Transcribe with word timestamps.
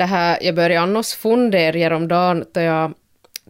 det 0.00 0.06
här, 0.06 0.38
jag 0.40 0.54
började 0.54 0.80
annars 0.80 1.12
fundera 1.12 1.78
häromdagen 1.78 2.44
då 2.52 2.60
jag 2.60 2.94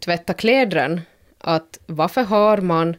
tvättade 0.05 0.39
klädren, 0.39 1.01
att 1.37 1.79
varför 1.85 2.23
har 2.23 2.57
man 2.57 2.95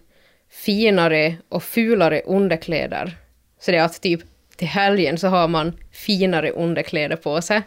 finare 0.50 1.36
och 1.48 1.62
fulare 1.62 2.20
underkläder? 2.20 3.16
Så 3.60 3.70
det 3.70 3.76
är 3.76 3.84
att 3.84 4.02
typ 4.02 4.20
till 4.56 4.68
helgen 4.68 5.18
så 5.18 5.28
har 5.28 5.48
man 5.48 5.72
finare 5.92 6.50
underkläder 6.50 7.16
på 7.16 7.42
sig, 7.42 7.62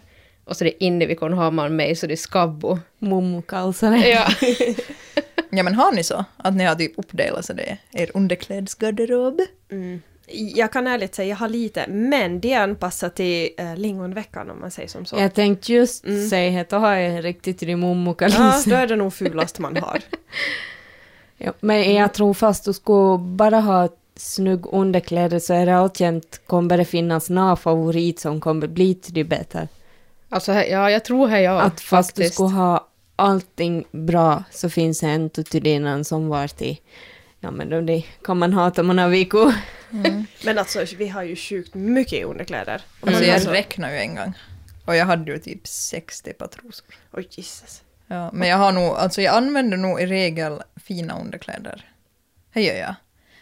och 0.45 0.57
så 0.57 0.63
det 0.63 0.83
inne 0.83 1.05
vi 1.05 1.15
kan 1.15 1.33
ha 1.33 1.51
man 1.51 1.75
med 1.75 1.97
så 1.97 2.07
det 2.07 2.13
är 2.13 2.15
skabbo. 2.15 2.79
Mummokalsare. 2.99 3.97
Ja. 3.97 4.27
Ja 5.49 5.63
men 5.63 5.75
har 5.75 5.91
ni 5.91 6.03
så? 6.03 6.25
Att 6.37 6.55
ni 6.55 6.63
har 6.63 6.75
typ 6.75 6.93
uppdelat 6.99 7.45
så 7.45 7.53
det 7.53 7.63
är 7.63 8.01
er 8.01 8.11
underklädsgarderob? 8.13 9.41
Jag 10.27 10.71
kan 10.71 10.87
ärligt 10.87 11.15
säga 11.15 11.29
jag 11.29 11.35
har 11.35 11.49
lite, 11.49 11.87
men 11.87 12.39
det 12.39 12.53
är 12.53 12.61
anpassat 12.61 13.15
till 13.15 13.49
äh, 13.57 13.75
lingonveckan 13.75 14.49
om 14.49 14.59
man 14.59 14.71
säger 14.71 14.89
som 14.89 15.05
så. 15.05 15.15
Jag 15.19 15.33
tänkte 15.33 15.73
just 15.73 16.05
säga 16.29 16.61
att 16.61 16.69
då 16.69 16.77
har 16.77 16.93
jag 16.95 17.25
riktigt 17.25 17.57
till 17.59 17.69
Ja, 17.69 17.77
mummokalsare. 17.77 18.61
då 18.65 18.75
är 18.75 18.87
det 18.87 18.95
nog 18.95 19.13
fulast 19.13 19.59
man 19.59 19.77
har. 19.77 20.01
Ja, 21.37 21.53
men 21.59 21.93
jag 21.95 22.13
tror 22.13 22.33
fast 22.33 22.65
du 22.65 22.73
skulle 22.73 23.17
bara 23.17 23.59
ha 23.59 23.89
snygg 24.15 24.65
underkläder 24.65 25.39
så 25.39 25.53
är 25.53 25.65
det 25.65 25.77
alltjämt 25.77 26.41
kommer 26.47 26.77
det 26.77 26.85
finnas 26.85 27.29
någon 27.29 27.57
favorit 27.57 28.19
som 28.19 28.39
kommer 28.41 28.67
bli 28.67 28.95
till 28.95 29.13
det 29.13 29.23
bättre. 29.23 29.67
Alltså, 30.29 30.53
ja, 30.53 30.91
jag 30.91 31.05
tror 31.05 31.27
det 31.27 31.41
ja, 31.41 31.61
att 31.61 31.81
fast 31.81 32.15
du 32.15 32.21
faktiskt. 32.21 32.33
skulle 32.33 32.49
ha 32.49 32.87
allting 33.15 33.85
bra 33.91 34.43
så 34.51 34.69
finns 34.69 34.99
det 34.99 35.07
en 35.07 35.29
till 35.29 35.63
dina 35.63 36.03
som 36.03 36.27
var 36.27 36.47
till 36.47 36.77
Ja 37.45 37.51
men 37.51 37.69
då 37.69 37.81
det 37.81 38.03
kan 38.23 38.37
man 38.37 38.53
ha 38.53 38.71
om 38.77 38.87
man 38.87 38.97
har 38.97 39.09
viku. 39.09 39.51
Men 40.43 40.57
alltså 40.57 40.85
vi 40.97 41.07
har 41.07 41.23
ju 41.23 41.35
sjukt 41.35 41.73
mycket 41.73 42.25
underkläder. 42.25 42.81
Och 43.01 43.07
Alltså 43.07 43.21
man 43.21 43.27
jag 43.29 43.35
har 43.35 43.39
så- 43.45 43.51
räknar 43.51 43.91
ju 43.91 43.97
en 43.97 44.15
gång. 44.15 44.33
Och 44.85 44.95
jag 44.95 45.05
hade 45.05 45.31
ju 45.31 45.37
typ 45.39 45.67
60 45.67 46.33
par 46.33 46.47
trosor. 46.47 46.85
Oj 47.13 47.27
Jesus. 47.31 47.81
Ja, 48.07 48.29
men 48.33 48.47
jag 48.49 48.57
har 48.57 48.71
nog, 48.71 48.83
alltså 48.83 49.21
jag 49.21 49.35
använder 49.35 49.77
nog 49.77 50.01
i 50.01 50.05
regel 50.05 50.61
fina 50.85 51.19
underkläder. 51.19 51.89
Det 52.53 52.61
gör 52.61 52.75
jag. 52.75 52.95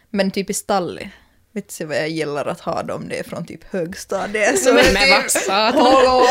Men 0.09 0.31
typ 0.31 0.49
i 0.49 0.53
stalli. 0.53 1.09
Vet 1.51 1.77
du 1.79 1.85
vad 1.85 1.97
jag 1.97 2.09
gillar 2.09 2.45
att 2.45 2.59
ha 2.59 2.83
dem? 2.83 3.07
Det 3.09 3.19
är 3.19 3.23
från 3.23 3.45
typ 3.45 3.63
högstadiet. 3.71 4.59
Så 4.59 4.73
Men 4.73 4.93
med 4.93 5.03
typ, 5.03 5.11
vad 5.21 5.31
satan. 5.31 5.81
Hallå! 5.81 6.25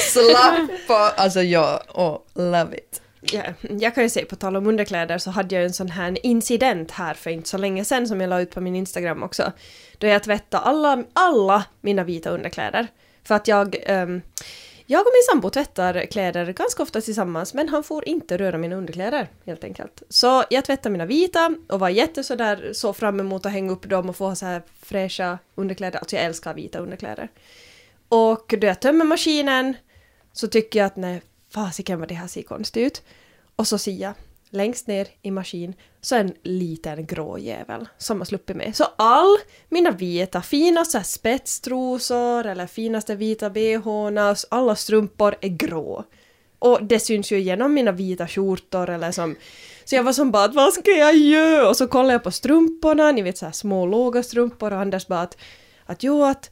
Slappa! 0.00 1.10
Alltså 1.16 1.42
jag, 1.42 1.82
oh, 1.88 2.18
love 2.34 2.76
it. 2.76 3.02
Ja, 3.32 3.42
jag 3.80 3.94
kan 3.94 4.04
ju 4.04 4.10
säga, 4.10 4.26
på 4.26 4.36
tal 4.36 4.56
om 4.56 4.66
underkläder, 4.66 5.18
så 5.18 5.30
hade 5.30 5.54
jag 5.54 5.64
en 5.64 5.72
sån 5.72 5.90
här 5.90 6.26
incident 6.26 6.90
här 6.90 7.14
för 7.14 7.30
inte 7.30 7.48
så 7.48 7.58
länge 7.58 7.84
sedan 7.84 8.08
som 8.08 8.20
jag 8.20 8.30
la 8.30 8.40
ut 8.40 8.50
på 8.50 8.60
min 8.60 8.76
Instagram 8.76 9.22
också. 9.22 9.52
Då 9.98 10.06
jag 10.06 10.22
tvättade 10.22 10.62
alla, 10.62 11.04
alla 11.12 11.64
mina 11.80 12.04
vita 12.04 12.30
underkläder. 12.30 12.86
För 13.24 13.34
att 13.34 13.48
jag... 13.48 13.76
Um, 13.88 14.22
jag 14.90 15.00
och 15.00 15.12
min 15.14 15.22
sambo 15.30 15.50
tvättar 15.50 16.06
kläder 16.06 16.52
ganska 16.52 16.82
ofta 16.82 17.00
tillsammans, 17.00 17.54
men 17.54 17.68
han 17.68 17.84
får 17.84 18.08
inte 18.08 18.36
röra 18.36 18.58
mina 18.58 18.76
underkläder, 18.76 19.28
helt 19.46 19.64
enkelt. 19.64 20.02
Så 20.08 20.44
jag 20.50 20.64
tvättade 20.64 20.92
mina 20.92 21.06
vita 21.06 21.54
och 21.68 21.80
var 21.80 21.88
jätte 21.88 22.24
sådär 22.24 22.70
så 22.72 22.92
fram 22.92 23.20
emot 23.20 23.46
att 23.46 23.52
hänga 23.52 23.72
upp 23.72 23.88
dem 23.88 24.08
och 24.08 24.16
få 24.16 24.34
så 24.34 24.46
här 24.46 24.62
fräscha 24.82 25.38
underkläder. 25.54 25.98
Alltså 25.98 26.16
jag 26.16 26.24
älskar 26.24 26.54
vita 26.54 26.78
underkläder. 26.78 27.28
Och 28.08 28.54
då 28.60 28.66
jag 28.66 28.80
tömmer 28.80 29.04
maskinen 29.04 29.76
så 30.32 30.46
tycker 30.46 30.78
jag 30.78 30.86
att 30.86 30.96
nej, 30.96 31.22
fasiken 31.50 32.00
vad 32.00 32.08
det 32.08 32.14
här 32.14 32.26
ser 32.26 32.42
konstigt 32.42 32.86
ut. 32.86 33.02
Och 33.56 33.66
så 33.66 33.78
ser 33.78 33.92
jag 33.92 34.14
längst 34.50 34.86
ner 34.86 35.08
i 35.22 35.30
maskin 35.30 35.74
så 36.00 36.16
en 36.16 36.34
liten 36.42 37.06
grå 37.06 37.38
jävel 37.38 37.88
som 37.98 38.18
har 38.18 38.24
sluppit 38.24 38.56
med. 38.56 38.76
Så 38.76 38.84
all 38.96 39.36
mina 39.68 39.90
vita, 39.90 40.42
fina 40.42 40.84
så 40.84 40.98
här 40.98 41.04
spetstrosor 41.04 42.46
eller 42.46 42.66
finaste 42.66 43.14
vita 43.14 43.50
bhna, 43.50 44.36
alla 44.48 44.76
strumpor 44.76 45.34
är 45.40 45.48
grå. 45.48 46.04
Och 46.58 46.78
det 46.82 47.00
syns 47.00 47.32
ju 47.32 47.38
igenom 47.38 47.74
mina 47.74 47.92
vita 47.92 48.28
skjortor 48.28 48.90
eller 48.90 49.12
som... 49.12 49.36
Så 49.84 49.94
jag 49.94 50.02
var 50.02 50.12
som 50.12 50.30
bara 50.30 50.44
att 50.44 50.54
vad 50.54 50.72
ska 50.72 50.90
jag 50.90 51.16
göra? 51.16 51.68
Och 51.68 51.76
så 51.76 51.88
kollade 51.88 52.12
jag 52.12 52.22
på 52.22 52.30
strumporna, 52.30 53.12
ni 53.12 53.22
vet 53.22 53.38
så 53.38 53.44
här 53.44 53.52
små 53.52 53.86
låga 53.86 54.22
strumpor 54.22 54.72
och 54.72 54.78
Anders 54.78 55.06
bara 55.06 55.20
att, 55.20 55.36
att 55.84 56.02
jo 56.02 56.24
att 56.24 56.50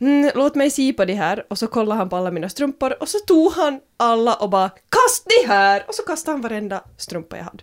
mm, 0.00 0.30
låt 0.34 0.54
mig 0.54 0.70
se 0.70 0.92
på 0.92 1.04
det 1.04 1.14
här. 1.14 1.46
Och 1.50 1.58
så 1.58 1.66
kollade 1.66 1.98
han 1.98 2.08
på 2.08 2.16
alla 2.16 2.30
mina 2.30 2.48
strumpor 2.48 3.02
och 3.02 3.08
så 3.08 3.18
tog 3.18 3.52
han 3.52 3.80
alla 3.96 4.34
och 4.34 4.50
bara 4.50 4.68
kast 4.68 5.26
det 5.26 5.48
här! 5.48 5.84
Och 5.88 5.94
så 5.94 6.02
kastade 6.02 6.34
han 6.34 6.40
varenda 6.40 6.82
strumpa 6.96 7.36
jag 7.36 7.44
hade. 7.44 7.62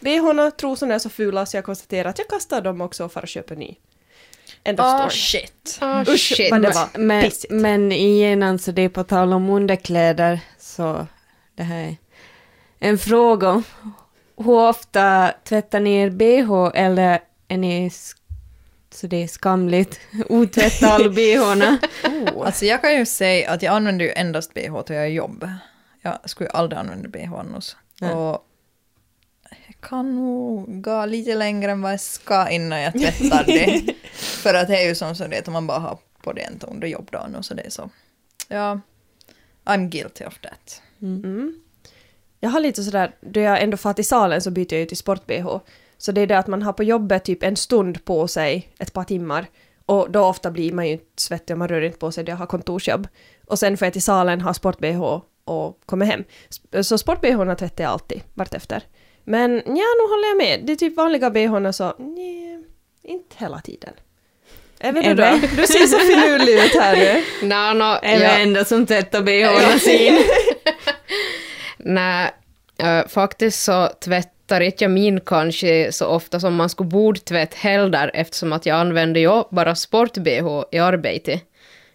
Bhna, 0.00 0.50
trosorna 0.50 0.94
är 0.94 0.98
så 0.98 1.08
fula 1.10 1.46
så 1.46 1.56
jag 1.56 1.64
konstaterar 1.64 2.08
att 2.10 2.18
jag 2.18 2.28
kastar 2.28 2.60
dem 2.60 2.80
också 2.80 3.08
för 3.08 3.22
att 3.22 3.28
köpa 3.28 3.54
ny. 3.54 3.76
End 4.64 4.80
of 4.80 4.86
Ah 4.86 4.98
story. 4.98 5.10
shit. 5.42 5.78
Ah, 5.80 6.02
Usch, 6.08 6.34
shit. 6.36 6.50
vad 6.50 6.62
det 6.62 6.70
var 6.70 6.98
Men, 6.98 7.22
pissigt. 7.24 7.52
men 7.52 7.92
igen 7.92 8.42
alltså 8.42 8.72
det 8.72 8.82
är 8.82 8.88
på 8.88 9.04
tal 9.04 9.32
om 9.32 9.50
underkläder 9.50 10.40
så 10.58 11.06
det 11.54 11.62
här 11.62 11.80
är 11.82 11.96
en 12.78 12.98
fråga. 12.98 13.62
Hur 14.36 14.68
ofta 14.68 15.32
tvättar 15.44 15.80
ni 15.80 15.94
er 15.96 16.10
bh 16.10 16.70
eller 16.74 17.20
är 17.48 17.56
ni 17.58 17.90
så 18.94 19.06
det 19.06 19.22
är 19.22 19.28
skamligt 19.28 20.00
otvätta 20.28 20.88
alla 20.88 21.08
bhna? 21.08 21.78
Oh. 22.04 22.42
Alltså 22.46 22.64
jag 22.64 22.80
kan 22.80 22.96
ju 22.96 23.06
säga 23.06 23.50
att 23.50 23.62
jag 23.62 23.74
använder 23.74 24.04
ju 24.04 24.12
endast 24.12 24.54
bh 24.54 24.82
till 24.82 24.96
jag 24.96 25.10
jobb. 25.10 25.48
Jag 26.02 26.30
skulle 26.30 26.50
ju 26.50 26.56
aldrig 26.56 26.78
använda 26.78 27.08
bh 27.08 27.32
annars. 27.32 27.76
Nej. 28.00 28.14
Och 28.14 28.46
jag 29.66 29.80
kan 29.80 30.16
nog 30.16 30.82
gå 30.82 31.06
lite 31.06 31.34
längre 31.34 31.70
än 31.70 31.82
vad 31.82 31.92
jag 31.92 32.00
ska 32.00 32.50
innan 32.50 32.80
jag 32.80 32.92
tvättar 32.92 33.44
det. 33.46 33.94
För 34.12 34.54
att 34.54 34.68
det 34.68 34.82
är 34.82 34.88
ju 34.88 34.94
som 34.94 35.14
så 35.14 35.26
det 35.26 35.38
att 35.38 35.52
man 35.52 35.66
bara 35.66 35.78
har 35.78 35.98
på 36.22 36.32
det 36.32 36.40
en 36.40 36.60
under 36.68 36.88
jobbdagen 36.88 37.34
och 37.34 37.44
så 37.44 37.54
det 37.54 37.62
är 37.62 37.70
så. 37.70 37.90
Ja, 38.48 38.80
I'm 39.64 39.88
guilty 39.88 40.24
of 40.24 40.38
that. 40.38 40.82
Mm. 41.02 41.60
Jag 42.40 42.50
har 42.50 42.60
lite 42.60 42.82
sådär, 42.82 43.14
då 43.20 43.40
jag 43.40 43.62
ändå 43.62 43.76
far 43.76 43.92
till 43.92 44.06
salen 44.06 44.42
så 44.42 44.50
byter 44.50 44.72
jag 44.72 44.80
ju 44.80 44.86
till 44.86 44.96
sport-bh. 44.96 45.60
Så 46.00 46.12
det 46.12 46.20
är 46.20 46.26
det 46.26 46.38
att 46.38 46.46
man 46.46 46.62
har 46.62 46.72
på 46.72 46.82
jobbet 46.82 47.24
typ 47.24 47.42
en 47.42 47.56
stund 47.56 48.04
på 48.04 48.28
sig, 48.28 48.68
ett 48.78 48.92
par 48.92 49.04
timmar. 49.04 49.46
Och 49.86 50.10
då 50.10 50.20
ofta 50.24 50.50
blir 50.50 50.72
man 50.72 50.86
ju 50.86 50.92
inte 50.92 51.06
svettig 51.16 51.54
och 51.54 51.58
man 51.58 51.68
rör 51.68 51.80
inte 51.80 51.98
på 51.98 52.12
sig 52.12 52.24
då 52.24 52.32
jag 52.32 52.36
har 52.36 52.46
kontorsjobb. 52.46 53.08
Och 53.46 53.58
sen 53.58 53.76
får 53.76 53.86
jag 53.86 53.92
till 53.92 54.02
salen, 54.02 54.40
ha 54.40 54.54
sport-bh 54.54 55.20
och 55.44 55.80
kommer 55.86 56.06
hem. 56.06 56.24
Så 56.82 56.98
sport-bh 56.98 57.54
tvättar 57.54 57.84
jag 57.84 57.90
alltid, 57.90 58.22
vartefter. 58.34 58.82
Men 59.24 59.54
ja, 59.54 59.88
nu 59.98 60.08
håller 60.10 60.28
jag 60.28 60.36
med. 60.36 60.66
Det 60.66 60.72
är 60.72 60.76
typ 60.76 60.96
vanliga 60.96 61.30
bh 61.30 61.70
så, 61.70 61.94
nej, 61.98 62.64
inte 63.02 63.36
hela 63.38 63.60
tiden. 63.60 63.94
Jag 64.78 64.96
Är 64.96 65.10
inte, 65.10 65.14
det? 65.14 65.40
du 65.56 65.66
ser 65.66 65.86
så 65.86 65.98
finurlig 65.98 66.52
ut 66.52 66.74
här 66.74 66.96
nu. 66.96 67.24
Nå, 67.48 67.72
nå, 67.72 67.98
Är 68.02 68.18
det 68.18 68.24
ja. 68.24 68.38
enda 68.38 68.64
som 68.64 68.86
tvättar 68.86 69.22
bhna 69.22 69.78
sin? 69.78 70.24
Nej, 71.78 72.30
faktiskt 73.08 73.64
så 73.64 73.88
tvättar 74.00 74.39
inte 74.58 74.84
jag 74.84 74.90
min 74.90 75.20
kanske 75.20 75.92
så 75.92 76.06
ofta 76.06 76.40
som 76.40 76.54
man 76.54 76.68
skulle 76.68 76.88
borde 76.88 77.20
tvätta 77.20 77.56
heller 77.56 78.10
eftersom 78.14 78.52
att 78.52 78.66
jag 78.66 78.76
använder 78.76 79.20
ju 79.20 79.42
bara 79.50 79.74
sport-bh 79.74 80.64
i 80.72 80.78
arbetet. 80.78 81.42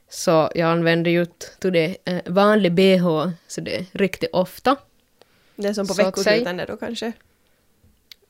Så 0.10 0.50
jag 0.56 0.70
använder 0.70 1.12
ju 1.12 1.26
till 1.60 1.74
det 1.74 1.98
äh, 2.06 2.18
vanlig 2.26 2.72
bh, 2.74 3.28
så 3.48 3.62
det 3.62 3.76
är 3.76 3.86
riktigt 3.92 4.30
ofta. 4.34 4.76
Det 5.56 5.68
är 5.68 5.74
som 5.74 5.88
på 5.88 5.94
veckosluten 5.94 6.62
då 6.68 6.78
kanske. 6.78 7.12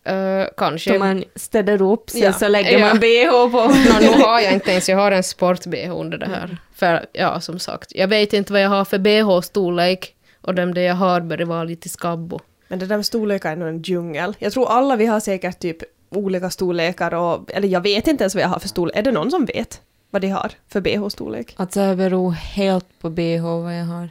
Äh, 0.04 0.46
kanske. 0.58 0.94
Då 0.94 1.00
man 1.00 1.24
städar 1.36 1.82
upp 1.82 2.10
sig 2.10 2.22
Ja. 2.22 2.34
så 2.34 2.48
lägger 2.48 2.72
Ja. 2.80 2.88
man 2.88 3.00
bh 3.00 3.30
på. 3.52 3.74
Nå, 3.94 4.00
nu 4.02 4.24
har 4.24 4.40
jag 4.40 4.54
inte 4.54 4.72
ens, 4.72 4.90
jag 4.90 4.98
har 4.98 5.12
en 5.12 5.24
sport-bh 5.24 5.90
under 6.00 6.18
det 6.18 6.26
här. 6.28 6.58
För 6.76 7.06
ja, 7.14 7.42
som 7.42 7.60
sagt, 7.60 7.96
jag 7.96 8.08
vet 8.08 8.34
inte 8.34 8.54
vad 8.54 8.62
jag 8.62 8.70
har 8.70 8.86
för 8.86 8.98
bh-storlek 8.98 10.16
och 10.42 10.56
de 10.56 10.74
det 10.74 10.82
jag 10.82 10.96
har 10.96 11.22
börjar 11.22 11.46
vara 11.46 11.64
lite 11.64 11.90
skabbo. 11.90 12.40
Men 12.68 12.80
det 12.80 12.86
där 12.86 12.96
med 12.96 13.06
storlekar 13.06 13.52
är 13.52 13.56
nog 13.56 13.68
en 13.68 13.82
djungel. 13.82 14.36
Jag 14.40 14.54
tror 14.54 14.70
alla 14.70 14.96
vi 14.96 15.06
har 15.06 15.20
säkert 15.20 15.60
typ 15.60 15.78
olika 16.10 16.50
storlekar 16.50 17.14
och, 17.14 17.52
eller 17.52 17.68
jag 17.68 17.82
vet 17.82 18.08
inte 18.08 18.24
ens 18.24 18.36
vad 18.36 18.44
jag 18.44 18.50
har 18.50 18.60
för 18.60 18.68
storlek. 18.68 18.96
Är 18.96 19.04
det 19.04 19.12
någon 19.12 19.32
som 19.32 19.46
vet 19.46 19.82
vad 20.10 20.22
de 20.22 20.28
har 20.30 20.52
för 20.68 20.82
bh-storlek? 20.82 21.54
Alltså 21.58 21.80
det 21.80 21.96
beror 21.96 22.32
helt 22.32 23.00
på 23.00 23.10
bh 23.10 23.42
vad 23.42 23.80
jag 23.80 23.86
har. 23.86 24.10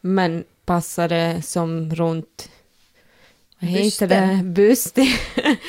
Men 0.00 0.44
passar 0.64 1.08
det 1.08 1.42
som 1.42 1.94
runt 1.94 2.48
vad 3.60 3.70
heter 3.70 4.06
det? 4.06 4.40
Byste. 4.44 5.06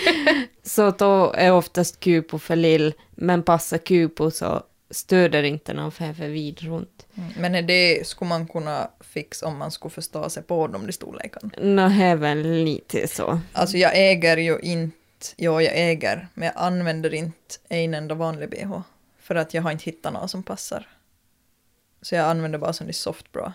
så 0.64 0.92
då 0.92 1.34
är 1.34 1.52
oftast 1.52 2.00
kupo 2.00 2.40
för 2.40 2.56
lill. 2.56 2.94
Men 3.12 3.44
passar 3.44 3.78
kupo 3.78 4.32
så 4.32 4.64
stöder 4.92 5.44
inte 5.44 5.74
någon 5.74 5.92
för 5.92 6.28
vid 6.28 6.62
runt. 6.62 7.08
Men 7.38 7.56
är 7.56 7.62
det 7.62 8.08
skulle 8.08 8.30
man 8.30 8.48
kunna 8.48 8.90
fixa 9.00 9.48
om 9.48 9.58
man 9.58 9.72
skulle 9.72 9.92
förstå 9.92 10.30
sig 10.30 10.44
på 10.44 10.68
dem 10.68 10.90
i 10.90 10.92
storleken? 10.92 11.52
Nå, 11.58 11.90
det 11.90 12.04
är 12.04 12.16
väl 12.16 12.42
lite 12.42 13.08
så. 13.08 13.40
Alltså 13.54 13.78
jag 13.78 13.92
äger 13.96 14.38
ju 14.38 14.60
inte, 14.60 15.28
ja 15.36 15.62
jag 15.62 15.74
äger, 15.76 16.28
men 16.34 16.46
jag 16.46 16.54
använder 16.58 17.14
inte 17.14 17.56
en 17.70 17.94
enda 17.94 18.16
vanlig 18.16 18.50
bh. 18.50 18.82
För 19.20 19.36
att 19.36 19.54
jag 19.54 19.62
har 19.62 19.72
inte 19.72 19.86
hittat 19.86 20.14
någon 20.14 20.30
som 20.30 20.44
passar. 20.44 20.88
Så 22.02 22.16
jag 22.16 22.26
använder 22.26 22.60
bara 22.60 22.74
sån 22.74 22.90
i 22.90 22.94
soft 22.94 23.32
bra. 23.32 23.54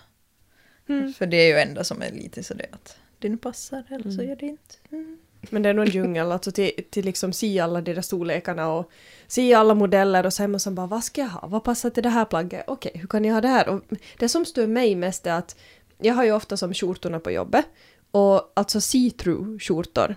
Mm. 0.88 1.12
För 1.12 1.26
det 1.26 1.36
är 1.36 1.46
ju 1.46 1.58
enda 1.58 1.84
som 1.84 2.02
är 2.02 2.12
lite 2.12 2.42
så 2.42 2.54
det 2.54 2.66
att 2.72 2.96
det 3.18 3.28
nu 3.28 3.36
passar 3.36 3.84
eller 3.90 4.10
så 4.10 4.22
gör 4.22 4.36
det 4.36 4.46
inte. 4.46 4.74
Mm. 4.90 5.18
Men 5.50 5.62
det 5.62 5.68
är 5.68 5.74
nog 5.74 5.86
en 5.86 5.90
djungel, 5.90 6.32
alltså 6.32 6.50
till, 6.50 6.70
till 6.90 7.04
liksom 7.04 7.32
se 7.32 7.60
alla 7.60 7.80
de 7.80 7.94
där 7.94 8.02
storlekarna 8.02 8.72
och 8.72 8.90
se 9.26 9.54
alla 9.54 9.74
modeller 9.74 10.26
och 10.26 10.32
sen 10.32 10.50
måste 10.52 10.70
man 10.70 10.74
bara 10.74 10.86
vad 10.86 11.04
ska 11.04 11.20
jag 11.20 11.28
ha, 11.28 11.48
vad 11.48 11.64
passar 11.64 11.90
till 11.90 12.02
det 12.02 12.08
här 12.08 12.24
plagget, 12.24 12.64
okej 12.66 12.92
hur 12.94 13.08
kan 13.08 13.24
jag 13.24 13.34
ha 13.34 13.40
det 13.40 13.48
här? 13.48 13.68
Och 13.68 13.82
det 14.18 14.28
som 14.28 14.44
stör 14.44 14.66
mig 14.66 14.94
mest 14.94 15.26
är 15.26 15.32
att 15.32 15.56
jag 15.98 16.14
har 16.14 16.24
ju 16.24 16.32
ofta 16.32 16.56
som 16.56 16.74
skjortorna 16.74 17.20
på 17.20 17.30
jobbet 17.30 17.66
och 18.10 18.52
alltså 18.54 18.78
see-through 18.78 19.58
skjortor, 19.58 20.16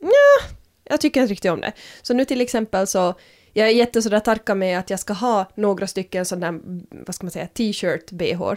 ja, 0.00 0.48
jag 0.84 1.00
tycker 1.00 1.20
inte 1.20 1.32
riktigt 1.32 1.50
om 1.50 1.60
det. 1.60 1.72
Så 2.02 2.14
nu 2.14 2.24
till 2.24 2.40
exempel 2.40 2.86
så 2.86 3.14
jag 3.52 3.68
är 3.68 3.72
jättesådär 3.72 4.20
tarka 4.20 4.54
med 4.54 4.78
att 4.78 4.90
jag 4.90 5.00
ska 5.00 5.12
ha 5.12 5.50
några 5.54 5.86
stycken 5.86 6.24
sådana 6.24 6.60
vad 6.90 7.14
ska 7.14 7.24
man 7.24 7.30
säga, 7.30 7.46
t-shirt 7.46 8.10
bh 8.10 8.54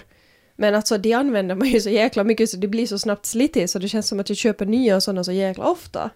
men 0.56 0.76
alltså 0.76 0.98
de 0.98 1.14
använder 1.14 1.56
man 1.56 1.68
ju 1.68 1.80
så 1.80 1.90
jäkla 1.90 2.24
mycket 2.24 2.50
så 2.50 2.58
det 2.58 2.68
blir 2.68 2.88
så 2.88 3.00
snabbt 3.00 3.26
slitigt 3.26 3.72
så 3.72 3.80
det 3.80 3.88
känns 3.88 4.08
som 4.08 4.20
att 4.20 4.30
jag 4.30 4.38
köper 4.38 4.66
nya 4.66 5.02
sådana 5.02 5.24
så 5.24 5.32
jäkla 5.32 5.66
ofta. 5.66 6.10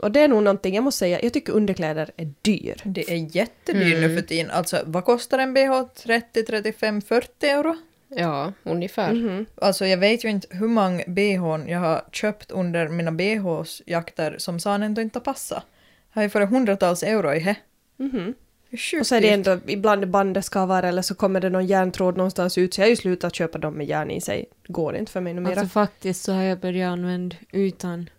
Och 0.00 0.12
det 0.12 0.20
är 0.20 0.28
nog 0.28 0.42
någonting, 0.42 0.74
jag 0.74 0.84
måste 0.84 0.98
säga, 0.98 1.20
jag 1.22 1.32
tycker 1.32 1.52
underkläder 1.52 2.10
är 2.16 2.32
dyr. 2.42 2.82
Det 2.84 3.10
är 3.10 3.36
jättedyrt 3.36 4.00
nu 4.00 4.16
för 4.16 4.22
tiden. 4.22 4.50
Alltså 4.50 4.82
vad 4.86 5.04
kostar 5.04 5.38
en 5.38 5.54
bh? 5.54 5.82
30, 5.94 6.42
35, 6.42 7.00
40 7.00 7.46
euro? 7.46 7.76
Ja, 8.08 8.52
ungefär. 8.62 9.12
Mhm. 9.12 9.46
Alltså 9.54 9.86
jag 9.86 9.98
vet 9.98 10.24
ju 10.24 10.28
inte 10.28 10.48
hur 10.50 10.68
många 10.68 11.04
bhn 11.06 11.68
jag 11.68 11.78
har 11.78 12.04
köpt 12.12 12.50
under 12.50 12.88
mina 12.88 13.10
bhs-jakter 13.10 14.38
som 14.38 14.60
sa 14.60 14.74
ändå 14.74 15.00
inte 15.00 15.20
passat. 15.20 15.64
Har 16.10 16.22
ju 16.22 16.28
för 16.28 16.40
hundratals 16.40 17.02
euro 17.02 17.34
i. 17.34 17.56
Mhm. 17.96 18.10
Det 18.10 18.26
är 18.26 18.45
sjukt 18.70 19.00
Och 19.00 19.06
så 19.06 19.14
är 19.14 19.20
det 19.20 19.30
ändå 19.30 19.58
ibland 19.66 20.08
bandet 20.08 20.44
skavar 20.44 20.82
eller 20.82 21.02
så 21.02 21.14
kommer 21.14 21.40
det 21.40 21.50
någon 21.50 21.66
järntråd 21.66 22.16
någonstans 22.16 22.58
ut 22.58 22.74
så 22.74 22.80
jag 22.80 22.86
har 22.86 22.90
ju 22.90 22.96
slutat 22.96 23.34
köpa 23.34 23.58
dem 23.58 23.74
med 23.74 23.86
järn 23.86 24.10
i 24.10 24.20
sig. 24.20 24.44
Går 24.68 24.96
inte 24.96 25.12
för 25.12 25.20
mig 25.20 25.34
något 25.34 25.42
mera. 25.42 25.60
Alltså 25.60 25.72
faktiskt 25.72 26.22
så 26.22 26.32
har 26.32 26.42
jag 26.42 26.60
börjat 26.60 26.92
använda 26.92 27.36
utan 27.52 28.10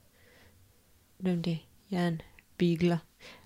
de 1.17 1.41
där 1.41 1.57
järnbyglar. 1.87 2.99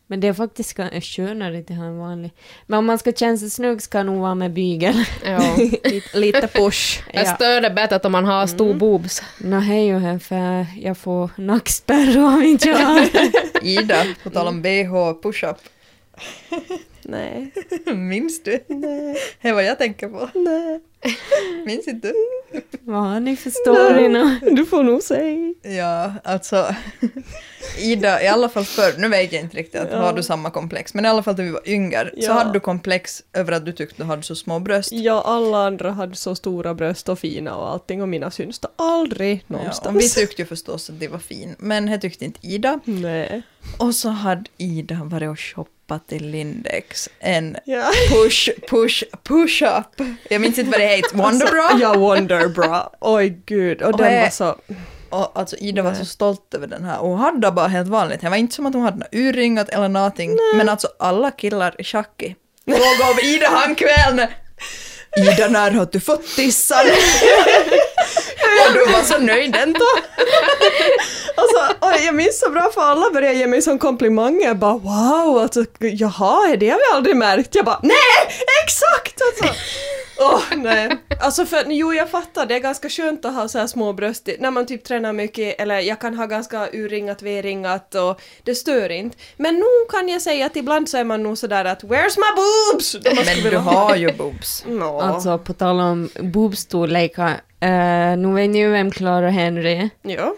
Men 0.07 0.19
det 0.19 0.27
är 0.27 0.33
faktiskt 0.33 0.77
skönare 1.01 1.59
att 1.59 1.69
ha 1.69 1.85
en 1.85 1.97
vanlig. 1.97 2.31
Men 2.67 2.79
om 2.79 2.85
man 2.85 2.97
ska 2.97 3.11
känna 3.11 3.37
sig 3.37 3.49
snygg 3.49 3.81
ska 3.81 4.03
nog 4.03 4.19
vara 4.19 4.35
med 4.35 4.53
bygel. 4.53 5.03
Ja. 5.25 5.55
lite, 5.83 6.17
lite 6.19 6.47
push. 6.47 7.03
Jag 7.13 7.25
Ja. 7.25 7.35
stör 7.35 7.61
det 7.61 7.69
bättre 7.69 7.99
om 8.03 8.11
man 8.11 8.25
har 8.25 8.47
stor 8.47 8.73
boobs. 8.73 9.23
Nå 9.39 9.59
hej 9.59 9.85
ju 9.85 9.97
här 9.97 10.19
för 10.19 10.65
jag 10.79 10.97
får 10.97 11.29
nackspärr 11.35 12.17
om 12.23 12.43
inte 12.43 12.69
jag 12.69 12.77
har. 12.77 13.07
Ida, 13.61 14.05
på 14.23 14.29
tal 14.29 14.47
om 14.47 14.61
bh 14.61 15.21
push-up. 15.23 15.57
Nej, 17.03 17.51
Minns 17.95 18.43
du? 18.43 18.59
nej, 18.67 19.17
Det 19.41 19.49
är 19.49 19.53
vad 19.53 19.63
jag 19.63 19.77
tänker 19.77 20.07
på. 20.07 20.29
nej. 20.33 20.79
Minns 21.65 21.87
inte 21.87 22.07
du? 22.07 22.13
Vad 22.81 23.03
har 23.03 23.19
ni 23.19 23.35
för 23.37 23.49
story 23.49 24.07
nu? 24.07 24.39
Du 24.55 24.65
får 24.65 24.83
nog 24.83 25.01
säga. 25.03 25.53
Ja, 25.61 26.13
alltså 26.23 26.75
Ida, 27.79 28.23
i 28.23 28.27
alla 28.27 28.49
fall 28.49 28.65
förr, 28.65 28.93
nu 28.97 29.07
vet 29.07 29.33
jag 29.33 29.41
inte 29.41 29.57
riktigt 29.57 29.81
att 29.81 29.91
Ja. 29.91 29.97
har 29.97 30.13
du 30.13 30.23
samma 30.23 30.49
komplex, 30.51 30.93
men 30.93 31.05
i 31.05 31.07
alla 31.07 31.23
fall 31.23 31.37
när 31.37 31.43
vi 31.43 31.51
var 31.51 31.69
yngre 31.69 32.09
så 32.13 32.21
Ja. 32.27 32.33
hade 32.33 32.53
du 32.53 32.59
komplex 32.59 33.23
över 33.33 33.51
att 33.51 33.65
du 33.65 33.71
tyckte 33.71 33.95
du 33.97 34.03
hade 34.07 34.23
så 34.23 34.35
små 34.35 34.59
bröst. 34.59 34.91
Ja, 34.91 35.21
alla 35.25 35.57
andra 35.67 35.91
hade 35.91 36.15
så 36.15 36.35
stora 36.35 36.73
bröst 36.73 37.09
och 37.09 37.19
fina 37.19 37.55
och 37.55 37.69
allting 37.69 38.01
och 38.01 38.09
mina 38.09 38.31
syns 38.31 38.59
då 38.59 38.67
aldrig 38.75 39.43
Ja, 39.47 39.57
någonstans. 39.57 39.95
och 39.95 40.01
vi 40.01 40.09
tyckte 40.09 40.41
ju 40.41 40.45
förstås 40.45 40.89
att 40.89 40.99
det 40.99 41.07
var 41.07 41.19
fin, 41.19 41.55
men 41.59 41.85
det 41.85 41.97
tyckte 41.97 42.25
inte 42.25 42.39
Ida. 42.47 42.79
Nej. 42.85 43.41
Och 43.79 43.95
så 43.95 44.09
hade 44.09 44.43
Ida 44.57 44.99
varit 45.03 45.29
och 45.29 45.39
shoppat 45.39 45.71
till 45.99 46.27
Lindex 46.29 47.09
en 47.19 47.57
push, 48.09 48.49
push, 48.69 49.03
push-up. 49.23 50.07
Jag 50.29 50.41
minns 50.41 50.57
inte 50.57 50.71
vad 50.71 50.79
det 50.79 50.87
heter, 50.87 51.17
Wonderbra? 51.17 51.79
Ja, 51.79 51.97
Wonderbra. 51.97 52.89
Oj 53.01 53.41
gud, 53.45 53.81
och 53.81 53.89
Och 53.93 53.97
den 53.97 54.21
var 54.21 54.29
så... 54.29 54.55
Och 55.09 55.31
alltså 55.39 55.55
Ida 55.55 55.81
var 55.81 55.93
så 55.93 56.05
stolt 56.05 56.53
över 56.53 56.67
den 56.67 56.83
här 56.83 56.99
och 56.99 57.09
hon 57.09 57.19
hade 57.19 57.51
bara 57.51 57.67
helt 57.67 57.87
vanligt. 57.87 58.21
Det 58.21 58.29
var 58.29 58.37
inte 58.37 58.55
som 58.55 58.65
att 58.65 58.73
hon 58.73 58.83
hade 58.83 58.97
något 58.97 59.07
urringat 59.11 59.69
eller 59.69 59.89
någonting. 59.89 60.37
Men 60.55 60.69
alltså 60.69 60.87
alla 60.99 61.31
killar 61.31 61.75
i 61.77 61.83
schacky 61.83 62.35
frågade 62.65 63.11
om 63.11 63.19
Ida 63.23 63.47
han 63.47 63.75
kvällen. 63.75 64.27
Ida, 65.17 65.47
när 65.47 65.71
har 65.71 65.87
du 65.91 65.99
fått 65.99 66.35
tissan? 66.35 66.85
och 68.67 68.73
du 68.73 68.91
var 68.91 69.03
så 69.03 69.17
nöjd 69.17 69.55
ändå. 69.55 69.85
Alltså, 71.35 71.75
jag 72.05 72.15
minns 72.15 72.39
så 72.39 72.49
bra 72.49 72.71
för 72.73 72.81
alla 72.81 73.09
började 73.13 73.33
ge 73.35 73.47
mig 73.47 73.61
som 73.61 73.79
komplimanger. 73.79 74.47
Jag 74.47 74.57
bara 74.57 74.73
wow, 74.73 75.37
alltså, 75.41 75.65
jaha, 75.79 76.55
det 76.55 76.69
har 76.69 76.77
vi 76.77 76.95
aldrig 76.95 77.15
märkt. 77.15 77.55
Jag 77.55 77.65
bara 77.65 77.79
nej, 77.83 77.95
exakt! 78.63 79.21
Alltså. 79.21 79.55
Åh, 80.21 80.41
nej. 80.57 80.97
Alltså 81.21 81.45
för, 81.45 81.63
jo 81.67 81.93
jag 81.93 82.09
fattar, 82.09 82.45
det 82.45 82.55
är 82.55 82.59
ganska 82.59 82.89
skönt 82.89 83.25
att 83.25 83.33
ha 83.33 83.47
så 83.47 83.59
här 83.59 83.67
små 83.67 83.93
bröst 83.93 84.29
när 84.39 84.51
man 84.51 84.65
typ 84.65 84.83
tränar 84.83 85.13
mycket, 85.13 85.61
eller 85.61 85.79
jag 85.79 85.99
kan 86.01 86.15
ha 86.17 86.25
ganska 86.25 86.67
urringat, 86.73 87.21
V-ringat 87.21 87.95
och 87.95 88.21
det 88.43 88.55
stör 88.55 88.89
inte. 88.89 89.17
Men 89.37 89.55
nog 89.55 89.89
kan 89.89 90.09
jag 90.09 90.21
säga 90.21 90.45
att 90.45 90.55
ibland 90.55 90.89
så 90.89 90.97
är 90.97 91.03
man 91.03 91.23
nog 91.23 91.37
sådär 91.37 91.65
att 91.65 91.83
where's 91.83 92.17
my 92.17 92.35
boobs? 92.35 92.95
Men 93.03 93.51
du 93.51 93.57
ha- 93.57 93.71
har 93.71 93.95
ju 93.95 94.13
boobs. 94.13 94.63
Nå. 94.67 95.01
Alltså 95.01 95.37
på 95.37 95.53
tal 95.53 95.79
om 95.79 96.09
boobstorlekar. 96.19 97.31
Uh, 97.63 98.17
nu 98.17 98.33
vet 98.33 98.49
ni 98.49 98.59
ju 98.59 98.69
vem 98.69 98.91
Clara 98.91 99.29
Henry 99.29 99.73
är. 99.73 99.89
Ja. 100.01 100.35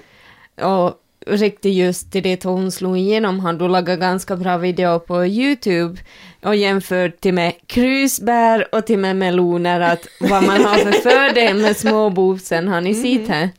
Och 0.67 0.93
riktigt 1.27 1.73
just 1.73 2.11
till 2.11 2.23
det 2.23 2.43
hon 2.43 2.71
slog 2.71 2.97
igenom 2.97 3.39
han 3.39 3.57
då 3.57 3.67
lagat 3.67 3.99
ganska 3.99 4.35
bra 4.35 4.57
video 4.57 4.99
på 4.99 5.25
Youtube 5.25 5.99
och 6.43 6.55
jämfört 6.55 7.19
till 7.19 7.33
med 7.33 7.53
krusbär 7.67 8.67
och 8.75 8.85
till 8.85 8.99
med 8.99 9.15
meloner 9.15 9.79
att 9.81 10.07
vad 10.19 10.43
man 10.43 10.61
har 10.65 10.75
för 10.77 10.91
fördel 11.09 11.57
med 11.57 11.77
små 11.77 12.09
boobsen 12.09 12.67
har 12.67 12.81
ni 12.81 12.95
sett 12.95 13.27
här? 13.29 13.49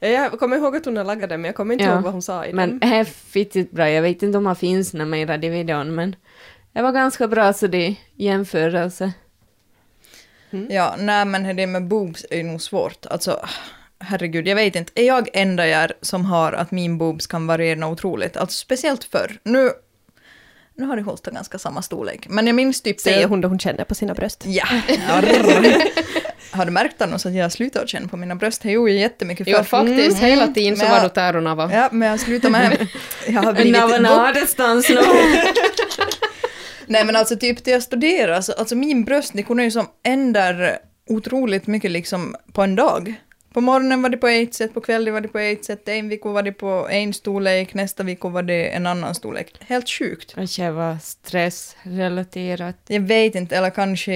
Jag 0.00 0.32
kommer 0.32 0.56
ihåg 0.56 0.76
att 0.76 0.84
hon 0.84 0.96
har 0.96 1.04
lagat 1.04 1.28
den 1.28 1.40
men 1.40 1.48
jag 1.48 1.54
kommer 1.54 1.72
inte 1.72 1.84
Ja, 1.84 1.94
ihåg 1.94 2.02
vad 2.02 2.12
hon 2.12 2.22
sa 2.22 2.46
i 2.46 2.52
Men 2.52 2.68
den. 2.68 2.78
det 2.90 2.96
är 2.96 3.04
fittigt 3.04 3.70
bra, 3.70 3.90
jag 3.90 4.02
vet 4.02 4.22
inte 4.22 4.38
om 4.38 4.46
han 4.46 4.56
finns 4.56 4.94
när 4.94 5.04
mera 5.04 5.34
i 5.34 5.48
videon 5.48 5.94
men 5.94 6.16
det 6.72 6.82
var 6.82 6.92
ganska 6.92 7.28
bra 7.28 7.52
så 7.52 7.66
det 7.66 7.94
jämförelse. 8.16 9.12
Ja, 10.68 10.94
nej 10.98 11.24
men 11.24 11.56
det 11.56 11.66
med 11.66 11.88
boobs 11.88 12.26
är 12.30 12.36
ju 12.36 12.42
nog 12.42 12.62
svårt. 12.62 13.06
Alltså, 13.06 13.40
herregud, 14.00 14.48
jag 14.48 14.56
vet 14.56 14.76
inte. 14.76 14.92
Är 14.94 15.06
jag 15.06 15.28
enda 15.32 15.66
jag 15.66 15.92
som 16.00 16.24
har 16.24 16.52
att 16.52 16.70
min 16.70 16.98
boobs 16.98 17.26
kan 17.26 17.46
variera 17.46 17.86
otroligt? 17.86 18.36
Alltså 18.36 18.58
speciellt 18.58 19.04
förr. 19.04 19.38
Nu, 19.42 19.70
nu 20.74 20.86
har 20.86 20.96
det 20.96 21.02
hållit 21.02 21.26
ganska 21.26 21.58
samma 21.58 21.82
storlek. 21.82 22.26
Men 22.28 22.46
jag 22.46 22.56
minns 22.56 22.82
typ... 22.82 23.00
Säger 23.00 23.28
hon 23.28 23.40
då 23.40 23.48
hon 23.48 23.58
känner 23.58 23.84
på 23.84 23.94
sina 23.94 24.14
bröst. 24.14 24.44
Ja. 24.46 24.64
har 26.50 26.64
du 26.64 26.70
märkt 26.70 27.02
annars 27.02 27.26
att 27.26 27.34
jag 27.34 27.44
har 27.44 27.50
slutat 27.50 27.88
känna 27.88 28.08
på 28.08 28.16
mina 28.16 28.34
bröst? 28.34 28.62
Det 28.62 28.70
gjorde 28.70 28.90
jag 28.90 29.00
jättemycket 29.00 29.46
Jo, 29.46 29.56
förr. 29.56 29.64
faktiskt. 29.64 30.18
Hela 30.18 30.46
tiden 30.48 30.76
så 30.76 30.86
var 30.86 31.00
du 31.00 31.08
tärorna 31.08 31.70
Ja, 31.72 31.88
men 31.92 32.08
jag 32.08 32.20
slutar 32.20 32.50
med... 32.50 32.88
Jag 33.26 33.42
har 33.42 33.52
blivit... 33.52 33.72
Nu. 34.90 35.00
Nej 36.86 37.04
men 37.04 37.16
alltså 37.16 37.36
typ 37.36 37.64
till 37.64 37.72
jag 37.72 37.82
studerar, 37.82 38.32
alltså, 38.32 38.52
alltså 38.52 38.76
min 38.76 39.04
bröst, 39.04 39.32
det 39.34 39.42
kunde 39.42 39.64
ju 39.64 39.70
som 39.70 39.86
ändra 40.04 40.76
otroligt 41.08 41.66
mycket 41.66 41.90
liksom 41.90 42.36
på 42.52 42.62
en 42.62 42.76
dag. 42.76 43.14
På 43.52 43.60
morgonen 43.60 44.02
var 44.02 44.08
det 44.10 44.16
på 44.16 44.28
ett 44.28 44.54
sätt, 44.54 44.74
på 44.74 44.80
kvällen 44.80 45.14
var 45.14 45.20
det 45.20 45.28
på 45.28 45.38
ett 45.38 45.64
sätt, 45.64 45.88
en 45.88 46.08
vecka 46.08 46.28
var 46.28 46.42
det 46.42 46.52
på 46.52 46.88
en 46.90 47.12
storlek, 47.12 47.74
nästa 47.74 48.02
vecka 48.02 48.28
var 48.28 48.42
det 48.42 48.68
en 48.68 48.86
annan 48.86 49.14
storlek. 49.14 49.54
Helt 49.60 49.88
sjukt. 49.88 50.34
Kanske 50.34 50.70
var 50.70 50.96
stressrelaterat. 51.02 52.76
Jag 52.86 53.00
vet 53.00 53.34
inte, 53.34 53.56
eller 53.56 53.70
kanske 53.70 54.12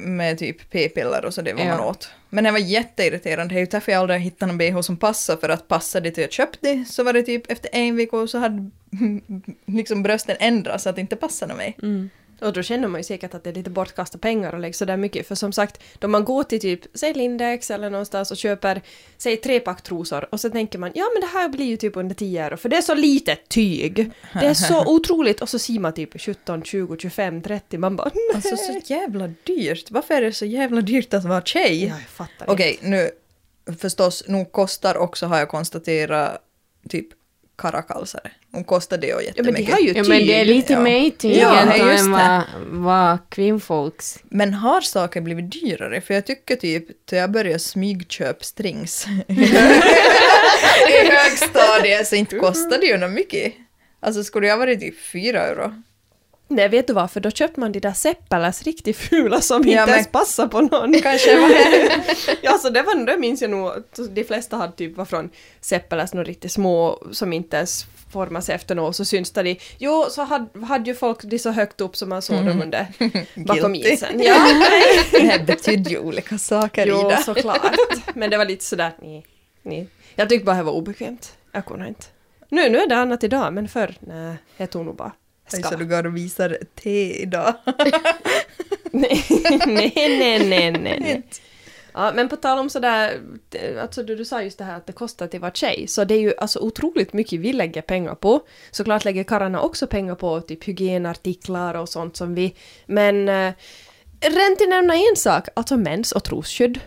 med 0.00 0.38
typ 0.38 0.70
p-piller 0.70 1.24
och 1.24 1.34
så 1.34 1.42
det 1.42 1.54
man 1.54 1.66
Ja. 1.66 1.84
åt. 1.84 2.10
Men 2.30 2.44
det 2.44 2.50
var 2.50 2.58
jätteirriterande, 2.58 3.54
det 3.54 3.58
är 3.58 3.60
ju 3.60 3.66
därför 3.66 3.92
jag 3.92 4.00
aldrig 4.00 4.20
hittade 4.20 4.52
någon 4.52 4.58
bh 4.58 4.80
som 4.80 4.96
passar 4.96 5.36
för 5.36 5.48
att 5.48 5.68
passa 5.68 6.00
det 6.00 6.10
till 6.10 6.22
jag 6.22 6.32
köpte 6.32 6.84
så 6.88 7.04
var 7.04 7.12
det 7.12 7.22
typ 7.22 7.50
efter 7.50 7.70
en 7.72 7.96
vecka 7.96 8.26
så 8.26 8.38
hade 8.38 8.70
liksom 9.66 10.02
brösten 10.02 10.36
ändrats 10.40 10.82
så 10.84 10.88
att 10.90 10.94
det 10.96 11.00
inte 11.00 11.16
passade 11.16 11.54
mig. 11.54 11.76
Mm. 11.82 12.10
Och 12.40 12.52
då 12.52 12.62
känner 12.62 12.88
man 12.88 13.00
ju 13.00 13.04
säkert 13.04 13.34
att 13.34 13.44
det 13.44 13.50
är 13.50 13.54
lite 13.54 13.70
bortkastade 13.70 14.22
pengar 14.22 14.52
och 14.52 14.60
lägga 14.60 14.72
sådär 14.72 14.96
mycket. 14.96 15.28
För 15.28 15.34
som 15.34 15.52
sagt, 15.52 15.82
då 15.98 16.08
man 16.08 16.24
går 16.24 16.42
till 16.42 16.60
typ, 16.60 16.80
säg 16.94 17.14
Lindex 17.14 17.70
eller 17.70 17.90
någonstans 17.90 18.30
och 18.30 18.36
köper, 18.36 18.82
säg 19.16 19.36
tre 19.36 19.60
pack 19.60 19.82
trosor 19.82 20.28
och 20.30 20.40
så 20.40 20.50
tänker 20.50 20.78
man, 20.78 20.90
ja 20.94 21.04
men 21.14 21.20
det 21.20 21.38
här 21.38 21.48
blir 21.48 21.66
ju 21.66 21.76
typ 21.76 21.96
under 21.96 22.14
10 22.14 22.44
euro 22.44 22.56
för 22.56 22.68
det 22.68 22.76
är 22.76 22.82
så 22.82 22.94
litet 22.94 23.48
tyg. 23.48 24.10
Det 24.32 24.46
är 24.46 24.54
så 24.54 24.84
otroligt 24.86 25.42
och 25.42 25.48
så 25.48 25.58
ser 25.58 25.78
man 25.78 25.92
typ 25.92 26.20
17, 26.20 26.62
20, 26.62 26.96
25, 26.98 27.42
30, 27.42 27.78
man 27.78 27.96
bara 27.96 28.10
nej. 28.14 28.34
Alltså 28.34 28.56
så 28.56 28.80
jävla 28.84 29.28
dyrt. 29.44 29.90
Varför 29.90 30.14
är 30.14 30.22
det 30.22 30.32
så 30.32 30.44
jävla 30.44 30.80
dyrt 30.80 31.14
att 31.14 31.24
vara 31.24 31.42
tjej? 31.42 31.84
Ja, 31.84 31.94
jag 31.94 32.08
fattar 32.08 32.44
inte. 32.44 32.52
Okej, 32.52 32.78
nu 32.82 33.10
förstås, 33.78 34.24
nog 34.28 34.52
kostar 34.52 34.96
också 34.96 35.26
har 35.26 35.38
jag 35.38 35.48
konstaterat 35.48 36.44
typ 36.88 37.08
karakalsare. 37.58 38.30
Nog 38.50 38.66
kostar 38.66 38.98
det 38.98 39.14
och 39.14 39.22
Ja 39.22 39.32
men 39.36 39.44
det 39.44 39.60
jättemycket. 39.60 39.74
har 39.74 39.80
ju 39.80 39.88
Ja 39.88 39.94
tyg. 39.94 40.08
men 40.08 40.26
det 40.26 40.40
är 40.40 40.44
lite 40.44 40.72
ja. 40.72 40.80
mer 40.80 41.10
tyg 41.10 41.36
Ja, 41.36 41.60
än 41.60 42.10
vad, 42.12 42.42
vad 42.70 43.18
kvinnfolks. 43.28 44.18
Men 44.22 44.54
har 44.54 44.80
saker 44.80 45.20
blivit 45.20 45.52
dyrare? 45.52 46.00
För 46.00 46.14
jag 46.14 46.26
tycker 46.26 46.56
typ, 46.56 47.06
till 47.06 47.18
jag 47.18 47.30
började 47.30 47.58
smygköp 47.58 48.44
strings 48.44 49.06
i 49.28 51.10
högstadiet 51.10 52.06
så 52.08 52.16
inte 52.16 52.36
kostade 52.38 52.76
det 52.78 52.86
ju 52.86 52.96
något 52.98 53.10
mycket. 53.12 53.52
Alltså 54.00 54.24
skulle 54.24 54.46
jag 54.46 54.56
varit 54.58 54.80
typ 54.80 55.00
fyra 55.12 55.40
euro. 55.42 55.82
Nej, 56.50 56.68
vet 56.68 56.86
du 56.86 56.92
vad? 56.92 57.10
För 57.10 57.20
då 57.20 57.30
köpte 57.30 57.60
man 57.60 57.72
de 57.72 57.80
där 57.80 57.92
Seppelas 57.92 58.62
riktigt 58.62 58.96
fula 58.96 59.40
som 59.40 59.62
Ja, 59.62 59.70
inte 59.70 59.86
men- 59.86 59.94
ens 59.94 60.08
passar 60.08 60.46
på 60.46 60.60
någon. 60.60 60.92
Kanske 61.00 61.40
var 61.40 61.50
ja, 62.42 62.58
så 62.58 62.70
det, 62.70 62.82
var, 62.82 63.06
det 63.06 63.18
minns 63.18 63.42
jag 63.42 63.50
nog. 63.50 63.72
De 64.10 64.24
flesta 64.24 64.56
hade 64.56 64.72
typ 64.72 64.96
var 64.96 65.04
från 65.04 65.30
Seppelas, 65.60 66.14
några 66.14 66.24
riktigt 66.28 66.52
små 66.52 67.02
som 67.12 67.32
inte 67.32 67.56
ens 67.56 67.86
formas 68.12 68.48
efter 68.48 68.74
något, 68.74 68.96
så 68.96 69.04
syns 69.04 69.30
det 69.30 69.42
de. 69.42 69.58
Jo, 69.78 70.06
så 70.10 70.22
hade, 70.22 70.66
hade 70.66 70.90
ju 70.90 70.94
folk 70.96 71.22
de 71.22 71.38
så 71.38 71.50
högt 71.50 71.80
upp 71.80 71.96
som 71.96 72.08
man 72.08 72.22
såg 72.22 72.46
dem 72.46 72.62
under 72.62 72.86
bakom 73.46 73.74
isen. 73.74 74.20
Ja, 74.22 74.34
Det 75.10 75.18
här 75.20 75.44
betydde 75.44 75.90
ju 75.90 75.98
olika 75.98 76.38
saker 76.38 76.86
jo, 76.86 77.00
Ida. 77.08 77.16
såklart. 77.16 77.74
Men 78.14 78.30
det 78.30 78.36
var 78.36 78.44
lite 78.44 78.64
sådär, 78.64 78.92
nej, 79.02 79.26
nej. 79.62 79.88
Jag 80.14 80.28
tyckte 80.28 80.44
bara 80.44 80.56
det 80.56 80.62
var 80.62 80.72
obekvämt. 80.72 81.32
Jag 81.52 81.64
kunde 81.66 81.88
inte. 81.88 82.06
Nu, 82.48 82.68
nu 82.68 82.78
är 82.78 82.86
det 82.88 82.96
annat 82.96 83.24
idag, 83.24 83.52
men 83.52 83.68
förr, 83.68 83.94
nej, 84.00 84.36
jag 84.56 84.70
tog 84.70 84.84
nog 84.86 84.96
bara 84.96 85.12
ska. 85.52 85.68
Så 85.68 85.76
du 85.76 85.86
går 85.86 86.06
och 86.06 86.16
visar 86.16 86.58
te 86.74 87.22
idag. 87.22 87.54
nej, 88.90 89.24
nej, 89.66 89.92
nej, 90.18 90.70
nej, 90.70 91.00
nej. 91.00 91.22
Ja, 91.92 92.12
men 92.14 92.28
på 92.28 92.36
tal 92.36 92.58
om 92.58 92.70
sådär, 92.70 93.20
alltså 93.80 94.02
du, 94.02 94.16
du 94.16 94.24
sa 94.24 94.42
just 94.42 94.58
det 94.58 94.64
här 94.64 94.76
att 94.76 94.86
det 94.86 94.92
kostar 94.92 95.26
till 95.26 95.40
vara 95.40 95.52
tjej, 95.52 95.86
så 95.88 96.04
det 96.04 96.14
är 96.14 96.20
ju 96.20 96.34
alltså 96.38 96.58
otroligt 96.58 97.12
mycket 97.12 97.40
vi 97.40 97.52
lägger 97.52 97.82
pengar 97.82 98.14
på. 98.14 98.40
Såklart 98.70 99.04
lägger 99.04 99.24
karlarna 99.24 99.60
också 99.60 99.86
pengar 99.86 100.14
på 100.14 100.40
typ 100.40 100.64
hygienartiklar 100.64 101.74
och 101.74 101.88
sånt 101.88 102.16
som 102.16 102.34
vi, 102.34 102.54
men 102.86 103.28
eh, 103.28 103.52
rent 104.20 104.58
till 104.58 104.68
nämna 104.68 104.94
en 104.94 105.16
sak, 105.16 105.48
alltså 105.54 105.76
mens 105.76 106.12
och 106.12 106.24
trosskydd. 106.24 106.80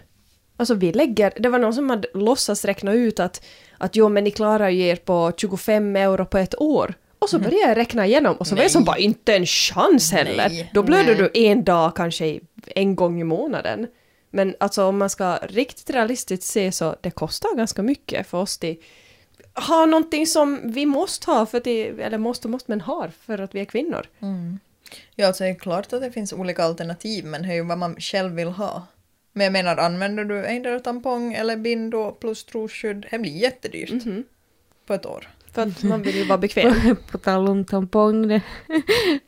Alltså 0.58 0.74
vi 0.74 0.92
lägger, 0.94 1.34
det 1.38 1.50
var 1.50 1.60
någon 1.60 1.74
som 1.74 1.90
hade 1.90 2.08
låtsas 2.14 2.66
räkna 2.66 2.94
ut 2.94 3.20
att, 3.20 3.46
att 3.78 3.96
jo 3.96 4.10
men 4.10 4.24
ni 4.24 4.32
klarar 4.32 4.70
ju 4.70 4.88
er 4.88 4.96
på 4.96 5.32
25 5.38 5.96
euro 5.96 6.26
på 6.26 6.38
ett 6.38 6.62
år. 6.62 6.94
Och 7.22 7.30
så 7.30 7.40
började 7.40 7.68
jag 7.68 7.78
räkna 7.78 8.06
igenom 8.06 8.36
och 8.36 8.48
så 8.48 8.56
var 8.56 8.62
jag 8.62 8.72
som 8.72 8.84
bara 8.84 8.98
inte 8.98 9.36
en 9.36 9.46
chans 9.46 10.12
heller. 10.12 10.50
Nej. 10.50 10.72
Då 10.74 10.84
blöder 10.84 11.16
du 11.16 11.30
en 11.34 11.64
dag 11.64 11.96
kanske 11.96 12.40
en 12.76 12.96
gång 12.96 13.22
i 13.22 13.24
månaden. 13.24 13.88
Men 14.30 14.56
alltså 14.60 14.84
om 14.86 14.98
man 14.98 15.10
ska 15.10 15.38
riktigt 15.38 15.90
realistiskt 15.90 16.44
se 16.44 16.72
så 16.72 16.96
det 17.02 17.12
kostar 17.12 17.56
ganska 17.56 17.82
mycket 17.82 18.28
för 18.28 18.38
oss 18.38 18.60
att 18.64 19.68
ha 19.68 19.86
någonting 19.86 20.28
som 20.28 20.60
vi 20.64 20.86
måste 20.86 21.32
ha, 21.32 21.46
för 21.46 21.58
att 21.58 21.64
det, 21.64 21.88
eller 21.88 22.18
måste 22.18 22.48
och 22.48 22.52
måste 22.52 22.72
men 22.72 22.82
har 22.82 23.12
för 23.26 23.38
att 23.42 23.56
vi 23.56 23.60
är 23.62 23.66
kvinnor. 23.66 24.06
Ja, 25.16 25.28
alltså 25.28 25.44
det 25.44 25.50
är 25.50 25.56
klart 25.56 25.94
att 25.94 26.02
det 26.02 26.12
finns 26.12 26.34
olika 26.34 26.64
alternativ, 26.64 27.26
men 27.26 27.42
det 27.42 27.48
är 27.48 27.54
ju 27.54 27.64
vad 27.64 27.78
man 27.78 27.96
själv 28.00 28.36
vill 28.36 28.48
ha. 28.48 28.88
Men 29.34 29.44
jag 29.44 29.54
menar, 29.54 29.78
använder 29.78 30.24
du 30.26 30.46
endera 30.46 30.80
tampong 30.80 31.34
eller 31.34 31.56
bindo 31.58 32.12
plus 32.12 32.44
trosskydd, 32.44 33.06
det 33.12 33.20
blir 33.20 33.32
jättedyrt 33.32 33.92
Mhm. 34.06 34.24
på 34.86 34.94
ett 34.94 35.06
år. 35.06 35.28
För 35.54 35.62
att 35.62 35.84
man 35.84 36.02
vill 36.02 36.16
ju 36.16 36.24
vara 36.24 36.38
bekväm. 36.38 36.96
På 37.12 37.18
tal 37.18 37.48
om 37.50 37.66
tampong, 37.66 38.28
det 38.28 38.42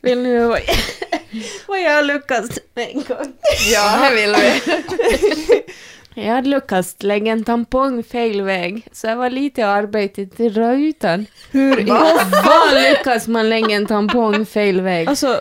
vill 0.00 0.18
ni 0.22 0.36
höra 0.38 0.48
vad- 1.68 1.80
jag 1.82 1.90
har 1.96 2.02
lyckats 2.02 2.58
med 2.74 2.88
en 2.88 2.94
gång? 3.02 3.32
Ja, 3.72 4.08
det 4.10 4.16
vill 4.16 4.34
vi. 4.34 5.62
Jag 6.16 6.34
hade 6.34 6.48
lyckats 6.48 6.96
lägga 7.02 7.32
en 7.32 7.44
tampong 7.44 8.02
fel 8.02 8.42
väg, 8.42 8.88
så 8.92 9.06
det 9.06 9.14
var 9.14 9.30
lite 9.30 9.66
arbete 9.66 10.26
till 10.26 10.54
rutan. 10.54 11.26
Hur, 11.50 11.76
Hur 11.76 11.86
fan 12.42 12.82
lyckas 12.82 13.28
man 13.28 13.48
lägga 13.48 13.70
en 13.76 13.86
tampong 13.86 14.46
fel 14.46 14.80
väg? 14.80 15.08
Alltså, 15.08 15.40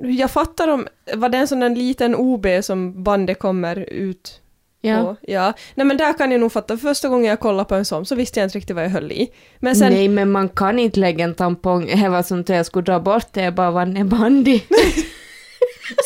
jag 0.00 0.30
fattar 0.30 0.68
om, 0.68 0.86
var 1.14 1.28
det 1.28 1.38
en 1.38 1.48
sån 1.48 1.60
där 1.60 1.70
liten 1.70 2.14
OB 2.16 2.46
som 2.62 3.02
bandet 3.02 3.38
kommer 3.38 3.76
ut 3.78 4.40
Ja. 4.86 5.02
på? 5.02 5.16
Ja. 5.22 5.52
Nej 5.74 5.86
men 5.86 5.96
där 5.96 6.12
kan 6.18 6.30
jag 6.32 6.40
nog 6.40 6.52
fatta, 6.52 6.76
första 6.76 7.08
gången 7.08 7.26
jag 7.30 7.40
kollade 7.40 7.68
på 7.68 7.74
en 7.74 7.84
sån 7.84 8.06
så 8.06 8.14
visste 8.14 8.40
jag 8.40 8.46
inte 8.46 8.58
riktigt 8.58 8.76
vad 8.76 8.84
jag 8.84 8.90
höll 8.90 9.12
i. 9.12 9.30
Men 9.58 9.76
sen, 9.76 9.92
Nej, 9.92 10.08
men 10.08 10.30
man 10.30 10.48
kan 10.48 10.78
inte 10.78 11.00
lägga 11.00 11.24
en 11.24 11.34
tampong, 11.34 11.86
det 12.02 12.08
var 12.08 12.22
som 12.22 12.40
att 12.40 12.48
jag 12.48 12.66
skulle 12.66 12.84
dra 12.84 13.00
bort 13.00 13.26
det, 13.32 13.42
jag 13.42 13.54
bara 13.54 13.70
vann 13.70 13.96
en 13.96 14.08
bandy. 14.08 14.60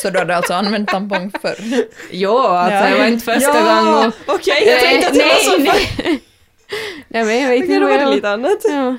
Så 0.01 0.09
du 0.09 0.19
hade 0.19 0.35
alltså 0.35 0.53
använt 0.53 0.89
tampong 0.89 1.31
förr? 1.41 1.55
jo, 2.11 2.37
alltså 2.37 2.75
Ja. 2.75 2.89
det 2.89 2.97
var 2.99 3.05
inte 3.05 3.25
första 3.25 3.57
ja, 3.57 3.83
gången. 3.93 4.11
okej, 4.27 4.63
jag 4.67 4.79
tänkte 4.79 5.07
att 5.07 5.13
det 5.13 5.19
var 5.19 5.35
så 5.35 5.57
nej, 5.57 5.89
nej. 5.97 6.21
nej, 7.07 7.23
men 7.25 7.39
jag 7.41 7.49
vet 7.49 7.59
inte 7.63 7.79
vad 7.79 7.89
var 7.89 7.97
det 7.97 8.03
jag... 8.03 8.15
lite 8.15 8.29
annat. 8.29 8.57
Ja, 8.69 8.95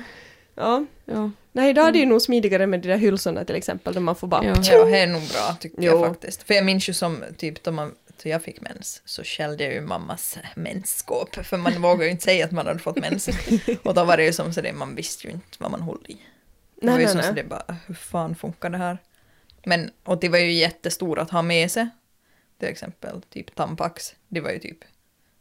Ja. 0.55 0.85
ja, 1.05 1.31
Nej, 1.51 1.69
idag 1.69 1.87
är 1.87 1.91
det 1.91 1.99
ju 1.99 2.05
nog 2.05 2.21
smidigare 2.21 2.67
med 2.67 2.79
de 2.81 2.87
där 2.87 2.97
hylsorna 2.97 3.45
till 3.45 3.55
exempel, 3.55 3.93
där 3.93 4.01
man 4.01 4.15
får 4.15 4.27
bara... 4.27 4.43
ja. 4.45 4.53
Ja, 4.71 4.85
det 4.85 4.97
är 4.99 5.07
nog 5.07 5.21
bra 5.21 5.55
tycker 5.59 5.81
Jo. 5.81 5.91
jag 5.91 6.07
faktiskt. 6.07 6.43
För 6.43 6.53
jag 6.53 6.65
minns 6.65 6.89
ju 6.89 6.93
som 6.93 7.23
typ 7.37 7.63
då, 7.63 7.71
man, 7.71 7.91
då 8.23 8.29
jag 8.29 8.43
fick 8.43 8.61
mens 8.61 9.01
så 9.05 9.23
skällde 9.23 9.63
jag 9.63 9.73
ju 9.73 9.81
mammas 9.81 10.37
mensskåp. 10.55 11.35
För 11.45 11.57
man 11.57 11.81
vågar 11.81 12.05
ju 12.05 12.11
inte 12.11 12.23
säga 12.23 12.45
att 12.45 12.51
man 12.51 12.67
hade 12.67 12.79
fått 12.79 12.97
mens. 12.99 13.29
Och 13.83 13.93
då 13.93 14.03
var 14.03 14.17
det 14.17 14.23
ju 14.25 14.33
som 14.33 14.53
så 14.53 14.61
det, 14.61 14.73
man 14.73 14.95
visste 14.95 15.27
ju 15.27 15.33
inte 15.33 15.47
vad 15.57 15.71
man 15.71 15.81
höll 15.81 16.05
i. 16.07 16.17
Det 16.81 16.91
var 16.91 16.99
ju 16.99 17.07
som 17.07 17.21
så 17.21 17.31
det 17.31 17.43
bara, 17.43 17.77
hur 17.87 17.95
fan 17.95 18.35
funkar 18.35 18.69
det 18.69 18.77
här? 18.77 18.97
Men, 19.65 19.91
och 20.03 20.19
det 20.19 20.29
var 20.29 20.37
ju 20.37 20.51
jättestora 20.51 21.21
att 21.21 21.29
ha 21.31 21.41
med 21.41 21.71
sig. 21.71 21.87
Till 22.59 22.67
exempel 22.69 23.21
typ 23.29 23.55
Tampax. 23.55 24.15
Det 24.27 24.39
var 24.41 24.51
ju 24.51 24.59
typ, 24.59 24.77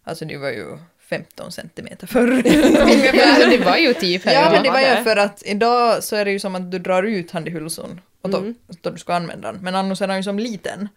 alltså 0.05 0.25
det 0.25 0.37
var 0.37 0.51
ju 0.51 0.79
15 0.99 1.53
centimeter 1.53 2.07
förr. 2.07 2.33
Alltså, 2.33 3.51
det 3.51 3.65
var 3.65 3.77
ju 3.77 3.95
typ. 3.95 4.27
Ja, 4.27 4.51
men 4.53 4.63
det 4.63 4.71
var 4.71 4.81
ju 4.81 4.87
för 5.05 5.17
att 5.17 5.43
idag 5.47 6.05
så 6.05 6.17
är 6.17 6.25
det 6.25 6.31
ju 6.31 6.39
som 6.41 6.55
att 6.55 6.71
du 6.71 6.79
drar 6.79 7.03
ut 7.03 7.31
handihylson 7.31 8.01
och 8.21 8.31
då, 8.31 8.39
Mm. 8.39 8.55
då 8.81 8.91
du 8.91 8.99
ska 8.99 9.15
använda 9.15 9.53
den. 9.53 9.63
Men 9.63 9.75
annars 9.75 10.03
är 10.03 10.07
den 10.07 10.17
ju 10.17 10.23
som 10.23 10.39
liten. 10.39 10.89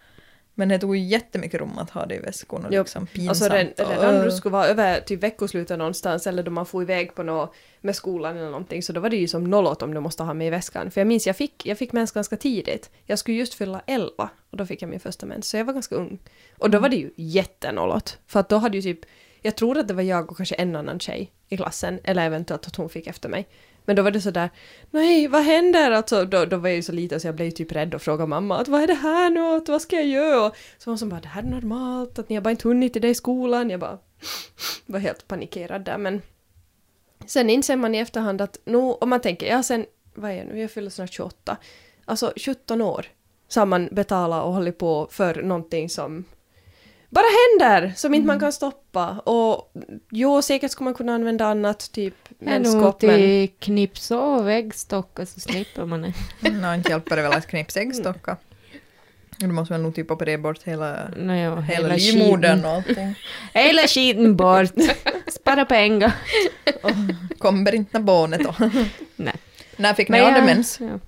Men 0.57 0.69
det 0.69 0.79
tog 0.79 0.95
ju 0.95 1.03
jättemycket 1.03 1.59
rum 1.59 1.77
att 1.77 1.89
ha 1.89 2.05
det 2.05 2.15
i 2.15 2.19
väskan 2.19 2.65
och 2.65 2.73
Jo, 2.73 2.81
liksom 2.81 3.07
pinsamt. 3.07 3.29
Alltså 3.29 3.49
redan, 3.49 3.85
och- 3.85 3.91
redan 4.01 4.15
när 4.15 4.25
du 4.25 4.31
skulle 4.31 4.53
vara 4.53 4.67
över 4.67 4.99
till 5.01 5.17
veckoslutet 5.17 5.77
någonstans 5.77 6.27
eller 6.27 6.43
då 6.43 6.51
man 6.51 6.65
får 6.65 6.81
iväg 6.81 7.15
på 7.15 7.23
något 7.23 7.53
med 7.81 7.95
skolan 7.95 8.37
eller 8.37 8.49
någonting 8.49 8.83
så 8.83 8.93
då 8.93 8.99
var 9.01 9.09
det 9.09 9.15
ju 9.17 9.27
som 9.27 9.43
nollåt 9.43 9.81
om 9.81 9.93
du 9.93 9.99
måste 9.99 10.23
ha 10.23 10.33
med 10.33 10.47
i 10.47 10.49
väskan. 10.49 10.91
För 10.91 11.01
jag 11.01 11.07
minns 11.07 11.27
jag 11.27 11.35
fick, 11.37 11.65
jag 11.65 11.77
fick 11.77 11.91
mens 11.93 12.11
ganska 12.11 12.37
tidigt. 12.37 12.89
Jag 13.05 13.19
skulle 13.19 13.37
just 13.37 13.53
fylla 13.53 13.81
11 13.87 14.29
och 14.49 14.57
då 14.57 14.65
fick 14.65 14.81
jag 14.81 14.89
min 14.89 14.99
första 14.99 15.25
mens 15.25 15.49
så 15.49 15.57
jag 15.57 15.65
var 15.65 15.73
ganska 15.73 15.95
ung. 15.95 16.19
Och 16.57 16.69
då 16.69 16.79
var 16.79 16.89
det 16.89 16.95
ju 16.95 17.09
jättenollåt. 17.15 18.17
För 18.27 18.39
att 18.39 18.49
då 18.49 18.57
hade 18.57 18.77
ju 18.77 18.81
typ, 18.81 18.99
jag 19.41 19.55
tror 19.55 19.77
att 19.77 19.87
det 19.87 19.93
var 19.93 20.03
jag 20.03 20.31
och 20.31 20.37
kanske 20.37 20.55
en 20.55 20.75
annan 20.75 20.99
tjej 20.99 21.31
i 21.49 21.57
klassen 21.57 21.99
eller 22.03 22.25
eventuellt 22.25 22.67
att 22.67 22.75
hon 22.75 22.89
fick 22.89 23.07
efter 23.07 23.29
mig. 23.29 23.47
Men 23.85 23.95
då 23.95 24.01
var 24.01 24.11
det 24.11 24.21
sådär, 24.21 24.49
nej 24.91 25.27
vad 25.27 25.43
händer? 25.43 25.91
Alltså, 25.91 26.25
då, 26.25 26.45
då 26.45 26.57
var 26.57 26.69
jag 26.69 26.75
ju 26.75 26.81
så 26.81 26.91
liten 26.91 27.19
så 27.19 27.27
jag 27.27 27.35
blev 27.35 27.45
ju 27.45 27.51
typ 27.51 27.71
rädd 27.71 27.95
och 27.95 28.01
frågade 28.01 28.27
mamma 28.27 28.57
att 28.57 28.67
vad 28.67 28.81
är 28.81 28.87
det 28.87 28.93
här 28.93 29.29
nu? 29.29 29.41
Att, 29.41 29.69
vad 29.69 29.81
ska 29.81 29.95
jag 29.95 30.05
göra? 30.05 30.45
Och 30.45 30.55
så 30.77 30.89
hon 30.89 30.97
som 30.97 31.09
bara, 31.09 31.21
det 31.21 31.27
här 31.27 31.43
är 31.43 31.47
normalt, 31.47 32.19
att 32.19 32.29
ni 32.29 32.35
har 32.35 32.43
bara 32.43 32.51
inte 32.51 32.67
hunnit 32.67 32.93
till 32.93 33.01
det 33.01 33.09
i 33.09 33.15
skolan. 33.15 33.69
Jag 33.69 33.79
bara 33.79 33.97
var 34.85 34.99
helt 34.99 35.27
panikerad 35.27 35.81
där 35.85 35.97
men 35.97 36.21
sen 37.25 37.49
inser 37.49 37.75
man 37.75 37.95
i 37.95 37.97
efterhand 37.97 38.41
att 38.41 38.59
nu, 38.65 38.77
om 38.77 39.09
man 39.09 39.21
tänker, 39.21 39.47
ja 39.47 39.63
sen, 39.63 39.85
vad 40.13 40.31
är 40.31 40.35
jag 40.35 40.47
nu, 40.47 40.61
jag 40.61 40.71
fyller 40.71 40.89
snart 40.89 41.13
28, 41.13 41.57
alltså 42.05 42.33
17 42.37 42.81
år 42.81 43.05
så 43.47 43.61
har 43.61 43.65
man 43.65 43.89
betalat 43.91 44.43
och 44.43 44.53
hållit 44.53 44.77
på 44.77 45.07
för 45.11 45.43
någonting 45.43 45.89
som 45.89 46.25
bara 47.09 47.25
händer, 47.25 47.93
som 47.95 48.13
inte 48.13 48.27
man 48.27 48.39
kan 48.39 48.53
stoppa. 48.53 49.09
Och 49.19 49.73
jo, 50.11 50.41
säkert 50.41 50.71
skulle 50.71 50.85
man 50.85 50.93
kunna 50.93 51.13
använda 51.15 51.45
annat, 51.45 51.91
typ 51.91 52.15
menskopp, 52.39 53.01
men... 53.01 53.15
till 53.15 53.49
knips 53.59 54.11
och 54.11 54.47
väggstockar 54.47 55.25
så 55.25 55.39
slipper 55.39 55.85
man 55.85 56.01
det. 56.01 56.13
Nå, 56.51 56.73
inte 56.73 56.89
hjälper 56.89 57.15
det 57.15 57.21
väl 57.21 57.33
att 57.33 57.47
knipsa 57.47 57.79
äggstockar. 57.79 58.37
Du 59.37 59.47
måste 59.47 59.73
väl 59.73 59.81
nog 59.81 59.95
typ 59.95 60.11
operera 60.11 60.37
bort 60.37 60.63
hela, 60.63 61.09
Nåja, 61.17 61.55
hela 61.61 61.95
livmodern 61.95 62.55
skiten. 62.57 62.65
och 62.65 62.71
allting. 62.71 63.15
Hela 63.53 63.81
skiten 63.87 64.35
bort. 64.35 64.71
Spara 65.27 65.65
pengar. 65.65 66.11
Kommer 67.37 67.75
inte 67.75 67.99
barnet 67.99 68.43
då. 68.43 68.55
Nej. 69.15 69.35
När 69.77 69.93
fick 69.93 70.09
ni 70.09 70.17
Men 70.17 70.27
andra 70.27 70.39
jag- 70.39 70.45
mens? 70.45 70.79
Ja. 70.79 70.99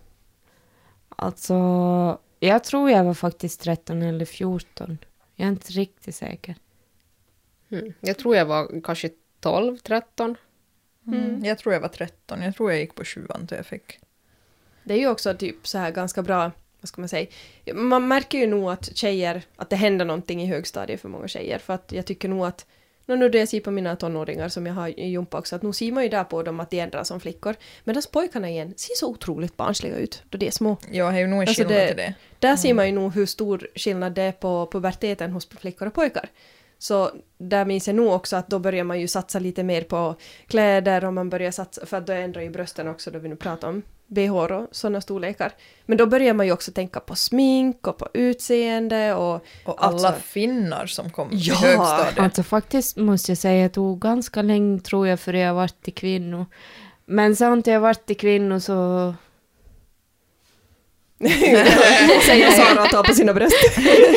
Alltså, 1.16 1.56
jag 2.40 2.64
tror 2.64 2.92
jag 2.92 3.04
var 3.04 3.14
faktiskt 3.14 3.62
13 3.62 4.02
eller 4.02 4.26
14. 4.26 4.98
Jag 5.40 5.46
är 5.46 5.52
inte 5.52 5.72
riktigt 5.72 6.16
säker. 6.16 6.56
Mm. 7.70 7.94
Jag 8.00 8.18
tror 8.18 8.36
jag 8.36 8.46
var 8.46 8.82
kanske 8.84 9.10
12, 9.40 9.78
13. 9.78 10.36
Mm. 11.08 11.46
Jag 11.46 11.58
tror 11.58 11.74
jag 11.74 11.82
var 11.82 11.88
13. 11.88 12.42
Jag 12.42 12.56
tror 12.56 12.72
jag 12.72 12.80
gick 12.80 12.96
på 12.96 13.06
sjuan 13.06 13.46
då 13.46 13.56
jag 13.56 13.66
fick. 13.66 14.00
Det 14.84 14.94
är 14.94 14.98
ju 14.98 15.08
också 15.08 15.34
typ 15.34 15.68
så 15.68 15.78
här 15.78 15.92
ganska 15.92 16.22
bra, 16.22 16.52
vad 16.82 16.90
ska 16.90 17.02
man 17.02 17.10
säga, 17.10 17.28
man 17.74 18.08
märker 18.08 18.38
ju 18.38 18.48
nog 18.48 18.72
att 18.72 18.98
tjejer, 18.98 19.44
att 19.56 19.70
det 19.70 19.76
händer 19.76 20.06
någonting 20.06 20.42
i 20.42 20.46
högstadiet 20.46 21.02
för 21.02 21.10
många 21.10 21.28
tjejer, 21.28 21.60
för 21.60 21.74
att 21.74 21.92
jag 21.92 22.06
tycker 22.06 22.30
nog 22.30 22.46
att 22.46 22.66
Nå, 23.10 23.16
nu 23.16 23.30
det 23.30 23.38
jag 23.40 23.48
ser 23.48 23.60
på 23.60 23.72
mina 23.72 23.96
tonåringar 23.96 24.50
som 24.50 24.66
jag 24.66 24.74
har 24.74 25.00
i 25.00 25.08
Jumpa 25.08 25.40
också, 25.40 25.56
att 25.56 25.62
nu 25.64 25.74
ser 25.74 25.92
man 25.92 26.04
ju 26.04 26.10
där 26.10 26.24
på 26.24 26.44
dem 26.44 26.60
att 26.60 26.70
de 26.70 26.80
ändrar 26.80 27.04
som 27.04 27.20
flickor. 27.20 27.56
Medan 27.84 28.04
pojkarna 28.12 28.50
igen 28.50 28.74
ser 28.78 28.96
så 28.96 29.08
otroligt 29.10 29.58
barnsliga 29.58 29.98
ut 29.98 30.24
då 30.30 30.38
de 30.38 30.48
är 30.48 30.52
små. 30.52 30.78
Jag 30.92 31.12
har 31.12 31.20
ju 31.20 31.28
nog 31.28 31.42
en 31.42 31.48
Alltså 31.48 31.64
skillnad 31.64 31.78
det- 31.82 31.88
till 31.88 31.98
det. 31.98 32.14
Där 32.40 32.56
ser 32.56 32.74
man 32.74 32.86
ju 32.86 32.92
nog 32.92 33.14
hur 33.14 33.26
stor 33.26 33.68
skillnad 33.76 34.14
det 34.14 34.22
är 34.22 34.32
på 34.32 34.70
puberteten 34.72 35.32
hos 35.32 35.50
flickor 35.50 35.88
och 35.88 35.94
pojkar. 35.94 36.30
Så 36.78 37.12
där 37.38 37.66
minns 37.66 37.88
jag 37.88 37.96
nog 37.96 38.14
också 38.14 38.36
att 38.36 38.48
då 38.50 38.60
börjar 38.60 38.84
man 38.84 39.00
ju 39.00 39.08
satsa 39.08 39.40
lite 39.40 39.64
mer 39.64 39.82
på 39.82 40.16
kläder 40.48 41.06
och 41.06 41.14
man 41.14 41.30
börjar 41.30 41.52
satsa, 41.52 41.86
för 41.86 41.98
att 41.98 42.08
då 42.08 42.14
ändrar 42.14 42.42
ju 42.42 42.50
brösten 42.50 42.88
också 42.88 43.12
då 43.12 43.20
vi 43.20 43.30
nu 43.30 43.36
pratar 43.36 43.68
om 43.70 43.82
bh 44.08 44.32
och 44.32 44.68
sådana 44.72 45.02
storlekar. 45.02 45.52
Men 45.86 45.98
då 45.98 46.06
börjar 46.06 46.34
man 46.34 46.46
ju 46.46 46.52
också 46.52 46.72
tänka 46.72 47.00
på 47.00 47.16
smink 47.16 47.88
och 47.88 47.98
på 47.98 48.08
utseende 48.14 49.14
och 49.14 49.36
Och 49.66 49.86
alla 49.86 50.08
Alltså- 50.08 50.22
finnar 50.22 50.86
som 50.86 51.10
kom 51.10 51.28
Ja. 51.32 51.54
i 51.54 51.58
högstadiet. 51.68 52.20
Alltså 52.20 52.44
faktiskt 52.44 52.98
måste 52.98 53.32
jag 53.32 53.38
säga 53.38 53.66
att 53.66 53.72
det 53.72 53.76
tog 53.76 54.02
ganska 54.02 54.42
länge 54.42 54.80
tror 54.80 55.08
jag 55.08 55.20
för 55.20 55.34
jag 55.34 55.54
varit 55.54 55.82
till 55.82 55.94
kvinno. 55.94 56.46
Men 57.06 57.36
sant 57.36 57.68
jag 57.68 57.80
varit 57.80 58.06
till 58.06 58.18
kvinno 58.18 58.60
så... 58.60 59.14
Säger 62.26 62.52
Sara 62.52 62.84
och 62.84 62.90
tar 62.90 63.04
på 63.04 63.14
sina 63.14 63.34
bröst. 63.34 63.56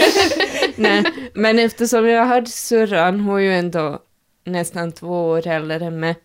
Nej, 0.76 1.04
men 1.34 1.58
eftersom 1.58 2.08
jag 2.08 2.24
hade 2.26 2.46
syrran, 2.46 3.20
hon 3.20 3.36
är 3.36 3.40
ju 3.40 3.54
ändå 3.54 3.98
nästan 4.44 4.92
två 4.92 5.28
år 5.28 5.46
äldre 5.46 5.86
än 5.86 6.00
mig, 6.00 6.16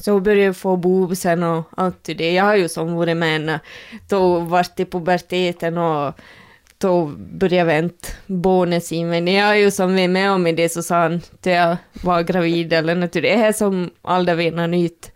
så 0.00 0.12
hon 0.12 0.22
började 0.22 0.54
få 0.54 0.76
boobsen 0.76 1.42
och 1.42 1.64
allt 1.76 2.04
det. 2.04 2.32
Jag 2.32 2.44
har 2.44 2.56
ju 2.56 2.68
som 2.68 2.94
varit 2.94 3.16
med 3.16 3.32
henne, 3.32 3.60
då 4.08 4.38
vart 4.40 4.80
i 4.80 4.84
puberteten 4.84 5.78
och 5.78 6.14
då 6.78 7.06
började 7.16 7.64
vänta 7.64 8.08
barnet 8.26 8.84
sin 8.84 9.08
mig. 9.08 9.34
Jag 9.34 9.46
har 9.46 9.54
ju 9.54 9.70
som 9.70 9.94
varit 9.94 10.10
med 10.10 10.30
om 10.30 10.44
det 10.44 10.68
så 10.68 10.82
sa 10.82 11.02
han 11.02 11.14
att 11.14 11.46
jag 11.46 11.76
var 12.02 12.22
gravid 12.22 12.72
eller 12.72 12.94
något. 12.94 13.12
Det 13.12 13.34
är 13.34 13.52
som 13.52 13.90
aldrig 14.02 14.36
vet 14.36 14.54
något 14.54 14.70
nytt 14.70 15.12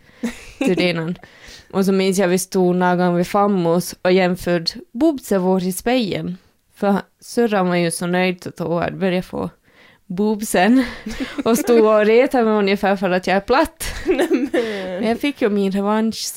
till 0.57 0.75
det. 0.75 1.15
Och 1.71 1.85
så 1.85 1.91
minns 1.91 2.17
jag 2.17 2.27
vi 2.27 2.39
stod 2.39 2.75
någon 2.75 2.97
gång 2.97 3.15
vid 3.15 3.27
Fammos 3.27 3.95
och 4.01 4.11
jämförde 4.11 4.71
boobsen 4.91 5.41
vår 5.41 5.63
i 5.63 5.71
spegeln. 5.71 6.37
För 6.75 6.95
syrran 7.19 7.69
var 7.69 7.75
ju 7.75 7.91
så 7.91 8.07
nöjd 8.07 8.47
att 8.47 8.59
hon 8.59 8.81
hade 8.81 8.97
börjat 8.97 9.25
få 9.25 9.49
boobsen 10.11 10.85
och 11.45 11.57
stod 11.57 11.85
och 11.85 12.05
retade 12.05 12.43
mig 12.43 12.53
ungefär 12.53 12.95
för 12.95 13.09
att 13.09 13.27
jag 13.27 13.37
är 13.37 13.41
platt. 13.41 13.85
Men 14.05 15.03
jag 15.03 15.19
fick 15.19 15.41
ju 15.41 15.49
min 15.49 15.71
revansch. 15.71 16.33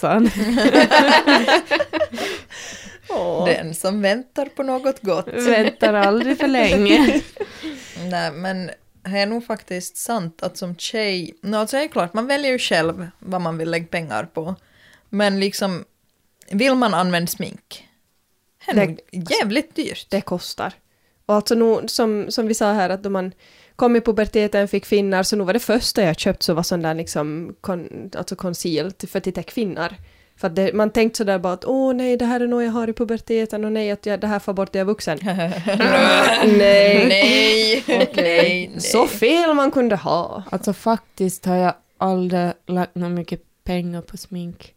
Åh. 3.08 3.46
Den 3.46 3.74
som 3.74 4.02
väntar 4.02 4.46
på 4.46 4.62
något 4.62 5.02
gott. 5.02 5.28
Väntar 5.28 5.94
aldrig 5.94 6.38
för 6.38 6.48
länge. 6.48 7.20
Nej, 8.10 8.32
men 8.32 8.70
det 9.02 9.18
är 9.18 9.26
nog 9.26 9.46
faktiskt 9.46 9.96
sant 9.96 10.42
att 10.42 10.56
som 10.56 10.76
tjej, 10.76 11.34
no, 11.40 11.56
alltså 11.56 11.76
det 11.76 11.82
är 11.82 11.88
klart, 11.88 12.14
man 12.14 12.26
väljer 12.26 12.52
ju 12.52 12.58
själv 12.58 13.08
vad 13.18 13.40
man 13.40 13.58
vill 13.58 13.70
lägga 13.70 13.86
pengar 13.86 14.24
på. 14.24 14.54
Men 15.08 15.40
liksom, 15.40 15.84
vill 16.50 16.74
man 16.74 16.94
använda 16.94 17.26
smink? 17.26 17.88
Det 18.66 18.72
är 18.72 18.86
nog 18.86 19.00
jävligt 19.10 19.74
dyrt. 19.74 20.06
det 20.10 20.20
kostar. 20.20 20.74
Och 21.26 21.34
alltså 21.34 21.54
nu, 21.54 21.88
som, 21.88 22.30
som 22.30 22.46
vi 22.46 22.54
sa 22.54 22.72
här, 22.72 22.90
att 22.90 23.02
då 23.02 23.10
man 23.10 23.32
kom 23.76 23.96
i 23.96 24.00
puberteten, 24.00 24.68
fick 24.68 24.86
finnar, 24.86 25.22
så 25.22 25.36
nu 25.36 25.44
var 25.44 25.52
det 25.52 25.58
första 25.58 26.02
jag 26.02 26.18
köpte 26.18 26.44
så 26.44 26.54
var 26.54 26.62
sån 26.62 26.82
där 26.82 26.94
liksom, 26.94 27.54
kon, 27.60 28.10
alltså 28.16 28.36
conceal, 28.36 28.92
för 29.08 29.20
till 29.20 29.44
kvinnor. 29.44 29.94
För 30.36 30.46
att 30.46 30.56
det, 30.56 30.72
man 30.74 30.90
tänkte 30.90 31.16
sådär 31.16 31.38
bara 31.38 31.52
att 31.52 31.64
åh 31.64 31.94
nej, 31.94 32.16
det 32.16 32.24
här 32.24 32.40
är 32.40 32.46
något 32.46 32.64
jag 32.64 32.70
har 32.70 32.88
i 32.88 32.92
puberteten 32.92 33.64
och 33.64 33.72
nej, 33.72 33.90
att 33.90 34.06
jag, 34.06 34.20
det 34.20 34.26
här 34.26 34.38
får 34.38 34.52
bort 34.52 34.74
när 34.74 34.78
jag 34.78 34.84
är 34.84 34.88
vuxen. 34.88 35.18
nej. 35.24 37.06
nej, 37.08 37.84
nej, 37.86 38.10
nej. 38.16 38.80
Så 38.80 39.06
fel 39.06 39.54
man 39.54 39.70
kunde 39.70 39.96
ha. 39.96 40.42
Alltså 40.50 40.72
faktiskt 40.72 41.44
har 41.44 41.56
jag 41.56 41.74
aldrig 41.98 42.52
lagt 42.66 42.94
något 42.94 43.10
mycket 43.10 43.40
pengar 43.64 44.00
på 44.00 44.16
smink. 44.16 44.74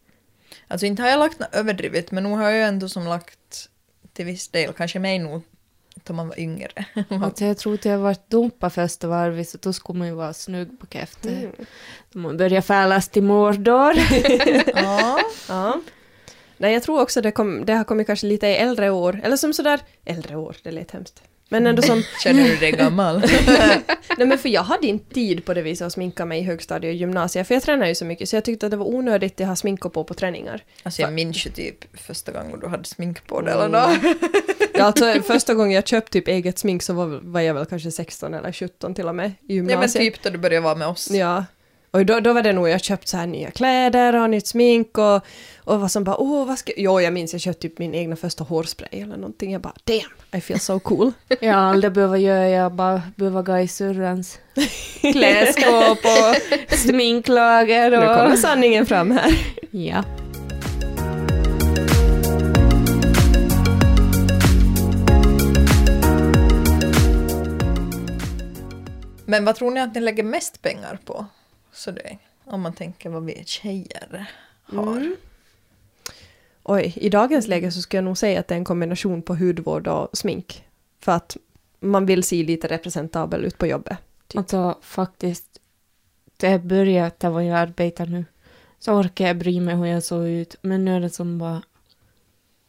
Alltså 0.68 0.86
inte 0.86 1.02
har 1.02 1.10
jag 1.10 1.20
lagt 1.20 1.40
något 1.40 1.56
överdrivet, 1.56 2.12
men 2.12 2.24
nu 2.24 2.30
har 2.30 2.50
jag 2.50 2.68
ändå 2.68 2.90
som 2.90 3.08
lagt 3.08 3.70
till 4.14 4.26
viss 4.26 4.48
del, 4.48 4.74
kanske 4.74 5.00
mig 5.00 5.20
nog 5.20 5.42
då 6.04 6.14
man 6.14 6.28
var 6.28 6.40
yngre. 6.40 6.86
Alltså 7.10 7.46
jag 7.46 7.58
tror 7.58 7.74
att 7.74 7.86
jag 7.86 7.98
varit 7.98 8.30
dumpad 8.30 8.74
första 8.74 9.08
varvet 9.08 9.50
så 9.50 9.58
då 9.62 9.74
skulle 9.74 10.00
man 10.00 10.08
ju 10.08 10.14
vara 10.14 10.34
snygg 10.34 10.80
på 10.80 10.88
käften. 10.88 11.38
Mm. 11.38 11.52
Då 12.12 12.20
man 12.20 12.38
börjar 12.38 12.62
färdas 12.62 13.10
till 13.10 13.24
Mordor. 13.24 13.94
ja. 14.76 15.20
Ja. 15.50 15.82
Nej, 16.58 16.74
jag 16.74 16.84
tror 16.84 17.02
också 17.02 17.22
det, 17.22 17.32
kom, 17.32 17.66
det 17.66 17.74
har 17.74 17.84
kommit 17.84 18.08
kanske 18.08 18.28
lite 18.28 18.48
i 18.48 18.56
äldre 18.56 18.90
år, 18.90 19.22
eller 19.24 19.38
som 19.38 19.54
sådär, 19.54 19.80
äldre 20.06 20.36
år, 20.36 20.56
det 20.64 20.72
lät 20.72 20.92
hemskt. 20.92 21.24
Men 21.50 21.68
ändå 21.68 21.82
som, 21.82 22.04
Känner 22.24 22.44
du 22.44 22.56
dig 22.56 22.72
gammal? 22.72 23.20
nej 24.18 24.28
men 24.28 24.38
för 24.38 24.50
jag 24.50 24.64
hade 24.64 24.88
inte 24.88 25.14
tid 25.14 25.46
på 25.46 25.54
det 25.54 25.62
viset 25.62 25.88
att 25.88 25.94
sminka 25.94 26.26
mig 26.26 26.40
i 26.40 26.44
högstadiet 26.44 26.92
och 26.92 26.96
gymnasiet, 26.96 27.48
för 27.48 27.54
jag 27.54 27.64
tränar 27.64 27.88
ju 27.88 27.96
så 27.96 28.06
mycket, 28.06 28.30
så 28.30 28.36
jag 28.36 28.44
tyckte 28.46 28.66
att 28.66 28.72
det 28.72 28.78
var 28.78 28.86
onödigt 28.86 29.42
att 29.42 29.48
ha 29.48 29.56
smink 29.56 29.82
på 29.82 30.04
på 30.04 30.14
träningar. 30.14 30.64
Alltså 30.84 31.02
jag 31.02 31.14
minns 31.14 31.46
ju 31.46 31.50
typ 31.52 31.98
första 32.00 32.32
gången 32.32 32.60
du 32.60 32.68
hade 32.68 32.84
smink 32.86 33.28
på 33.28 33.42
dig 33.42 33.54
eller 33.54 33.68
nåt. 33.68 34.18
Ja, 34.74 34.84
alltså 34.84 35.14
första 35.28 35.54
gången 35.54 35.72
jag 35.72 35.88
köpte 35.88 36.12
typ 36.12 36.28
eget 36.28 36.60
smink 36.60 36.84
så 36.84 36.94
var, 36.94 37.20
var 37.24 37.42
jag 37.42 37.54
väl 37.54 37.66
kanske 37.66 37.92
16 37.92 38.34
eller 38.34 38.52
17 38.52 38.94
till 38.94 39.08
och 39.08 39.16
med 39.16 39.28
i 39.28 39.32
Ja 39.58 39.64
men 39.64 39.70
gymnasiet. 39.70 40.14
typ 40.14 40.24
då 40.24 40.30
du 40.30 40.38
började 40.38 40.64
vara 40.64 40.76
med 40.76 40.88
oss. 40.88 41.12
Ja. 41.12 41.46
Och 41.98 42.06
då, 42.06 42.20
då 42.20 42.34
var 42.34 42.42
det 42.42 42.54
nog 42.54 42.70
jag 42.70 42.82
köpt 42.82 43.08
så 43.08 43.18
här 43.18 43.28
nya 43.28 43.52
kläder 43.52 44.16
och 44.16 44.30
nytt 44.30 44.48
smink 44.48 44.98
och, 44.98 45.26
och 45.64 45.80
var 45.80 45.88
som 45.88 46.04
bara 46.04 46.18
åh 46.18 46.48
vad 46.48 46.60
ska 46.60 46.72
Jo 46.78 47.02
jag 47.02 47.14
minns 47.14 47.34
jag 47.34 47.42
köpte 47.42 47.62
typ 47.62 47.80
min 47.80 47.96
egna 47.96 48.16
första 48.16 48.44
hårspray 48.44 49.02
eller 49.02 49.18
någonting. 49.18 49.52
Jag 49.52 49.62
bara 49.62 49.74
damn, 49.84 50.38
I 50.38 50.42
feel 50.42 50.60
so 50.60 50.80
cool. 50.80 51.12
Jag 51.42 51.54
har 51.54 51.62
aldrig 51.62 51.94
behövt 51.94 52.20
göra, 52.20 52.50
jag 52.50 52.72
bara 52.72 53.02
behöver 53.16 53.42
gå 53.42 53.58
i 53.58 53.68
syrrans 53.68 54.40
klädskåp 55.02 56.00
och 56.06 56.78
sminklager 56.78 57.92
Nu 57.92 57.98
kommer 57.98 58.34
och... 58.34 58.40
sanningen 58.40 58.86
fram 58.86 59.12
här. 59.12 59.32
Ja. 59.72 60.04
Men 69.26 69.46
vad 69.46 69.56
tror 69.56 69.72
ni 69.72 69.80
att 69.82 69.96
ni 69.96 70.02
lägger 70.02 70.24
mest 70.24 70.62
pengar 70.62 71.00
på? 71.06 71.26
Så 71.78 71.92
det, 71.92 72.18
om 72.44 72.62
man 72.62 72.74
tänker 72.74 73.10
vad 73.10 73.26
vi 73.26 73.44
tjejer 73.46 74.32
har. 74.64 74.98
Mm. 74.98 75.16
Oj, 76.64 76.94
i 76.96 77.10
dagens 77.10 77.48
läge 77.48 77.72
så 77.72 77.82
skulle 77.82 77.98
jag 77.98 78.06
nog 78.06 78.18
säga 78.18 78.40
att 78.40 78.48
det 78.48 78.56
är 78.56 78.58
en 78.58 78.66
kombination 78.66 79.22
på 79.22 79.36
hudvård 79.36 79.88
och 79.88 80.18
smink. 80.18 80.66
För 81.00 81.12
att 81.12 81.38
man 81.80 82.06
vill 82.06 82.24
se 82.24 82.44
lite 82.44 82.68
representabel 82.68 83.46
ut 83.46 83.58
på 83.58 83.68
jobbet. 83.68 83.98
Typ. 84.28 84.38
Alltså 84.38 84.78
faktiskt, 84.82 85.62
det 86.38 86.60
började 86.60 87.12
där 87.18 87.30
var 87.30 87.42
jag 87.42 87.58
arbetar 87.58 88.06
nu. 88.06 88.26
Så 88.80 88.94
orkar 88.94 89.28
jag 89.28 89.38
bry 89.38 89.60
mig 89.60 89.76
hur 89.76 89.86
jag 89.86 90.04
såg 90.04 90.28
ut. 90.28 90.56
Men 90.62 90.86
nu 90.86 90.96
är 90.96 91.00
det 91.00 91.10
som 91.10 91.38
bara... 91.38 91.62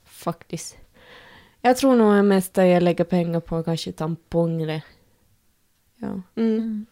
Faktiskt. 0.05 0.77
Jag 1.61 1.77
tror 1.77 1.97
nog 1.97 2.15
det 2.15 2.23
mesta 2.23 2.67
jag 2.67 2.83
lägger 2.83 3.05
pengar 3.05 3.41
på 3.41 3.63
kanske 3.63 3.93
tamponger. 3.93 4.83
Ja. 5.97 6.23
Mm. 6.37 6.87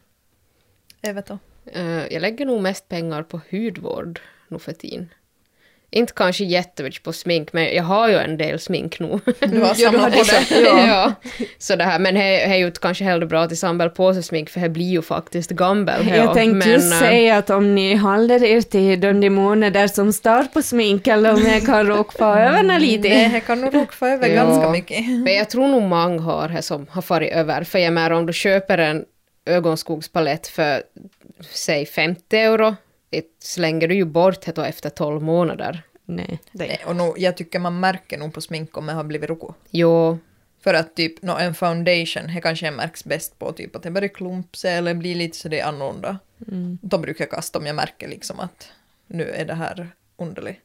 Jag 1.00 1.14
vet 1.14 1.26
då. 1.26 1.38
Eh, 1.72 2.06
jag 2.12 2.22
lägger 2.22 2.46
nog 2.46 2.62
mest 2.62 2.88
pengar 2.88 3.22
på 3.22 3.40
hudvård 3.50 4.20
nu 4.48 4.58
för 4.58 4.72
tiden. 4.72 5.08
Inte 5.90 6.12
kanske 6.16 6.44
jättemycket 6.44 7.02
på 7.02 7.12
smink, 7.12 7.52
men 7.52 7.74
jag 7.74 7.82
har 7.82 8.08
ju 8.08 8.14
en 8.16 8.36
del 8.36 8.58
smink 8.60 9.00
nu. 9.00 9.20
Du 9.40 9.60
har 9.60 9.66
Ja, 9.78 9.90
samlat 9.90 10.12
på 10.14 10.22
det. 10.22 10.60
ja. 10.64 11.12
Så 11.58 11.76
det 11.76 11.84
här, 11.84 11.98
men 11.98 12.14
det 12.14 12.42
är 12.44 12.56
ju 12.56 12.70
kanske 12.70 13.04
hellre 13.04 13.26
bra 13.26 13.46
till 13.48 13.58
samla 13.58 13.88
på 13.88 14.14
sig 14.14 14.22
smink, 14.22 14.50
för 14.50 14.60
det 14.60 14.68
blir 14.68 14.90
ju 14.90 15.02
faktiskt 15.02 15.50
gammel. 15.50 16.08
Jag 16.08 16.34
tänkte 16.34 16.70
just 16.70 16.92
eh, 16.92 16.98
säga 16.98 17.36
att 17.36 17.50
om 17.50 17.74
ni 17.74 17.94
håller 17.96 18.44
er 18.44 18.60
till 18.60 19.00
de 19.00 19.30
månader 19.30 19.86
som 19.86 20.12
start 20.12 20.52
på 20.52 20.62
smink 20.62 21.06
eller 21.06 21.32
om 21.34 21.42
jag 21.46 21.66
kan 21.66 21.86
råka 21.86 22.18
på 22.18 22.24
över 22.24 22.62
något 22.62 22.80
lite. 22.80 23.08
Nej, 23.08 23.32
jag 23.32 23.44
kan 23.46 23.60
nog 23.60 23.74
råka 23.74 23.92
få 23.92 24.06
över 24.06 24.28
Ja. 24.28 24.34
ganska 24.44 24.70
mycket. 24.70 24.98
Men 25.24 25.34
jag 25.34 25.50
tror 25.50 25.68
nog 25.68 25.82
många 25.82 26.20
har 26.22 26.48
det 26.48 26.62
som 26.62 26.86
har 26.90 27.02
farit 27.02 27.32
över. 27.32 27.64
För 27.64 27.78
jag 27.78 27.92
menar 27.92 28.10
om 28.10 28.26
du 28.26 28.32
köper 28.32 28.78
en 28.78 29.04
ögonskogspalett 29.44 30.46
för 30.46 30.82
säg 31.40 31.86
50 31.86 32.36
euro, 32.36 32.76
det 33.10 33.24
slänger 33.38 33.88
du 33.88 33.94
ju 33.94 34.04
bort 34.04 34.40
det 34.40 34.54
då 34.54 34.62
efter 34.62 34.90
12 34.90 35.22
månader. 35.22 35.82
Nej. 36.04 36.40
Nej, 36.52 36.80
och 36.86 36.96
nog, 36.96 37.18
jag 37.18 37.36
tycker 37.36 37.58
man 37.58 37.80
märker 37.80 38.18
nog 38.18 38.34
på 38.34 38.40
smink 38.40 38.76
om 38.76 38.88
jag 38.88 38.94
har 38.94 39.04
blivit 39.04 39.30
roko. 39.30 39.54
Jo, 39.70 40.18
För 40.60 40.74
att 40.74 40.96
typ 40.96 41.22
no, 41.22 41.30
en 41.30 41.54
foundation, 41.54 42.34
det 42.34 42.40
kanske 42.40 42.70
märks 42.70 43.04
bäst 43.04 43.38
på 43.38 43.52
typ 43.52 43.76
att 43.76 43.82
det 43.82 43.90
börjar 43.90 44.08
klumpa 44.08 44.56
sig 44.56 44.74
eller 44.74 44.94
blir 44.94 45.14
lite 45.14 45.36
så 45.36 45.48
det 45.48 45.60
är 45.60 45.66
annorlunda. 45.66 46.18
Mm. 46.48 46.78
Då 46.82 46.98
brukar 46.98 47.24
jag 47.24 47.30
kasta 47.30 47.58
om 47.58 47.66
jag 47.66 47.76
märker 47.76 48.08
liksom 48.08 48.40
att 48.40 48.68
nu 49.06 49.30
är 49.30 49.44
det 49.44 49.54
här 49.54 49.90
underligt. 50.16 50.60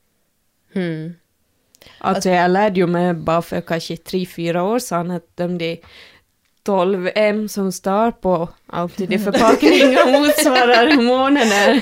hmm. 0.74 1.16
Alltså 1.98 2.30
jag 2.30 2.52
lärde 2.52 2.80
ju 2.80 2.88
mig 2.88 3.14
bara 3.14 3.42
för 3.42 3.62
kanske 3.62 3.98
tre, 3.98 4.26
fyra 4.26 4.64
år 4.64 4.80
sedan 4.80 5.12
att 5.12 5.38
de 5.38 5.58
där 6.64 6.74
12 6.74 7.10
M 7.16 7.50
som 7.50 7.72
står 7.72 8.12
på 8.12 8.50
alltid 8.68 9.14
i 9.14 9.20
förpackningen 9.20 10.12
motsvarar 10.12 10.96
hormonerna. 10.96 11.82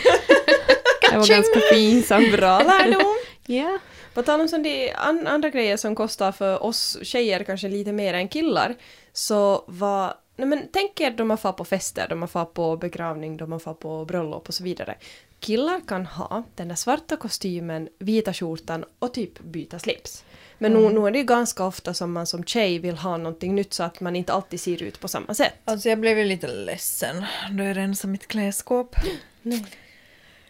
Det 1.02 1.18
var 1.18 1.28
ganska 1.28 1.60
pinsamt. 1.72 2.32
Bra 2.32 2.60
lärdom! 2.60 3.18
Ja. 3.46 3.80
På 4.14 4.24
tal 4.24 4.42
om 4.42 4.48
sån 4.48 4.64
det 4.64 4.94
an, 4.94 5.28
andra 5.28 5.50
grejer 5.50 5.78
som 5.78 5.96
kostar 5.96 6.32
för 6.32 6.64
oss 6.64 6.98
tjejer 7.02 7.44
kanske 7.44 7.68
lite 7.68 7.92
mer 7.92 8.14
än 8.14 8.28
killar, 8.28 8.76
så 9.14 9.64
var... 9.68 10.14
Nej 10.36 10.48
men 10.48 10.68
tänk 10.72 11.02
er 11.02 11.12
de 11.12 11.30
har 11.30 11.38
fått 11.38 11.58
på 11.58 11.66
fester, 11.66 12.08
de 12.10 12.22
har 12.22 12.28
fått 12.28 12.54
på 12.54 12.78
begravning, 12.78 13.38
de 13.38 13.52
har 13.52 13.60
fått 13.60 13.80
på 13.80 14.06
bröllop 14.06 14.48
och 14.48 14.54
så 14.54 14.64
vidare. 14.64 14.96
Killar 15.40 15.82
kan 15.88 16.06
ha 16.06 16.44
den 16.56 16.68
där 16.68 16.76
svarta 16.76 17.16
kostymen, 17.16 17.90
vita 18.00 18.34
skjortan 18.34 18.86
och 19.00 19.14
typ 19.14 19.40
byta 19.40 19.80
slips. 19.80 20.24
Men 20.60 20.74
nu, 20.74 20.90
nu 20.90 21.08
är 21.08 21.12
det 21.12 21.18
ju 21.18 21.24
ganska 21.24 21.64
ofta 21.64 21.94
som 21.94 22.12
man 22.12 22.28
som 22.28 22.44
tjej 22.44 22.80
vill 22.80 22.98
ha 22.98 23.18
någonting 23.18 23.56
nytt 23.56 23.74
så 23.74 23.84
att 23.84 24.00
man 24.00 24.16
inte 24.16 24.34
alltid 24.34 24.60
ser 24.60 24.84
ut 24.84 25.00
på 25.00 25.08
samma 25.08 25.34
sätt. 25.34 25.54
Alltså 25.66 25.90
jag 25.90 26.00
blev 26.00 26.18
ju 26.18 26.26
lite 26.26 26.48
ledsen 26.48 27.26
då 27.52 27.64
jag 27.64 27.78
rensade 27.78 28.12
mitt 28.12 28.28
klädskåp. 28.28 28.96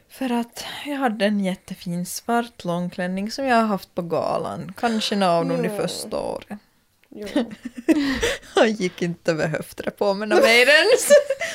För 0.10 0.32
att 0.32 0.66
jag 0.86 0.96
hade 0.96 1.26
en 1.26 1.40
jättefin 1.40 2.06
svart 2.06 2.64
långklänning 2.64 3.32
som 3.32 3.46
jag 3.46 3.56
har 3.56 3.66
haft 3.66 3.96
på 3.96 4.02
galan. 4.02 4.74
Kanske 4.78 5.16
någon 5.16 5.52
av 5.52 5.64
de 5.64 5.70
första 5.70 6.20
åren. 6.20 6.60
Han 8.56 8.72
gick 8.72 9.02
inte 9.02 9.32
över 9.32 9.48
höften 9.48 9.92
på 9.98 10.14
mig 10.14 10.28
mer 10.28 10.68
ens. 10.68 11.10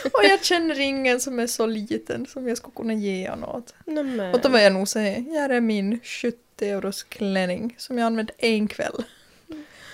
Och 0.13 0.25
jag 0.25 0.45
känner 0.45 0.81
ingen 0.81 1.21
som 1.21 1.39
är 1.39 1.47
så 1.47 1.67
liten 1.67 2.27
som 2.27 2.49
jag 2.49 2.57
skulle 2.57 2.75
kunna 2.75 2.93
ge 2.95 3.31
honom 3.31 3.51
något. 3.51 3.75
Nämen. 3.87 4.35
Och 4.35 4.41
då 4.41 4.49
var 4.49 4.59
jag 4.59 4.73
nog 4.73 4.89
säga, 4.89 5.21
här 5.41 5.51
är 5.51 5.61
min 5.61 6.01
70 6.03 6.37
euros 6.61 7.03
klänning 7.03 7.75
som 7.79 7.99
jag 7.99 8.07
använde 8.07 8.33
en 8.39 8.69
kväll. 8.69 9.05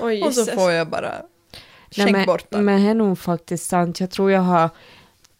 Oj, 0.00 0.22
Och 0.22 0.34
så 0.34 0.44
får 0.44 0.72
jag 0.72 0.88
bara 0.88 1.22
skänk 1.90 2.26
bort 2.26 2.50
den. 2.50 2.64
men 2.64 2.82
det 2.84 2.90
är 2.90 2.94
nog 2.94 3.18
faktiskt 3.18 3.66
sant. 3.68 4.00
Jag 4.00 4.10
tror 4.10 4.30
jag 4.30 4.40
har 4.40 4.70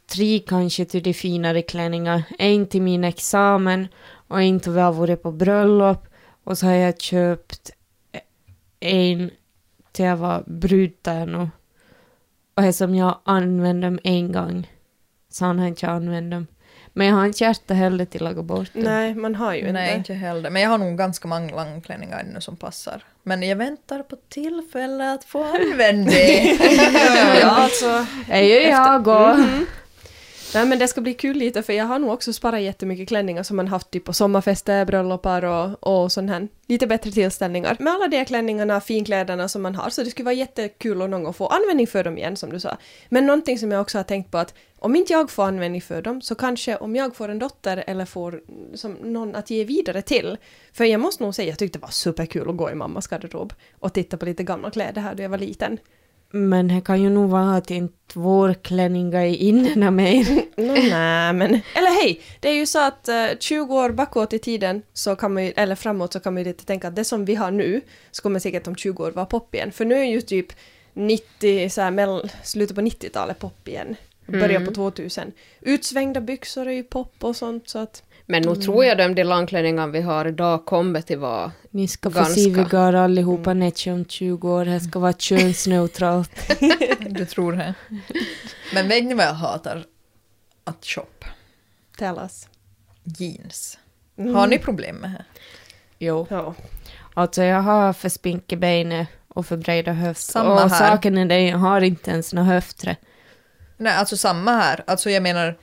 tre 0.07 0.39
kanske 0.39 0.85
till 0.85 1.03
de 1.03 1.15
finare 1.15 1.63
klänningar. 1.63 2.23
En 2.39 2.67
till 2.67 2.83
min 2.83 3.05
examen 3.05 3.89
och 4.29 4.43
en 4.43 4.61
till 4.61 4.73
vi 4.73 4.81
har 4.81 4.93
varit 4.93 5.23
på 5.23 5.33
bröllop. 5.33 6.07
Och 6.45 6.59
så 6.59 6.67
har 6.67 6.73
jag 6.73 7.01
köpt 7.01 7.71
en 8.81 9.31
till 9.93 10.05
jag 10.05 10.17
var 10.17 10.45
brudtärna. 10.47 11.51
Och 12.61 12.67
det 12.67 12.73
som 12.73 12.95
jag 12.95 13.19
använde 13.25 13.87
dem 13.87 13.99
en 14.05 14.33
gång. 14.33 14.71
Sen 15.31 15.59
har 15.59 15.67
jag 15.67 15.69
inte 15.69 15.89
använt 15.89 16.31
dem. 16.31 16.47
Men 16.93 17.07
jag 17.07 17.15
har 17.15 17.27
inte 17.27 17.45
hjärta 17.45 17.75
heller 17.75 18.05
till 18.05 18.27
att 18.27 18.35
gå 18.37 18.43
bort 18.43 18.73
dem. 18.75 18.83
Nej, 18.83 19.15
man 19.15 19.35
har 19.35 19.55
ju 19.55 19.73
Nej, 19.73 19.87
inte. 19.89 19.99
inte 19.99 20.15
heller. 20.15 20.51
Men 20.51 20.63
jag 20.63 20.71
har 20.71 20.79
nog 20.79 20.99
ganska 20.99 21.29
många 21.29 21.57
långklänningar 21.65 22.19
ännu 22.21 22.41
som 22.41 22.57
passar. 22.57 23.05
Men 23.23 23.43
jag 23.43 23.57
väntar 23.57 24.03
på 24.03 24.17
tillfälle 24.29 25.13
att 25.13 25.25
få 25.25 25.45
använda 25.45 26.11
det. 26.13 26.59
ja, 27.41 27.49
alltså. 27.51 28.07
Det 28.29 28.45
gör 28.49 28.71
jag 28.71 29.09
och... 29.09 29.39
Mhm. 29.39 29.67
Nej 30.55 30.67
men 30.67 30.79
det 30.79 30.89
ska 30.89 31.01
bli 31.01 31.15
kul 31.15 31.37
lite 31.37 31.63
för 31.63 31.73
jag 31.73 31.85
har 31.85 31.99
nog 31.99 32.11
också 32.11 32.33
sparat 32.33 32.61
jättemycket 32.63 33.09
klänningar 33.09 33.43
som 33.43 33.57
man 33.57 33.69
haft 33.69 33.91
typ 33.91 34.05
på 34.05 34.13
sommarfester, 34.13 34.85
bröllopar 34.85 35.45
och, 35.45 36.03
och 36.03 36.13
sån 36.13 36.29
här 36.29 36.49
lite 36.67 36.87
bättre 36.87 37.11
tillställningar. 37.11 37.77
Med 37.81 37.93
alla 37.93 38.09
de 38.09 38.25
klänningarna, 38.25 38.81
finkläderna 38.81 39.49
som 39.49 39.63
man 39.63 39.75
har 39.75 39.91
så 39.91 40.03
det 40.03 40.11
skulle 40.11 40.25
vara 40.25 40.35
jättekul 40.35 41.03
att 41.03 41.11
någon 41.11 41.25
gång 41.25 41.35
få 41.35 41.47
användning 41.47 41.87
för 41.87 42.05
dem 42.05 42.19
igen 42.19 42.37
som 42.37 42.51
du 42.51 42.61
sa. 42.61 42.77
Men 43.09 43.27
någonting 43.27 43.59
som 43.59 43.73
jag 43.73 43.81
också 43.81 43.99
har 43.99 44.03
tänkt 44.03 44.31
på 44.31 44.39
att 44.39 44.55
om 44.79 44.97
inte 44.97 45.13
jag 45.13 45.31
får 45.31 45.45
användning 45.45 45.83
för 45.83 46.03
dem 46.03 46.23
så 46.23 46.35
kanske 46.35 46.77
om 46.77 46.97
jag 46.97 47.17
får 47.17 47.29
en 47.29 47.39
dotter 47.39 47.85
eller 47.87 48.05
får 48.05 48.43
som 48.75 48.93
någon 48.93 49.35
att 49.35 49.51
ge 49.51 49.65
vidare 49.65 50.03
till. 50.03 50.37
För 50.73 50.85
jag 50.85 51.01
måste 51.01 51.23
nog 51.23 51.35
säga 51.35 51.49
jag 51.49 51.59
tyckte 51.59 51.79
det 51.79 51.83
var 51.83 51.91
superkul 51.91 52.51
att 52.51 52.57
gå 52.57 52.71
i 52.71 52.75
mammas 52.75 53.07
garderob 53.07 53.53
och 53.79 53.93
titta 53.93 54.17
på 54.17 54.25
lite 54.25 54.43
gamla 54.43 54.71
kläder 54.71 55.01
här 55.01 55.15
då 55.15 55.23
jag 55.23 55.31
var 55.31 55.39
liten. 55.39 55.79
Men 56.31 56.69
det 56.69 56.81
kan 56.85 57.03
ju 57.03 57.11
nog 57.11 57.31
vara 57.31 57.57
att 57.57 57.71
inte 57.71 57.95
vår 58.15 58.55
klänningar 58.55 59.21
är 59.21 59.37
inne 59.37 59.91
mer. 59.91 60.27
Nej, 60.57 61.33
men... 61.33 61.61
Eller 61.75 62.03
hej, 62.03 62.21
det 62.41 62.49
är 62.49 62.55
ju 62.55 62.67
så 62.67 62.87
att 62.87 63.09
eh, 63.09 63.27
20 63.41 63.75
år 63.75 63.91
bakåt 63.91 64.33
i 64.33 64.39
tiden, 64.39 64.83
så 64.93 65.17
kan 65.17 65.35
man 65.35 65.45
ju, 65.45 65.53
eller 65.57 65.75
framåt, 65.75 66.13
så 66.13 66.21
kan 66.21 66.35
man 66.35 66.43
ju 66.43 66.49
lite 66.49 66.65
tänka 66.65 66.89
att 66.89 66.97
det 66.97 67.05
som 67.05 67.25
vi 67.25 67.35
har 67.35 67.51
nu, 67.51 67.81
så 68.11 68.23
kommer 68.23 68.41
säkert 68.41 68.67
om 68.67 68.77
20 68.77 69.05
år 69.05 69.11
vara 69.11 69.27
pop 69.27 69.55
igen. 69.55 69.73
För 69.73 69.85
nu 69.85 69.95
är 69.95 70.05
ju 70.05 70.21
typ 70.21 70.53
90, 70.95 71.71
så 71.71 71.81
här, 71.81 71.91
mell, 71.91 72.31
slutet 72.43 72.77
på 72.77 72.83
90-talet 72.83 73.39
pop 73.39 73.69
igen. 73.69 73.97
Början 74.27 74.67
på 74.67 74.73
2000. 74.73 75.33
Utsvängda 75.61 76.21
byxor 76.21 76.69
är 76.69 76.73
ju 76.73 76.83
pop 76.83 77.25
och 77.25 77.37
sånt, 77.37 77.69
så 77.69 77.79
att... 77.79 78.03
Men 78.31 78.43
nu 78.43 78.57
tror 78.57 78.85
jag 78.85 78.99
de, 78.99 79.15
de 79.15 79.25
långklänningar 79.25 79.87
vi 79.87 80.01
har 80.01 80.27
idag 80.27 80.67
kommer 80.67 81.01
till 81.01 81.19
vara... 81.19 81.53
Ni 81.71 81.89
ska 81.89 82.11
få 82.11 82.19
Ganska. 82.19 82.35
se 82.35 82.51
vigar 82.51 82.93
allihopa 82.93 83.55
Netche 83.55 83.93
om 83.93 84.05
20 84.05 84.51
år. 84.51 84.65
Det 84.65 84.81
ska 84.81 84.99
vara 84.99 85.13
könsneutralt. 85.13 86.31
Du 87.11 87.25
tror 87.27 87.53
det. 87.53 87.75
Men 88.75 88.89
vet 88.89 89.05
ni 89.05 89.15
vad 89.15 89.25
jag 89.27 89.35
hatar? 89.35 89.85
Att 90.65 90.85
shoppa. 90.85 91.27
Tell 91.99 92.19
us. 92.19 92.49
Jeans. 93.05 93.79
Mm. 94.19 94.35
Har 94.35 94.47
ni 94.47 94.59
problem 94.59 94.97
med 94.97 95.11
det? 95.11 95.25
Jo. 95.99 96.27
Ja. 96.31 96.55
Alltså 97.15 97.43
jag 97.43 97.63
har 97.63 97.93
för 97.93 98.09
spinkiga 98.09 98.59
ben 98.59 99.07
och 99.29 99.47
för 99.47 99.57
breda 99.57 99.93
höfter. 99.93 100.33
Samma 100.33 100.65
och 100.65 100.71
här. 100.71 100.91
saken 100.91 101.19
är 101.19 101.25
det, 101.27 101.41
jag 101.41 101.59
har 101.59 101.81
inte 101.81 102.11
ens 102.11 102.33
några 102.33 102.49
höfter. 102.49 102.97
Nej, 103.77 103.93
alltså 103.93 104.17
samma 104.17 104.53
här. 104.53 104.85
Alltså 104.87 105.11
jag 105.11 105.23
menar 105.23 105.59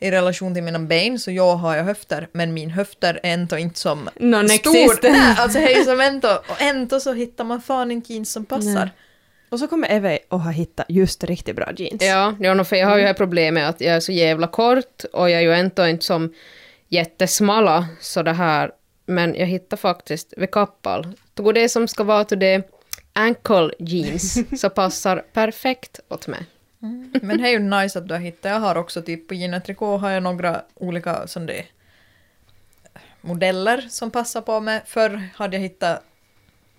i 0.00 0.10
relation 0.10 0.54
till 0.54 0.62
mina 0.62 0.78
ben 0.78 1.18
så 1.18 1.30
jag 1.30 1.56
har 1.56 1.76
jag 1.76 1.84
höfter 1.84 2.28
men 2.32 2.54
min 2.54 2.70
höfter 2.70 3.20
är 3.22 3.32
ändå 3.32 3.58
inte 3.58 3.78
som 3.78 4.08
stor. 4.48 5.10
Nej, 5.10 5.34
alltså 5.38 5.58
hej 5.58 5.84
som 5.84 6.00
ändå 6.00 6.28
och 6.48 6.62
ändå 6.62 7.00
så 7.00 7.12
hittar 7.12 7.44
man 7.44 7.62
fan 7.62 7.90
inte 7.90 8.12
jeans 8.12 8.32
som 8.32 8.44
passar. 8.44 8.84
Nej. 8.84 8.90
Och 9.50 9.58
så 9.58 9.66
kommer 9.66 9.92
Eve 9.92 10.18
att 10.28 10.44
ha 10.44 10.50
hittat 10.50 10.86
just 10.88 11.24
riktigt 11.24 11.56
bra 11.56 11.72
jeans. 11.76 12.02
Ja, 12.02 12.34
ja 12.40 12.54
no, 12.54 12.64
för 12.64 12.76
jag 12.76 12.86
har 12.86 12.96
ju 12.96 13.02
det 13.02 13.06
här 13.06 13.14
problemet 13.14 13.68
att 13.68 13.80
jag 13.80 13.94
är 13.94 14.00
så 14.00 14.12
jävla 14.12 14.46
kort 14.46 15.04
och 15.12 15.30
jag 15.30 15.38
är 15.38 15.40
ju 15.40 15.52
ändå 15.52 15.86
inte 15.86 16.04
som 16.04 16.32
jättesmala 16.88 17.88
så 18.00 18.22
det 18.22 18.32
här. 18.32 18.70
Men 19.06 19.34
jag 19.34 19.46
hittar 19.46 19.76
faktiskt 19.76 20.34
vid 20.36 20.50
Kappal, 20.50 21.06
det 21.54 21.68
som 21.68 21.88
ska 21.88 22.04
vara 22.04 22.24
till 22.24 22.38
det 22.38 22.68
ankle 23.12 23.70
jeans 23.78 24.38
så 24.60 24.70
passar 24.70 25.16
perfekt 25.32 26.00
åt 26.08 26.26
mig. 26.26 26.46
Men 27.22 27.38
det 27.38 27.48
är 27.48 27.52
ju 27.52 27.58
nice 27.58 27.98
att 27.98 28.08
du 28.08 28.14
har 28.14 28.20
hittat. 28.20 28.50
Jag 28.52 28.60
har 28.60 28.76
också 28.76 29.02
typ 29.02 29.28
på 29.28 29.34
Gina 29.34 29.60
Tricot 29.60 30.00
har 30.00 30.10
jag 30.10 30.22
några 30.22 30.62
olika 30.74 31.26
sån 31.26 31.46
där 31.46 31.66
modeller 33.20 33.80
som 33.90 34.10
passar 34.10 34.40
på 34.40 34.60
mig. 34.60 34.82
Förr 34.86 35.28
hade 35.34 35.56
jag 35.56 35.62
hittat 35.62 36.02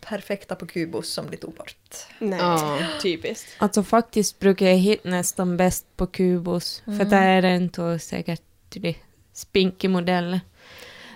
perfekta 0.02 0.56
på 0.56 0.66
Kubus 0.66 1.14
som 1.14 1.30
de 1.32 1.38
tog 1.38 1.54
bort. 1.54 1.76
Nej, 2.20 2.40
Ja. 2.40 2.80
typiskt. 3.02 3.50
Alltså 3.58 3.84
faktiskt 3.84 4.40
brukar 4.40 4.66
jag 4.66 4.76
hitta 4.76 5.10
nästan 5.10 5.58
bäst 5.58 5.86
på 5.98 6.08
Kubus. 6.08 6.82
För 6.86 7.06
där 7.06 7.28
är 7.28 7.42
det 7.42 7.56
inte 7.56 8.00
säkert 8.00 8.42
de 8.70 8.96
spinky 9.34 9.88
modeller. 9.88 10.40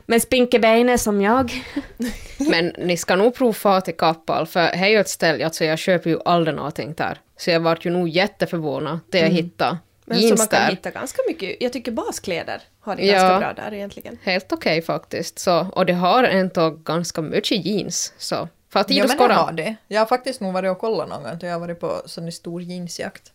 Men 0.06 0.22
spinky 0.22 0.60
ben 0.60 1.00
som 1.00 1.22
jag. 1.22 1.52
Men 2.50 2.66
ni 2.78 2.98
ska 2.98 3.16
nog 3.16 3.36
prova 3.36 3.82
till 3.82 3.98
Kappal, 3.98 4.48
för 4.48 4.62
det 4.62 4.68
är 4.68 4.88
ju 4.88 5.00
ett 5.00 5.10
ställe, 5.10 5.46
alltså 5.46 5.66
jag 5.66 5.80
köper 5.80 6.10
ju 6.10 6.20
aldrig 6.26 6.56
någonting 6.56 6.94
där. 6.94 7.20
Så 7.38 7.50
jag 7.52 7.60
vart 7.60 7.86
ju 7.86 7.90
nog 7.90 8.10
jätteförvånad 8.10 9.00
när 9.12 9.20
jag 9.20 9.30
hittade 9.30 9.78
Men 10.06 10.18
så 10.18 10.24
jeans 10.24 10.40
man 10.40 10.48
kan 10.48 10.62
där. 10.62 10.70
hitta 10.70 10.92
ganska 10.92 11.22
mycket, 11.28 11.56
jag 11.60 11.74
tycker 11.74 11.92
baskläder 11.92 12.62
har 12.80 12.96
det 12.96 13.06
Ja. 13.06 13.14
ganska 13.14 13.40
bra 13.40 13.54
där 13.64 13.74
egentligen. 13.74 14.18
Helt 14.24 14.52
okej 14.52 14.82
faktiskt. 14.82 15.40
Så, 15.40 15.68
och 15.74 15.86
det 15.86 15.94
har 15.94 16.24
ändå 16.24 16.70
ganska 16.70 17.22
mycket 17.22 17.66
jeans. 17.66 18.14
Så 18.18 18.48
för 18.70 18.80
att 18.80 18.90
Ja 18.90 19.04
men 19.04 19.08
det 19.08 19.14
skåda. 19.24 19.34
har 19.34 19.52
det. 19.52 19.76
Jag 19.88 20.02
har 20.02 20.06
faktiskt 20.06 20.42
nog 20.42 20.54
varit 20.54 20.72
och 20.72 20.80
kollat 20.80 21.10
någon 21.10 21.24
gång. 21.24 21.38
Jag 21.42 21.52
har 21.52 21.60
varit 21.60 21.80
på 21.80 22.02
sån 22.06 22.32
stor 22.32 22.62
jeansjakt. 22.62 23.32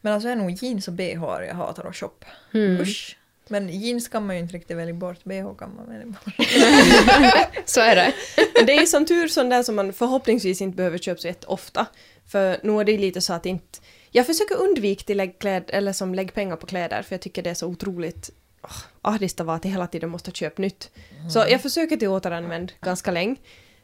Men 0.00 0.12
alltså 0.12 0.26
det 0.26 0.32
är 0.32 0.36
nog 0.36 0.50
jeans 0.50 0.88
och 0.88 0.94
bh 0.94 1.12
jag 1.48 1.54
hatar 1.54 1.84
att 1.88 1.96
shoppa. 1.96 2.26
Usch. 2.54 3.16
Men 3.48 3.68
jeans 3.68 4.08
kan 4.08 4.26
man 4.26 4.36
ju 4.36 4.42
inte 4.42 4.54
riktigt 4.54 4.76
välja 4.76 4.94
bort. 4.94 5.24
Bh 5.24 5.54
kan 5.58 5.74
man 5.76 5.88
välja 5.88 6.06
bort. 6.06 6.34
Så 7.64 7.80
är 7.80 7.96
det. 7.96 8.12
Men 8.56 8.66
det 8.66 8.72
är 8.76 8.86
som 8.86 9.06
tur 9.06 9.28
sån 9.28 9.48
där 9.48 9.62
som 9.62 9.74
man 9.74 9.92
förhoppningsvis 9.92 10.60
inte 10.60 10.76
behöver 10.76 10.98
köpa 10.98 11.20
så 11.20 11.26
jätteofta. 11.26 11.86
För 12.28 12.58
nu 12.62 12.80
är 12.80 12.84
det 12.84 12.98
lite 12.98 13.20
så 13.20 13.32
att 13.32 13.46
inte... 13.46 13.78
Jag 14.10 14.26
försöker 14.26 14.56
undvika 14.56 15.04
till 15.04 15.16
lägg 15.16 15.38
kläd, 15.38 15.64
eller 15.68 15.92
som 15.92 16.14
lägg 16.14 16.34
pengar 16.34 16.56
på 16.56 16.66
kläder 16.66 17.02
för 17.02 17.14
jag 17.14 17.20
tycker 17.20 17.42
det 17.42 17.50
är 17.50 17.54
så 17.54 17.66
otroligt 17.66 18.30
oh, 18.62 18.76
ahdist 19.02 19.40
att 19.40 19.46
vara 19.46 19.56
att 19.56 19.64
jag 19.64 19.72
hela 19.72 19.86
tiden 19.86 20.10
måste 20.10 20.30
köpa 20.30 20.62
nytt. 20.62 20.90
Så 21.32 21.44
jag 21.48 21.62
försöker 21.62 21.96
till 21.96 22.08
återanvänd 22.08 22.72
ganska 22.80 23.10
länge. 23.10 23.36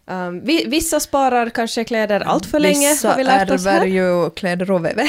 Um, 0.06 0.44
vi, 0.44 0.64
vissa 0.64 1.00
sparar 1.00 1.50
kanske 1.50 1.84
kläder 1.84 2.20
allt 2.20 2.46
för 2.46 2.58
länge 2.58 2.90
Vissa 2.90 3.08
har 3.08 3.16
vi 3.16 3.24
lärt 3.24 3.50
oss 3.50 3.66
ärver 3.66 3.86
ju 3.86 4.30
kläder 4.30 4.70
och 4.70 4.84
väve. 4.84 5.02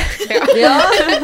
Ja, 0.55 0.77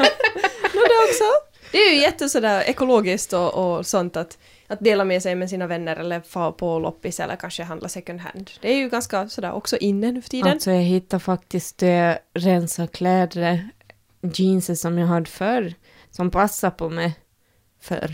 no, 0.73 0.81
det 0.81 1.09
också. 1.09 1.23
Det 1.71 1.77
är 1.77 1.93
ju 1.93 2.01
jätte 2.01 2.29
sådär 2.29 2.63
ekologiskt 2.67 3.33
och, 3.33 3.53
och 3.53 3.87
sånt 3.87 4.17
att, 4.17 4.37
att 4.67 4.79
dela 4.79 5.05
med 5.05 5.23
sig 5.23 5.35
med 5.35 5.49
sina 5.49 5.67
vänner 5.67 5.95
eller 5.95 6.21
få 6.21 6.51
på 6.51 6.79
loppis 6.79 7.19
eller 7.19 7.35
kanske 7.35 7.63
handla 7.63 7.89
second 7.89 8.19
hand. 8.19 8.51
Det 8.61 8.73
är 8.73 8.77
ju 8.77 8.89
ganska 8.89 9.29
sådär 9.29 9.51
också 9.51 9.77
inne 9.77 10.11
nu 10.11 10.21
för 10.21 10.29
tiden. 10.29 10.51
Alltså 10.51 10.71
jag 10.71 10.81
hittade 10.81 11.19
faktiskt 11.23 11.83
äh, 11.83 12.13
rensa 12.33 12.87
kläder, 12.87 13.69
jeans 14.21 14.81
som 14.81 14.97
jag 14.97 15.07
hade 15.07 15.29
förr, 15.29 15.73
som 16.11 16.31
passar 16.31 16.69
på 16.71 16.89
mig 16.89 17.13
förr. 17.81 18.11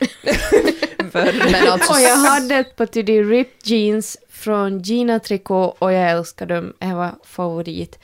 Men 1.52 1.68
alltså, 1.68 1.92
Och 1.92 2.00
jag 2.00 2.16
hade 2.16 2.54
ett 2.54 2.76
par 2.76 2.86
till 2.86 3.28
ripped 3.28 3.66
jeans 3.66 4.16
från 4.30 4.82
Gina 4.82 5.20
Tricot 5.20 5.76
och 5.78 5.92
jag 5.92 6.10
älskar 6.10 6.46
dem, 6.46 6.72
det 6.78 6.94
var 6.94 7.14
favorit. 7.24 7.98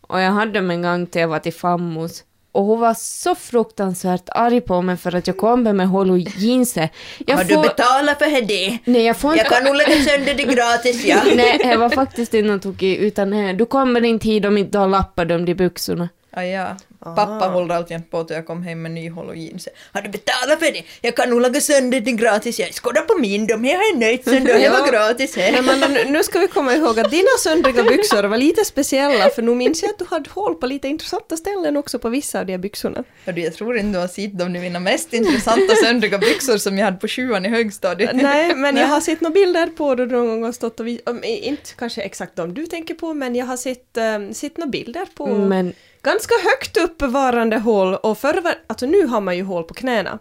Och 0.00 0.20
jag 0.20 0.30
hade 0.30 0.52
dem 0.52 0.70
en 0.70 0.82
gång 0.82 1.06
till 1.06 1.20
jag 1.20 1.28
var 1.28 1.38
till 1.38 1.52
fammos. 1.52 2.24
Och 2.54 2.64
hon 2.64 2.80
var 2.80 2.94
så 2.94 3.34
fruktansvärt 3.34 4.28
arg 4.28 4.60
på 4.60 4.82
mig 4.82 4.96
för 4.96 5.14
att 5.14 5.26
jag 5.26 5.36
kom 5.36 5.62
med 5.62 5.88
hål 5.88 6.18
i 6.20 6.32
jeanset. 6.36 6.90
Jag 7.26 7.36
har 7.36 7.44
du 7.44 7.56
betalat 7.56 8.18
för 8.18 8.46
det? 8.46 8.78
Nej, 8.84 9.02
jag 9.02 9.16
får 9.16 9.32
inte... 9.32 9.44
Jag 9.44 9.52
kan 9.52 9.64
nog 9.64 9.76
lägga 9.76 10.02
sönder 10.02 10.34
det 10.34 10.44
gratis 10.54 11.04
ja. 11.04 11.22
Nej, 11.36 11.58
det 11.58 11.76
var 11.76 11.88
faktiskt 11.88 12.34
inte 12.34 12.58
tokigt, 12.58 13.02
utan 13.02 13.32
eh, 13.32 13.56
du 13.56 13.66
kommer 13.66 14.04
inte 14.04 14.28
hit 14.28 14.44
om 14.44 14.58
inte 14.58 14.78
har 14.78 14.88
lappat 14.88 15.28
dem 15.28 15.44
de 15.44 15.54
byxorna. 15.54 16.08
Ah, 16.30 16.42
ja. 16.42 16.76
Pappa 17.04 17.46
håller 17.48 17.74
alltid 17.74 18.10
på 18.10 18.18
att 18.20 18.30
jag 18.30 18.46
kom 18.46 18.62
hem 18.62 18.82
med 18.82 18.90
nyhåll 18.90 19.28
och 19.28 19.36
jeans. 19.36 19.68
Har 19.92 20.02
du 20.02 20.08
betalat 20.08 20.58
för 20.58 20.72
det? 20.72 20.82
Jag 21.00 21.16
kan 21.16 21.30
nog 21.30 21.40
laga 21.40 21.60
sönder 21.60 22.00
det 22.00 22.12
gratis. 22.12 22.58
Jag 22.58 22.72
skådar 22.72 23.00
på 23.02 23.18
min, 23.18 23.46
de 23.46 23.64
här 23.64 23.74
är 23.74 23.96
nöjt 23.96 24.24
sönder, 24.24 24.54
det 24.58 24.68
var 24.68 24.90
gratis. 24.92 25.36
Här. 25.36 25.62
men 25.62 25.80
nu- 25.92 26.04
nu 26.10 26.22
ska 26.22 26.38
vi 26.38 26.46
komma 26.48 26.74
ihåg 26.74 27.00
att 27.00 27.10
dina 27.10 27.28
söndriga 27.38 27.82
byxor 27.90 28.22
var 28.24 28.36
lite 28.38 28.64
speciella 28.64 29.30
för 29.30 29.42
nu 29.42 29.54
minns 29.54 29.82
jag 29.82 29.90
att 29.90 29.98
du 29.98 30.04
hade 30.10 30.30
hål 30.30 30.54
på 30.54 30.66
lite 30.66 30.88
intressanta 30.88 31.36
ställen 31.36 31.76
också 31.76 31.98
på 31.98 32.08
vissa 32.08 32.40
av 32.40 32.46
de 32.46 32.52
här 32.52 32.58
byxorna. 32.58 33.04
Jag 33.24 33.54
tror 33.54 33.76
inte 33.76 33.92
du 33.92 33.98
har 33.98 34.08
sett 34.08 34.38
de 34.38 34.48
mina 34.52 34.80
mest 34.80 35.12
intressanta 35.12 35.74
söndriga 35.74 36.18
byxor 36.18 36.56
som 36.58 36.78
jag 36.78 36.84
hade 36.84 36.96
på 36.96 37.08
sjuan 37.08 37.46
i 37.46 37.48
högstadiet. 37.48 38.10
Nej, 38.14 38.54
men 38.54 38.76
jag 38.76 38.86
har 38.86 39.00
sett 39.00 39.20
några 39.20 39.34
bilder 39.34 39.66
på 39.66 39.94
du 39.94 40.06
någon 40.06 40.26
gång 40.28 40.44
har 40.44 40.52
stått 40.52 40.80
och 40.80 40.86
vis- 40.86 41.00
um, 41.06 41.20
inte 41.24 41.70
kanske 41.78 42.02
exakt 42.02 42.36
de 42.36 42.54
du 42.54 42.66
tänker 42.66 42.94
på, 42.94 43.14
men 43.14 43.34
jag 43.36 43.46
har 43.46 43.56
sett, 43.56 43.96
um, 44.16 44.34
sett 44.34 44.56
några 44.56 44.70
bilder 44.70 45.06
på 45.14 45.26
Men 45.26 45.72
ganska 46.04 46.34
högt 46.44 46.76
uppvarande 46.76 47.58
hål 47.58 47.94
och 47.94 48.18
förr 48.18 48.40
var, 48.40 48.54
alltså 48.66 48.86
nu 48.86 49.06
har 49.06 49.20
man 49.20 49.36
ju 49.36 49.42
hål 49.42 49.64
på 49.64 49.74
knäna. 49.74 50.18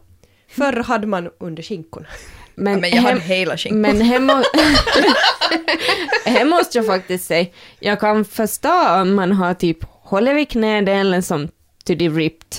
Förr 0.50 0.84
hade 0.84 1.08
man 1.08 1.30
under 1.40 1.64
skinkorna. 1.64 2.08
Men, 2.56 2.74
ja, 2.74 2.80
men 2.80 2.90
jag 2.90 3.02
hade 3.02 3.20
hela 3.20 3.58
skinkan. 3.58 3.82
Men 3.82 4.02
hemma... 4.02 4.34
här 6.26 6.46
måste 6.46 6.78
jag 6.78 6.86
faktiskt 6.88 7.26
säga, 7.26 7.46
jag 7.80 8.00
kan 8.00 8.26
förstå 8.26 9.02
om 9.02 9.16
man 9.16 9.32
har 9.32 9.54
typ 9.54 9.78
håller 9.84 10.34
vid 10.34 10.50
knädelen 10.50 11.24
som 11.24 11.48
to 11.86 11.96
the 12.00 12.10
ripped, 12.10 12.58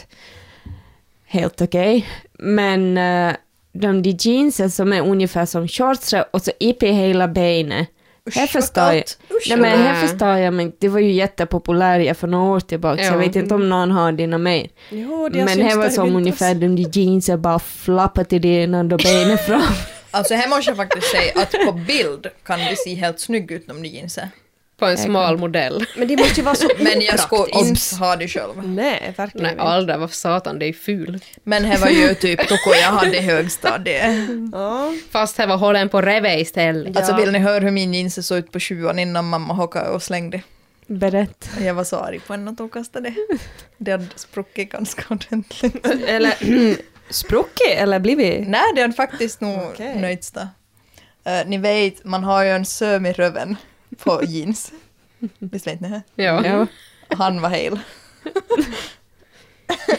helt 1.26 1.60
okej. 1.60 2.08
Men 2.38 2.98
uh, 2.98 3.34
de 3.72 4.02
de 4.02 4.10
jeansen 4.10 4.70
som 4.70 4.92
är 4.92 5.00
ungefär 5.00 5.46
som 5.46 5.68
shorts 5.68 6.14
och 6.30 6.42
så 6.42 6.50
upp 6.50 6.82
i 6.82 6.92
hela 6.92 7.28
benet, 7.28 7.88
här 8.34 8.46
förstår 8.46 8.84
jag. 8.84 9.04
Usch, 9.30 9.46
Nej, 9.48 9.58
men 9.58 9.78
här 9.80 10.06
förstår 10.06 10.28
jag, 10.28 10.54
men 10.54 10.72
det 10.78 10.88
var 10.88 11.00
ju 11.00 11.12
jättepopulärt 11.12 12.16
för 12.16 12.26
några 12.26 12.52
år 12.52 12.60
tillbaka, 12.60 12.96
så 12.96 13.02
Ja. 13.04 13.10
jag 13.12 13.18
vet 13.18 13.36
inte 13.36 13.54
om 13.54 13.68
någon 13.68 13.90
har 13.90 14.12
dina 14.12 14.38
mer. 14.38 14.68
Jo, 14.90 15.28
det 15.28 15.44
Men 15.44 15.60
här 15.60 15.76
var 15.76 15.88
som 15.90 16.16
ungefär 16.16 16.54
de 16.54 16.76
jeansen 16.76 17.42
bara 17.42 17.58
flappade 17.58 18.28
till 18.28 18.42
det 18.42 18.48
ena 18.48 18.78
och 18.78 18.84
då 18.84 18.96
benet 18.96 19.46
fram. 19.46 19.62
Alltså 20.10 20.34
här 20.34 20.48
måste 20.48 20.70
jag 20.70 20.76
faktiskt 20.76 21.06
säga 21.10 21.32
att 21.42 21.52
på 21.66 21.72
bild 21.72 22.26
kan 22.44 22.58
det 22.58 22.76
se 22.84 22.94
helt 22.94 23.20
snygg 23.20 23.50
ut 23.50 23.70
om 23.70 23.82
de 23.82 23.88
jeansen. 23.88 24.28
På 24.84 24.90
en 24.90 24.98
smal 24.98 25.38
modell. 25.38 25.86
Men 25.96 26.08
det 26.08 26.16
måste 26.16 26.40
ju 26.40 26.44
vara 26.44 26.54
så 26.54 26.68
Men 26.78 27.00
jag 27.00 27.20
skulle 27.20 27.50
inte 27.50 27.96
ha 27.98 28.16
det 28.16 28.28
själv. 28.28 28.68
Nej, 28.68 29.14
verkligen 29.16 29.42
Nej, 29.42 29.52
inte. 29.52 29.62
aldrig. 29.64 29.98
Vad 29.98 30.10
satan, 30.12 30.58
det 30.58 30.66
är 30.66 30.72
ful. 30.72 31.20
Men 31.44 31.64
här 31.64 31.78
var 31.78 31.88
ju 31.88 32.14
typ 32.14 32.48
toko 32.48 32.70
jag 32.80 32.88
hade 32.88 33.16
i 33.16 33.20
högstadiet. 33.20 34.28
Ja. 34.52 34.92
Fast 35.10 35.36
det 35.36 35.46
var 35.46 35.56
hållen 35.56 35.88
på 35.88 36.00
reve 36.02 36.40
istället. 36.40 36.96
Alltså 36.96 37.12
Ja. 37.12 37.16
vill 37.16 37.32
ni 37.32 37.38
höra 37.38 37.64
hur 37.64 37.70
min 37.70 37.94
jeans 37.94 38.26
såg 38.26 38.38
ut 38.38 38.52
på 38.52 38.60
sjuan 38.60 38.98
innan 38.98 39.28
mamma 39.28 39.54
hockade 39.54 39.90
och 39.90 40.02
slängde? 40.02 40.42
Berätta. 40.86 41.64
Jag 41.64 41.74
var 41.74 41.84
så 41.84 41.96
arg 41.96 42.20
på 42.26 42.32
henne 42.32 42.50
att 42.50 42.58
hon 42.58 42.68
kastade. 42.68 43.14
Det 43.78 43.90
hade 43.90 44.06
spruckit 44.16 44.72
ganska 44.72 45.02
ordentligt. 45.14 45.86
Eller 45.86 46.34
spruckit 47.10 47.68
eller 47.76 47.98
blivit... 47.98 48.48
Nej, 48.48 48.62
det 48.74 48.80
hade 48.80 48.94
faktiskt 48.94 49.40
nog 49.40 49.58
Okej. 49.72 50.00
nöjts. 50.00 50.32
Eh, 50.36 51.46
ni 51.46 51.58
vet, 51.58 52.04
man 52.04 52.24
har 52.24 52.44
ju 52.44 52.50
en 52.50 52.64
söm 52.64 53.06
i 53.06 53.12
röven 53.12 53.56
på 53.94 54.22
jeans. 54.24 54.72
Visst 55.38 55.66
vet 55.66 55.80
ni 55.80 55.88
det? 55.88 56.02
Ja. 56.24 56.46
Ja. 56.46 56.66
Han 57.08 57.40
var 57.40 57.48
hel. 57.48 57.78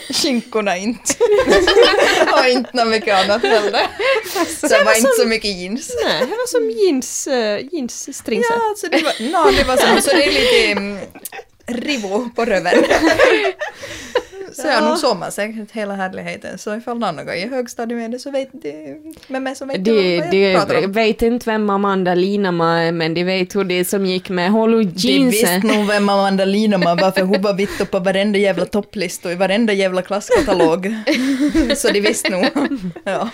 Skinkorna 0.09 0.77
inte. 0.77 1.13
och 2.33 2.47
inte 2.47 2.69
något 2.73 2.87
mycket 2.87 3.15
annat 3.15 3.41
heller. 3.41 3.87
Så 4.59 4.67
det 4.67 4.83
var 4.83 4.97
inte 4.97 5.11
så 5.19 5.27
mycket 5.27 5.57
jeans. 5.57 5.91
Nej, 6.03 6.19
det 6.19 6.25
var 6.25 6.47
som 6.47 6.71
jeans, 6.71 7.27
uh, 7.27 7.73
jeansstringset. 7.73 8.55
Ja, 8.55 8.69
alltså 8.69 8.87
det 8.87 9.03
var, 9.03 9.13
no, 9.31 9.57
det 9.57 9.63
var 9.63 9.77
så, 9.77 10.09
så 10.09 10.15
det 10.15 10.25
är 10.25 10.31
lite 10.31 10.71
mm, 10.71 10.99
rivo 11.67 12.29
på 12.35 12.45
röven. 12.45 12.73
Så 14.55 14.67
ja, 14.67 14.71
Ja. 14.73 14.89
nog 14.89 14.97
såg 14.97 15.17
man 15.17 15.31
säkert 15.31 15.71
hela 15.71 15.93
härligheten. 15.93 16.57
Så 16.57 16.75
ifall 16.75 16.99
någon 16.99 17.25
gått 17.25 17.35
i 17.35 17.47
högstadiet 17.47 17.97
med 17.99 18.11
det 18.11 18.19
så 18.19 18.31
vet 18.31 18.49
de, 18.51 18.97
med 19.27 19.41
mig 19.41 19.55
så 19.55 19.65
vet 19.65 19.85
De, 19.85 19.91
de 19.91 20.19
vad 20.21 20.33
jag 20.35 20.55
pratar 20.55 20.73
de 20.81 20.85
om. 20.85 20.91
vet 20.91 21.21
inte 21.21 21.49
vem 21.51 21.69
Amanda 21.69 22.15
Linama 22.15 22.81
är, 22.81 22.91
men 22.91 23.13
de 23.13 23.23
vet 23.23 23.55
hur 23.55 23.63
det 23.63 23.73
är 23.79 23.83
som 23.83 24.05
gick 24.05 24.29
med 24.29 24.51
Hollow 24.51 24.83
De 24.85 25.25
visste 25.25 25.57
nog 25.63 25.87
vem 25.87 26.09
Amanda 26.09 26.45
Linama 26.45 26.95
var 26.95 27.11
för 27.11 27.21
hon 27.21 27.41
var 27.41 27.53
vitt 27.53 27.91
på 27.91 27.99
varenda 27.99 28.39
jävla 28.39 28.65
topplista 28.65 29.27
och 29.29 29.33
i 29.33 29.37
varenda 29.37 29.73
jävla 29.73 30.01
klasskatalog. 30.01 30.95
Så 31.75 31.89
de 31.91 32.01
visste 32.01 32.29
nog. 32.29 32.45
Ja. 33.03 33.29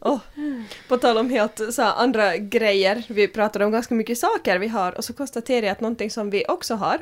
Åh, 0.00 0.18
På 0.88 0.96
tal 0.96 1.18
om 1.18 1.30
helt 1.30 1.60
så 1.72 1.82
här, 1.82 1.92
andra 1.96 2.36
grejer, 2.36 3.02
vi 3.08 3.28
pratade 3.28 3.64
om 3.64 3.72
ganska 3.72 3.94
mycket 3.94 4.18
saker 4.18 4.58
vi 4.58 4.68
har 4.68 4.92
och 4.98 5.04
så 5.04 5.12
konstaterar 5.12 5.62
jag 5.66 5.72
att 5.72 5.80
någonting 5.80 6.10
som 6.10 6.30
vi 6.30 6.44
också 6.48 6.74
har 6.74 6.98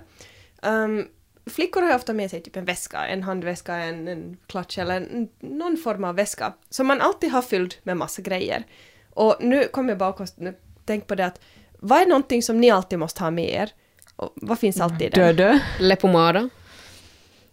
um, 0.63 1.07
Flickor 1.51 1.83
har 1.83 1.89
ju 1.89 1.95
ofta 1.95 2.13
med 2.13 2.31
sig 2.31 2.43
typ 2.43 2.57
en 2.57 2.65
väska, 2.65 3.07
en 3.07 3.23
handväska, 3.23 3.75
en, 3.75 4.09
en 4.09 4.37
klatsch 4.47 4.79
eller 4.79 4.97
en, 4.97 5.29
någon 5.41 5.77
form 5.77 6.05
av 6.05 6.15
väska 6.15 6.53
som 6.71 6.87
man 6.87 7.01
alltid 7.01 7.31
har 7.31 7.43
fylld 7.43 7.75
med 7.83 7.97
massa 7.97 8.23
grejer. 8.23 8.65
Och 9.11 9.37
nu 9.41 9.65
kommer 9.65 9.89
jag 9.89 9.99
bara 9.99 10.27
nu 10.37 10.55
tänk 10.85 11.07
på 11.07 11.15
det 11.15 11.27
att 11.27 11.41
vad 11.79 12.03
är 12.03 12.07
någonting 12.07 12.43
som 12.43 12.61
ni 12.61 12.71
alltid 12.71 12.99
måste 12.99 13.23
ha 13.23 13.31
med 13.31 13.51
er? 13.51 13.71
Och 14.17 14.33
vad 14.37 14.59
finns 14.59 14.81
alltid 14.81 15.13
där? 15.13 15.33
Dödö. 15.33 15.59
Lepomada. 15.81 16.49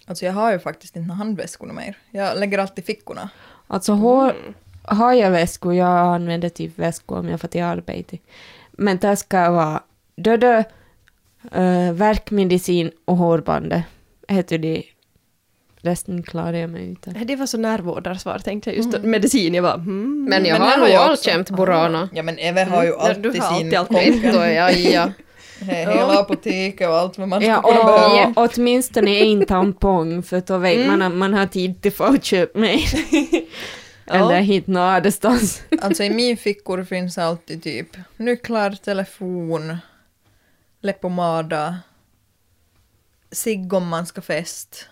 Alltså 0.06 0.26
jag 0.26 0.34
har 0.34 0.52
ju 0.52 0.60
faktiskt 0.60 0.96
inte 0.96 1.08
några 1.08 1.18
handväskorna 1.18 1.74
mer. 1.74 1.98
Jag 2.12 2.40
lägger 2.40 2.58
alltid 2.58 2.84
i 2.84 2.86
fickorna. 2.86 3.30
Alltså 3.68 3.94
har, 3.94 4.36
har 4.84 5.14
jag 5.14 5.32
väskor, 5.32 5.74
jag 5.74 5.98
använder 6.16 6.50
typ 6.50 6.80
väskor 6.80 7.18
om 7.20 7.30
jag 7.30 7.42
får 7.42 7.48
till 7.48 7.64
arbete. 7.64 8.18
Men 8.72 8.98
det 8.98 9.16
ska 9.16 9.52
vara 9.52 9.84
Dödö, 10.16 10.64
uh, 11.58 11.92
värkmedicin 11.94 12.92
och 13.06 13.18
hårbandet. 13.18 13.84
Heter 14.28 14.58
det. 14.58 14.84
Resten 15.82 16.24
klarar 16.24 16.54
jag 16.54 16.70
mig 16.70 16.92
utan. 16.92 17.26
Det 17.26 17.36
var 17.36 17.46
så 17.46 17.58
närvårdarsvar 17.58 18.40
tänkte 18.40 18.70
jag 18.70 18.78
just 18.78 18.92
då. 18.92 19.08
medicin, 19.08 19.54
jag 19.54 19.64
bara 19.64 19.78
hmm. 19.78 20.26
Men 20.30 20.46
jag 20.46 20.60
Men 20.60 20.70
har 20.70 20.78
nog 20.78 20.88
också. 20.88 20.98
alltjämt 20.98 21.50
Burana. 21.50 22.10
Ja 22.14 22.24
men 22.24 22.40
Eve 22.40 22.64
har 22.64 22.84
ju 22.84 22.90
Ja, 22.90 22.98
alltid 23.00 23.24
du 23.24 23.40
har 23.42 23.58
sin. 23.58 23.74
Etto, 23.74 24.38
ja, 24.46 24.72
ja. 24.72 25.12
He- 25.60 25.94
Hela 25.94 26.20
apoteket 26.20 26.90
och 26.90 26.96
allt 26.96 27.18
vad 27.18 27.28
man 27.28 27.42
Ja, 27.42 27.62
skulle 27.62 27.78
kunna 27.78 27.92
behöva. 27.92 28.28
och, 28.36 28.38
och 28.46 28.52
åtminstone 28.58 29.12
en 29.12 29.46
tampong, 29.46 30.24
för 30.24 30.42
då 30.48 30.58
vet 30.58 30.88
man 30.88 31.02
att 31.02 31.14
man 31.14 31.34
har 31.34 31.46
tid 31.46 31.82
till 31.82 31.92
för 31.92 32.08
att 32.08 32.24
köpa 32.26 32.60
mer. 32.60 32.80
Eller 34.08 34.40
hit 34.42 34.68
någon 34.68 34.84
annanstans. 34.84 35.62
Alltså 35.82 36.04
i 36.04 36.10
min 36.10 36.38
fickor 36.38 36.84
finns 36.84 37.18
alltid 37.18 37.64
typ 37.64 37.88
nycklar, 38.18 38.72
telefon, 38.72 39.78
läppomada, 40.86 41.80
cigg 43.32 43.74
om 43.74 43.88
man 43.88 44.06
ska 44.06 44.22
fest. 44.22 44.90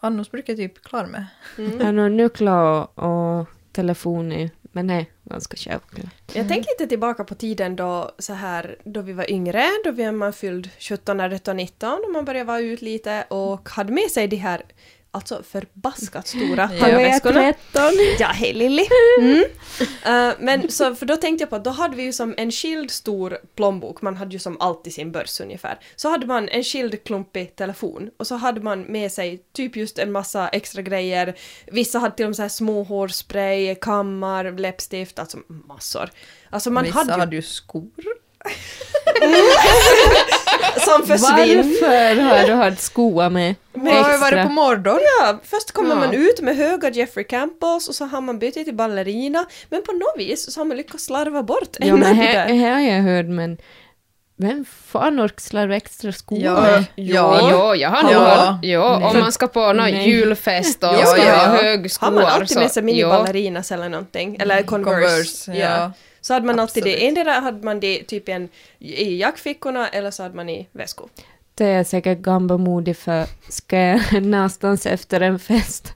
Annars 0.00 0.30
brukar 0.30 0.52
jag 0.52 0.58
typ 0.58 0.82
klara 0.82 1.06
mig. 1.06 1.24
Jag 1.56 1.84
har 1.84 1.92
nog 1.92 2.10
nycklar 2.10 2.62
och, 2.62 3.38
och 3.38 3.46
telefoner, 3.72 4.50
men 4.62 4.86
det 4.86 4.94
är 4.94 5.06
ganska 5.24 5.56
självklart. 5.56 6.34
Jag 6.34 6.48
tänker 6.48 6.70
lite 6.70 6.86
tillbaka 6.86 7.24
på 7.24 7.34
tiden 7.34 7.76
då, 7.76 8.10
så 8.18 8.32
här, 8.32 8.78
då 8.84 9.00
vi 9.00 9.12
var 9.12 9.30
yngre, 9.30 9.64
då 9.84 9.90
vi 9.90 10.12
man 10.12 10.32
fylld 10.32 10.70
17, 10.78 11.20
18, 11.20 11.56
19, 11.56 12.02
då 12.06 12.12
man 12.12 12.24
började 12.24 12.44
vara 12.44 12.60
ut 12.60 12.82
lite 12.82 13.24
och 13.28 13.68
hade 13.68 13.92
med 13.92 14.10
sig 14.10 14.28
de 14.28 14.36
här 14.36 14.62
alltså 15.18 15.42
förbaskat 15.42 16.26
stora 16.28 16.70
Ja. 16.78 16.86
handväskorna. 16.86 17.52
13. 17.72 17.82
Ja, 18.18 18.26
hej 18.26 18.52
Lilly! 18.54 18.84
Mm. 19.20 19.44
Eh, 20.04 20.34
men 20.40 20.70
så, 20.70 20.94
för 20.94 21.06
då 21.06 21.16
tänkte 21.16 21.42
jag 21.42 21.50
på 21.50 21.56
att 21.56 21.64
då 21.64 21.70
hade 21.70 21.96
vi 21.96 22.02
ju 22.02 22.12
som 22.12 22.34
en 22.36 22.50
skild 22.52 22.90
stor 22.90 23.38
plånbok, 23.56 24.02
man 24.02 24.16
hade 24.16 24.32
ju 24.32 24.38
som 24.38 24.60
alltid 24.60 24.92
sin 24.94 25.12
börs 25.12 25.40
ungefär. 25.40 25.78
Så 25.96 26.08
hade 26.08 26.26
man 26.26 26.48
en 26.48 26.64
skild 26.64 27.04
klumpig 27.04 27.56
telefon 27.56 28.10
och 28.16 28.26
så 28.26 28.34
hade 28.34 28.60
man 28.60 28.80
med 28.82 29.12
sig 29.12 29.42
typ 29.52 29.76
just 29.76 29.98
en 29.98 30.12
massa 30.12 30.48
extra 30.48 30.82
grejer. 30.82 31.34
Vissa 31.66 31.98
hade 31.98 32.16
till 32.16 32.24
och 32.24 32.28
med 32.30 32.36
så 32.36 32.42
här 32.42 32.48
små 32.48 32.82
hårspray, 32.82 33.74
kammar, 33.74 34.52
läppstift, 34.58 35.18
alltså 35.18 35.38
massor. 35.48 36.10
Alltså 36.50 36.70
man 36.70 36.84
Vissa 36.84 36.98
hade 36.98 37.12
ju 37.12 37.18
hade 37.20 37.36
ju 37.36 37.42
skor. 37.42 37.90
som 40.84 41.06
försvinner. 41.06 41.56
Varför 41.62 42.20
har 42.22 42.46
du 42.46 42.52
haft 42.54 42.80
skor 42.82 43.30
med 43.30 43.54
Jag 43.74 43.80
har 43.82 44.12
ju 44.12 44.18
varit 44.18 44.32
på 44.32 44.38
extra? 44.38 44.48
Mordor. 44.48 45.00
Ja, 45.20 45.38
först 45.44 45.72
kommer 45.72 45.90
Ja. 45.90 45.96
man 45.96 46.14
ut 46.14 46.40
med 46.40 46.56
höga 46.56 46.90
Jeffrey 46.90 47.24
Campbells 47.24 47.88
och 47.88 47.94
så 47.94 48.04
har 48.04 48.20
man 48.20 48.38
bytt 48.38 48.54
till 48.54 48.74
ballerina, 48.74 49.44
men 49.70 49.82
på 49.82 49.92
något 49.92 50.14
vis 50.16 50.52
så 50.54 50.60
har 50.60 50.64
man 50.64 50.76
lyckats 50.76 51.04
slarva 51.04 51.42
bort 51.42 51.76
en 51.80 51.88
Ja, 51.88 51.96
men 51.96 52.16
här, 52.16 52.48
här 52.48 52.72
har 52.72 52.80
jag 52.80 53.02
hört, 53.02 53.26
men 53.26 53.56
vem 54.40 54.64
fan 54.86 55.20
orkar 55.20 55.40
slarva 55.40 55.76
extra 55.76 56.12
skor 56.12 56.38
Ja. 56.38 56.60
med? 56.60 56.84
Ja. 56.94 57.48
Jo, 57.50 57.74
jag 57.74 57.90
har 57.90 58.02
nog 58.02 58.12
Ja. 58.12 58.58
ja. 58.62 59.10
om 59.10 59.20
man 59.20 59.32
ska 59.32 59.46
på 59.46 59.60
någon 59.60 59.76
Nej. 59.76 60.10
julfest 60.10 60.84
och 60.84 60.94
Ja, 60.94 61.06
ska 61.06 61.24
ja. 61.26 61.36
ha 61.36 61.46
högskor 61.62 62.06
Har 62.06 62.12
man 62.12 62.24
alltid 62.24 62.50
så- 62.50 62.58
med 62.58 62.70
sig 62.70 62.82
mini-ballerinas 62.82 63.74
eller 63.74 63.88
någonting? 63.88 64.36
Eller 64.40 64.62
Converse? 64.62 65.00
Converse, 65.00 65.52
ja. 65.52 65.92
Så 66.28 66.34
hade 66.34 66.46
man 66.46 66.58
alltid 66.60 66.84
det. 66.84 66.92
Absolut. 66.92 67.08
Endera 67.08 67.32
hade 67.32 67.64
man 67.64 67.80
det 67.80 68.02
typ 68.04 68.28
en, 68.28 68.48
i 68.78 69.16
jackfickorna 69.20 69.88
eller 69.88 70.10
så 70.10 70.22
hade 70.22 70.36
man 70.36 70.48
i 70.48 70.66
väskor. 70.72 71.08
Det 71.54 71.64
är 71.64 71.84
säkert 71.84 72.18
gammalmodig 72.18 72.96
för 72.96 73.26
ska 73.48 73.78
jag 73.78 74.22
någonstans 74.22 74.86
efter 74.86 75.20
en 75.20 75.38
fest 75.38 75.92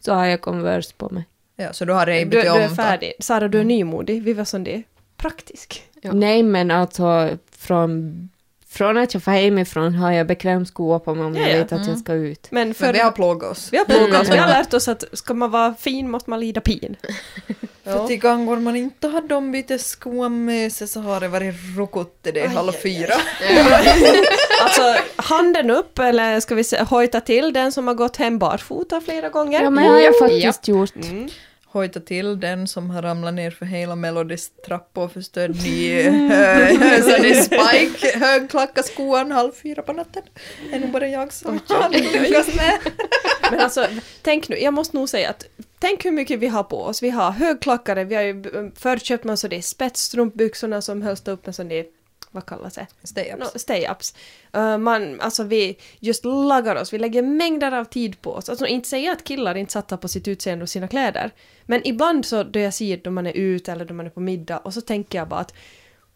så 0.00 0.12
har 0.12 0.26
jag 0.26 0.40
Converse 0.40 0.94
på 0.96 1.10
mig. 1.10 1.24
Ja, 1.56 1.72
så 1.72 1.84
du 1.84 1.92
har 1.92 2.06
ej 2.06 2.24
Du, 2.24 2.30
du 2.30 2.36
bytt 2.36 2.44
är 2.44 2.68
om. 2.68 2.76
färdig. 2.76 3.12
Sara, 3.18 3.48
du 3.48 3.60
är 3.60 3.64
nymodig. 3.64 4.22
Vi 4.22 4.32
var 4.32 4.44
som 4.44 4.64
det. 4.64 4.82
Praktisk. 5.16 5.82
Ja. 6.02 6.12
Nej, 6.12 6.42
men 6.42 6.70
alltså 6.70 7.38
från, 7.58 8.28
från 8.72 8.96
att 8.98 9.14
jag 9.14 9.22
får 9.22 9.30
hemifrån 9.30 9.94
har 9.94 10.12
jag 10.12 10.26
bekväm 10.26 10.66
skor 10.66 10.98
på 10.98 11.14
mig 11.14 11.24
om 11.24 11.34
Ja, 11.36 11.42
jag 11.42 11.50
ja. 11.50 11.56
vet 11.56 11.72
att 11.72 11.86
jag 11.86 11.98
ska 11.98 12.12
ut. 12.12 12.46
Men 12.50 12.74
för 12.74 12.84
Men 12.86 12.92
vi 12.92 12.98
har 12.98 13.10
plågat 13.10 13.50
oss. 13.50 13.68
vi 13.72 13.78
har 13.78 13.84
plågat 13.84 14.22
oss. 14.22 14.28
Vi 14.28 14.36
har 14.36 14.48
Mm. 14.48 14.58
lärt 14.58 14.74
oss 14.74 14.88
att 14.88 15.04
ska 15.12 15.34
man 15.34 15.50
vara 15.50 15.74
fin 15.74 16.10
måste 16.10 16.30
man 16.30 16.40
lida 16.40 16.60
pin. 16.60 16.96
För 17.84 18.06
till 18.06 18.20
gånger 18.20 18.56
man 18.56 18.76
inte 18.76 19.08
har 19.08 19.20
de 19.20 19.52
bytt 19.52 19.80
skor 19.80 20.28
med 20.28 20.72
sig 20.72 20.88
så 20.88 21.00
har 21.00 21.20
det 21.20 21.28
varit 21.28 21.54
rokot 21.78 22.22
till 22.22 22.34
det 22.34 22.46
halv 22.48 22.72
fyra. 22.72 23.14
Alltså, 24.62 24.96
handen 25.16 25.70
upp, 25.70 25.98
eller 25.98 26.40
ska 26.40 26.54
vi 26.54 26.64
hojta 26.88 27.20
till 27.20 27.52
den 27.52 27.72
som 27.72 27.86
har 27.86 27.94
gått 27.94 28.16
hem 28.16 28.38
barfota 28.38 29.00
flera 29.00 29.28
gånger. 29.28 29.62
Ja, 29.62 29.70
men 29.70 29.84
har 29.84 29.98
jag 29.98 30.14
Ja. 30.14 30.26
faktiskt 30.28 30.68
gjort. 30.68 30.94
Mm. 30.96 31.28
Hojta 31.72 32.00
till 32.00 32.40
den 32.40 32.68
som 32.68 32.90
har 32.90 33.02
ramlat 33.02 33.34
ner 33.34 33.50
för 33.50 33.66
hela 33.66 33.96
Melodys 33.96 34.50
trappa 34.66 35.04
och 35.04 35.12
förstörd 35.12 35.50
ny 35.50 36.02
sån 37.02 37.22
där 37.22 37.42
spike 37.42 38.18
högklacka 38.18 38.82
skoan 38.82 39.32
halv 39.32 39.52
fyra 39.52 39.82
på 39.82 39.92
natten. 39.92 40.22
Det 40.70 40.76
är 40.76 40.80
nog 40.80 40.90
bara 40.90 41.08
jag 41.08 41.32
som 41.32 41.60
har 41.68 41.88
lyckats 42.22 42.56
med. 42.56 42.78
Men 43.50 43.60
alltså, 43.60 43.86
tänk 44.22 44.48
nu, 44.48 44.58
jag 44.58 44.74
måste 44.74 44.96
nog 44.96 45.08
säga 45.08 45.30
att 45.30 45.46
tänk 45.78 46.04
hur 46.04 46.10
mycket 46.10 46.38
vi 46.38 46.46
har 46.46 46.62
på 46.62 46.82
oss. 46.82 47.02
Vi 47.02 47.10
har 47.10 47.30
högklackade, 47.30 48.04
vi 48.04 48.14
har 48.14 48.22
ju 48.22 48.42
förr 48.76 48.98
köpt 48.98 49.24
man 49.24 49.36
så 49.36 49.48
det 49.48 49.56
är 49.56 49.62
spetsstrumpbyxorna 49.62 50.82
som 50.82 51.02
hölls 51.02 51.28
upp 51.28 51.46
med 51.46 51.54
sån 51.54 51.68
där, 51.68 51.84
vad 52.32 52.46
kallas 52.46 52.74
det? 52.74 52.86
Stay-ups. 53.02 53.38
No, 53.38 53.44
stay-ups. 53.44 54.14
Uh, 54.56 54.78
man, 54.78 55.20
alltså 55.20 55.42
vi 55.42 55.78
just 55.98 56.24
lagar 56.24 56.76
oss, 56.76 56.92
vi 56.92 56.98
lägger 56.98 57.22
mängder 57.22 57.72
av 57.72 57.84
tid 57.84 58.22
på 58.22 58.32
oss. 58.32 58.48
Alltså 58.48 58.66
inte 58.66 58.88
säga 58.88 59.12
att 59.12 59.24
killar 59.24 59.54
inte 59.54 59.72
satsar 59.72 59.96
på 59.96 60.08
sitt 60.08 60.28
utseende 60.28 60.62
och 60.62 60.68
sina 60.68 60.88
kläder. 60.88 61.30
Men 61.64 61.80
ibland 61.84 62.24
så 62.24 62.42
då 62.42 62.58
jag 62.58 62.74
ser 62.74 62.96
då 62.96 63.10
man 63.10 63.26
är 63.26 63.36
ute 63.36 63.72
eller 63.72 63.84
då 63.84 63.94
man 63.94 64.06
är 64.06 64.10
på 64.10 64.20
middag 64.20 64.58
och 64.58 64.74
så 64.74 64.80
tänker 64.80 65.18
jag 65.18 65.28
bara 65.28 65.40
att 65.40 65.54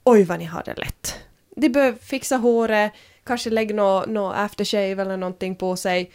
oj 0.04 0.24
vad 0.24 0.38
ni 0.38 0.44
har 0.44 0.62
det 0.64 0.74
lätt. 0.74 1.14
De 1.56 1.68
behöver 1.68 1.98
fixa 1.98 2.36
håret, 2.36 2.92
kanske 3.24 3.50
lägga 3.50 3.74
något 3.74 4.08
no 4.08 4.32
aftershave 4.34 5.02
eller 5.02 5.16
någonting 5.16 5.56
på 5.56 5.76
sig, 5.76 6.12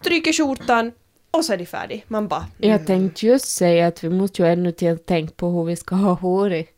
stryker 0.00 0.32
skjortan 0.32 0.92
och 1.30 1.44
så 1.44 1.52
är 1.52 1.56
de 1.56 1.66
färdig. 1.66 2.04
Man 2.08 2.28
bara... 2.28 2.46
Jag 2.58 2.86
tänkte 2.86 3.26
just 3.26 3.48
säga 3.48 3.86
att 3.86 4.04
vi 4.04 4.10
måste 4.10 4.42
ju 4.42 4.48
ännu 4.48 4.72
till 4.72 4.98
tänka 4.98 5.34
på 5.36 5.50
hur 5.50 5.64
vi 5.64 5.76
ska 5.76 5.94
ha 5.94 6.12
håret. 6.12 6.68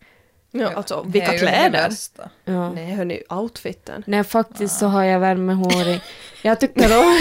Ja, 0.56 0.70
alltså 0.74 1.02
det 1.06 1.10
vilka 1.12 1.26
är 1.28 1.32
ju 1.32 1.38
det 1.38 1.46
kläder? 1.46 1.90
Ja. 2.44 2.72
Nej 2.72 2.92
hörni, 2.94 3.22
outfiten. 3.28 4.02
Nej, 4.06 4.24
faktiskt 4.24 4.78
så 4.78 4.86
har 4.86 5.04
jag 5.04 5.20
värmehår 5.20 5.86
i. 5.88 6.00
Jag 6.42 6.60
tycker 6.60 6.98
om... 6.98 7.18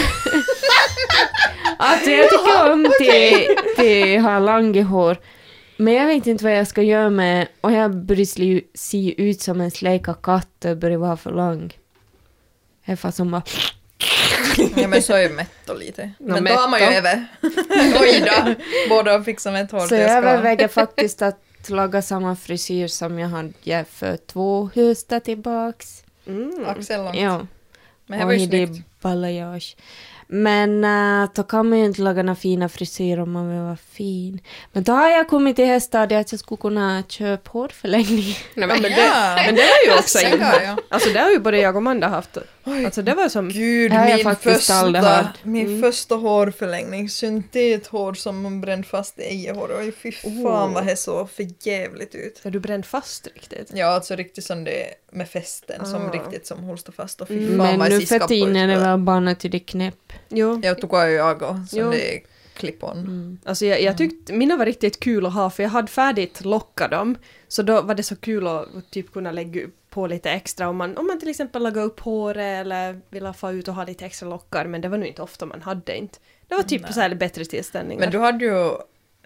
alltså 1.78 2.10
jag 2.10 2.30
tycker 2.30 2.72
om 2.72 2.92
till, 3.00 3.46
till 3.76 4.20
ha 4.20 4.82
hår. 4.82 5.16
Men 5.76 5.94
jag 5.94 6.06
vet 6.06 6.26
inte 6.26 6.44
vad 6.44 6.56
jag 6.56 6.66
ska 6.66 6.82
göra 6.82 7.10
med 7.10 7.48
och 7.60 7.72
jag 7.72 7.96
börjar 7.96 8.24
sli- 8.24 8.64
se 8.74 9.22
ut 9.22 9.40
som 9.40 9.60
en 9.60 9.70
släka 9.70 10.14
katt 10.14 10.64
och 10.64 10.76
börjar 10.76 10.98
vara 10.98 11.16
för 11.16 11.30
lång. 11.30 11.72
Jag 12.84 12.92
är 12.92 12.96
fast 12.96 13.16
som 13.16 13.30
bara... 13.30 13.42
Ja 14.76 14.88
men 14.88 15.02
så 15.02 15.12
är 15.14 15.22
ju 15.22 15.28
Metto 15.28 15.74
lite. 15.74 16.10
Men 16.18 16.44
då 16.44 16.52
har 16.52 16.68
man 16.68 16.80
ju 16.80 16.86
Metto. 16.86 16.98
Eve. 16.98 17.24
Oj 18.00 18.24
då. 18.26 18.54
Båda 18.88 19.12
har 19.12 19.22
fixat 19.22 19.52
med 19.52 19.64
ett 19.64 19.70
hår 19.70 19.80
Så 19.80 19.88
till 19.88 19.98
jag 19.98 20.10
jag 20.10 20.22
ska. 20.22 20.30
överväger 20.30 20.68
faktiskt 20.68 21.22
att 21.22 21.38
laga 21.70 22.02
samma 22.02 22.36
frisyr 22.36 22.88
som 22.88 23.18
jag 23.18 23.28
hade 23.28 23.84
för 23.84 24.16
två 24.16 24.70
höstar 24.74 25.20
tillbaks. 25.20 26.04
Mm. 26.26 26.64
Axellångt. 26.66 27.16
Ja. 27.16 27.46
Men 28.06 28.18
det 28.18 28.24
var 28.24 28.32
ju 28.32 28.46
snyggt. 28.46 29.00
balayage. 29.00 29.76
Men 30.26 30.84
äh, 30.84 31.28
då 31.34 31.42
kan 31.42 31.68
man 31.68 31.78
ju 31.78 31.84
inte 31.84 32.02
laga 32.02 32.22
några 32.22 32.36
fina 32.36 32.68
frisyrer 32.68 33.20
om 33.20 33.32
man 33.32 33.50
vill 33.50 33.58
vara 33.60 33.76
fin. 33.76 34.40
Men 34.72 34.82
då 34.82 34.92
har 34.92 35.08
jag 35.08 35.28
kommit 35.28 35.56
till 35.56 35.64
det 35.64 35.70
här 35.70 35.80
stadiet 35.80 36.20
att 36.20 36.32
jag 36.32 36.38
skulle 36.40 36.58
kunna 36.60 37.02
köpa 37.08 37.50
hårförlängning. 37.50 38.36
Nej, 38.54 38.54
Ja, 38.54 38.66
men, 38.66 38.82
men, 38.82 38.90
Ja. 38.90 39.34
det, 39.36 39.42
men 39.46 39.54
det 39.54 39.60
var 39.62 39.92
ju 39.94 39.98
också 39.98 40.18
in. 40.18 40.42
Alltså 40.88 41.08
det 41.10 41.18
har 41.20 41.30
ju 41.30 41.38
både 41.38 41.58
jag 41.58 41.74
och 41.74 41.78
Amanda 41.78 42.08
haft. 42.08 42.38
Alltså 42.64 43.02
det 43.02 43.14
var 43.14 43.28
som... 43.28 43.48
Gud, 43.48 43.90
Det 43.90 43.96
har 43.96 44.06
jag 44.06 44.16
min, 44.16 44.24
faktiskt 44.24 44.70
aldrig 44.70 45.04
första, 45.04 45.16
haft. 45.22 45.44
min 45.44 45.66
Mm. 45.66 45.82
första 45.82 46.14
hårförlängning, 46.14 47.08
syntethår 47.08 48.14
som 48.14 48.42
man 48.42 48.60
bränt 48.60 48.86
fast 48.86 49.18
i 49.18 49.22
ejerhår. 49.22 49.70
Oj 49.78 49.92
fy 50.02 50.12
fan 50.12 50.34
Oh. 50.70 50.74
vad 50.74 50.86
det 50.86 50.96
såg 50.96 51.30
för 51.30 51.46
jävligt 51.60 52.14
ut. 52.14 52.40
Är 52.44 52.50
du 52.50 52.60
bränd 52.60 52.86
fast 52.86 53.28
riktigt? 53.34 53.70
Ja, 53.74 53.86
alltså 53.86 54.16
riktigt 54.16 54.44
som 54.44 54.64
det 54.64 54.86
med 55.12 55.28
fästen, 55.28 55.86
som 55.86 56.06
Ah. 56.06 56.12
riktigt 56.12 56.46
som 56.46 56.64
håller 56.64 56.92
fast 56.92 57.20
och 57.20 57.28
fy 57.28 57.36
Mm. 57.38 57.48
fan 57.48 57.56
Men 57.66 57.78
vad 57.78 57.88
nu 57.88 57.94
jag 57.94 58.02
för 58.08 58.14
skaffade 58.18 58.28
tiden 58.28 58.56
är 58.56 58.68
det. 58.68 58.76
väl 58.76 58.98
bara 58.98 59.34
till 59.34 59.50
det 59.50 59.58
knäpp. 59.58 60.12
Jo. 60.28 60.60
Jag 60.62 60.80
tog 60.80 60.94
ju 60.94 61.10
jag 61.10 61.42
och 61.42 61.56
som 61.68 61.78
Jo. 61.78 61.90
det 61.90 62.16
är 62.16 62.20
clip-on. 62.56 62.98
Mm. 62.98 63.38
Alltså 63.44 63.66
jag, 63.66 63.82
jag 63.82 63.98
tyckte 63.98 64.32
mina 64.32 64.56
var 64.56 64.66
riktigt 64.66 65.00
kul 65.00 65.26
att 65.26 65.32
ha 65.34 65.50
för 65.50 65.62
jag 65.62 65.70
hade 65.70 65.88
färdigt 65.88 66.44
lockat 66.44 66.90
dem. 66.90 67.16
Så 67.48 67.62
då 67.62 67.82
var 67.82 67.94
det 67.94 68.02
så 68.02 68.16
kul 68.16 68.46
att 68.46 68.66
typ 68.90 69.12
kunna 69.12 69.32
lägga 69.32 69.60
på 69.90 70.06
lite 70.06 70.30
extra 70.30 70.68
om 70.68 70.76
man, 70.76 70.96
om 70.96 71.06
man 71.06 71.20
till 71.20 71.28
exempel 71.28 71.62
lagar 71.62 71.82
upp 71.82 72.00
håret 72.00 72.60
eller 72.66 73.00
ville 73.10 73.32
få 73.32 73.52
ut 73.52 73.68
och 73.68 73.74
ha 73.74 73.84
lite 73.84 74.04
extra 74.06 74.28
lockar 74.28 74.64
men 74.66 74.80
det 74.80 74.88
var 74.88 74.98
nog 74.98 75.06
inte 75.06 75.22
ofta 75.22 75.46
man 75.46 75.62
hade 75.62 75.96
inte. 75.96 76.18
Det 76.48 76.54
var 76.54 76.62
typ 76.62 76.82
Nej. 76.82 76.92
så 76.92 77.00
här 77.00 77.14
bättre 77.14 77.44
tillställningar. 77.44 78.00
Men 78.00 78.10
du 78.10 78.18
hade 78.18 78.44
ju 78.44 78.70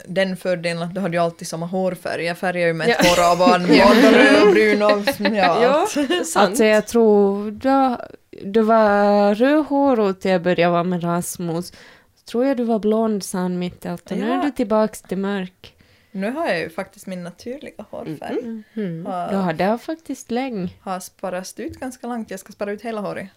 den 0.06 0.36
fördelen 0.36 0.82
att 0.82 0.94
du 0.94 1.00
hade 1.00 1.16
ju 1.16 1.22
alltid 1.22 1.48
samma 1.48 1.66
hårfärg. 1.66 2.24
Jag 2.24 2.38
färgar 2.38 2.66
ju 2.66 2.72
med 2.72 2.88
ett 2.88 2.96
Ja. 3.04 3.10
hår 3.10 3.32
av 3.32 3.40
och 3.42 3.54
an, 3.54 3.62
både 3.66 4.12
röd 4.18 4.42
och 4.46 4.52
brun 4.52 4.82
och 4.82 4.90
ja, 5.36 5.62
Ja, 5.62 5.68
allt. 5.68 5.90
sant. 6.26 6.36
Alltså 6.36 6.64
jag 6.64 6.86
tror 6.86 7.50
du, 7.50 7.96
du 8.44 8.62
var 8.62 9.34
rödhårig 9.34 10.20
till 10.20 10.30
jag 10.30 10.42
började 10.42 10.72
vara 10.72 10.84
med 10.84 11.04
Rasmus. 11.04 11.66
Så 12.14 12.24
tror 12.30 12.44
jag 12.46 12.56
du 12.56 12.64
var 12.64 12.78
blond 12.78 13.22
sa 13.24 13.38
han 13.38 13.58
mitt 13.58 13.84
i 13.84 13.88
allt 13.88 14.10
och 14.10 14.18
nu 14.18 14.26
Ja. 14.28 14.34
är 14.34 14.42
du 14.42 14.50
tillbaks 14.50 15.02
till 15.02 15.18
mörk. 15.18 15.74
Nu 16.10 16.30
har 16.30 16.46
jag 16.46 16.60
ju 16.60 16.70
faktiskt 16.70 17.06
min 17.06 17.22
naturliga 17.24 17.84
hårfärg. 17.90 18.38
mm. 18.74 19.04
Då 19.04 19.10
Har, 19.10 19.28
hade 19.42 19.64
jag 19.64 19.80
faktiskt 19.82 20.30
länge. 20.30 20.68
har 20.80 21.00
sparat 21.00 21.54
ut 21.60 21.80
ganska 21.80 22.06
långt. 22.06 22.30
Jag 22.30 22.40
ska 22.40 22.52
spara 22.52 22.72
ut 22.72 22.82
hela 22.82 23.00
håret. 23.00 23.28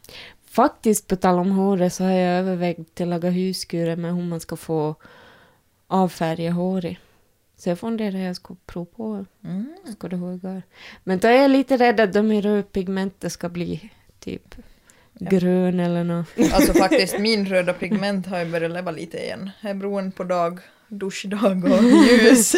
Faktiskt 0.50 1.08
på 1.08 1.16
tal 1.16 1.40
om 1.40 1.52
håret 1.52 1.94
så 1.94 2.04
har 2.04 2.12
jag 2.12 2.40
övervägt 2.40 3.02
att 3.02 3.08
laga 3.08 3.30
huskurer 3.30 3.96
med 3.96 4.16
hur 4.16 4.24
man 4.24 4.40
ska 4.40 4.56
få 4.56 4.96
avfärga 5.88 6.52
håret. 6.52 6.98
Så 7.58 7.70
jag 7.70 7.80
funderar 7.80 8.18
jag 8.20 8.36
ska 8.36 8.56
prova 8.66 8.86
på. 8.96 9.26
Mm. 9.44 9.76
Ska 9.96 10.08
det. 10.08 10.62
Men 11.04 11.20
då 11.20 11.28
är 11.28 11.42
jag 11.42 11.52
lite 11.52 11.78
rädd 11.78 12.00
att 12.00 12.14
de 12.14 12.32
i 12.32 12.42
rödpigmentet 12.42 13.32
ska 13.32 13.50
bli 13.50 13.92
typ 14.20 14.56
Ja. 14.58 14.64
Grön 15.30 15.80
eller 15.80 16.04
något. 16.04 16.28
Alltså 16.54 16.74
faktiskt 16.74 17.20
min 17.20 17.46
röda 17.46 17.74
pigment 17.74 18.28
har 18.28 18.40
ju 18.40 18.46
börjat 18.46 18.72
leva 18.72 18.92
lite 18.92 19.18
igen. 19.18 19.50
Jag 19.62 19.70
är 19.70 19.74
beroende 19.74 20.12
på 20.12 20.24
dag, 20.24 20.60
duschdag 20.88 21.64
och 21.66 21.84
ljus. 22.10 22.56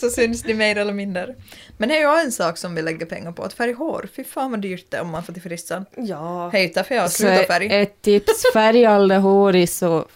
så 0.00 0.10
syns 0.10 0.42
det 0.42 0.54
mer 0.54 0.76
eller 0.76 0.92
mindre. 0.92 1.34
Men 1.76 1.88
det 1.88 1.96
är 1.96 2.00
ju 2.00 2.24
en 2.24 2.32
sak 2.32 2.58
som 2.58 2.74
vi 2.74 2.82
lägger 2.82 3.06
pengar 3.06 3.32
på, 3.32 3.42
att 3.42 3.52
färga 3.52 3.74
hår. 3.74 4.08
Fy 4.16 4.24
fan 4.24 4.50
vad 4.50 4.60
dyrt 4.60 4.86
det 4.88 4.96
är 4.96 5.00
om 5.00 5.10
man 5.10 5.22
får 5.22 5.32
till 5.32 5.42
frissan. 5.42 5.84
Ja, 5.96 6.48
Hej, 6.52 6.72
därför 6.74 6.94
jag 6.94 7.02
har 7.02 7.08
slutat 7.08 7.46
färg. 7.46 7.80
ett 7.80 8.02
tips, 8.02 8.52
färga 8.52 8.90
alla 8.90 9.18
hår 9.18 9.56
i 9.56 9.66
så... 9.66 10.06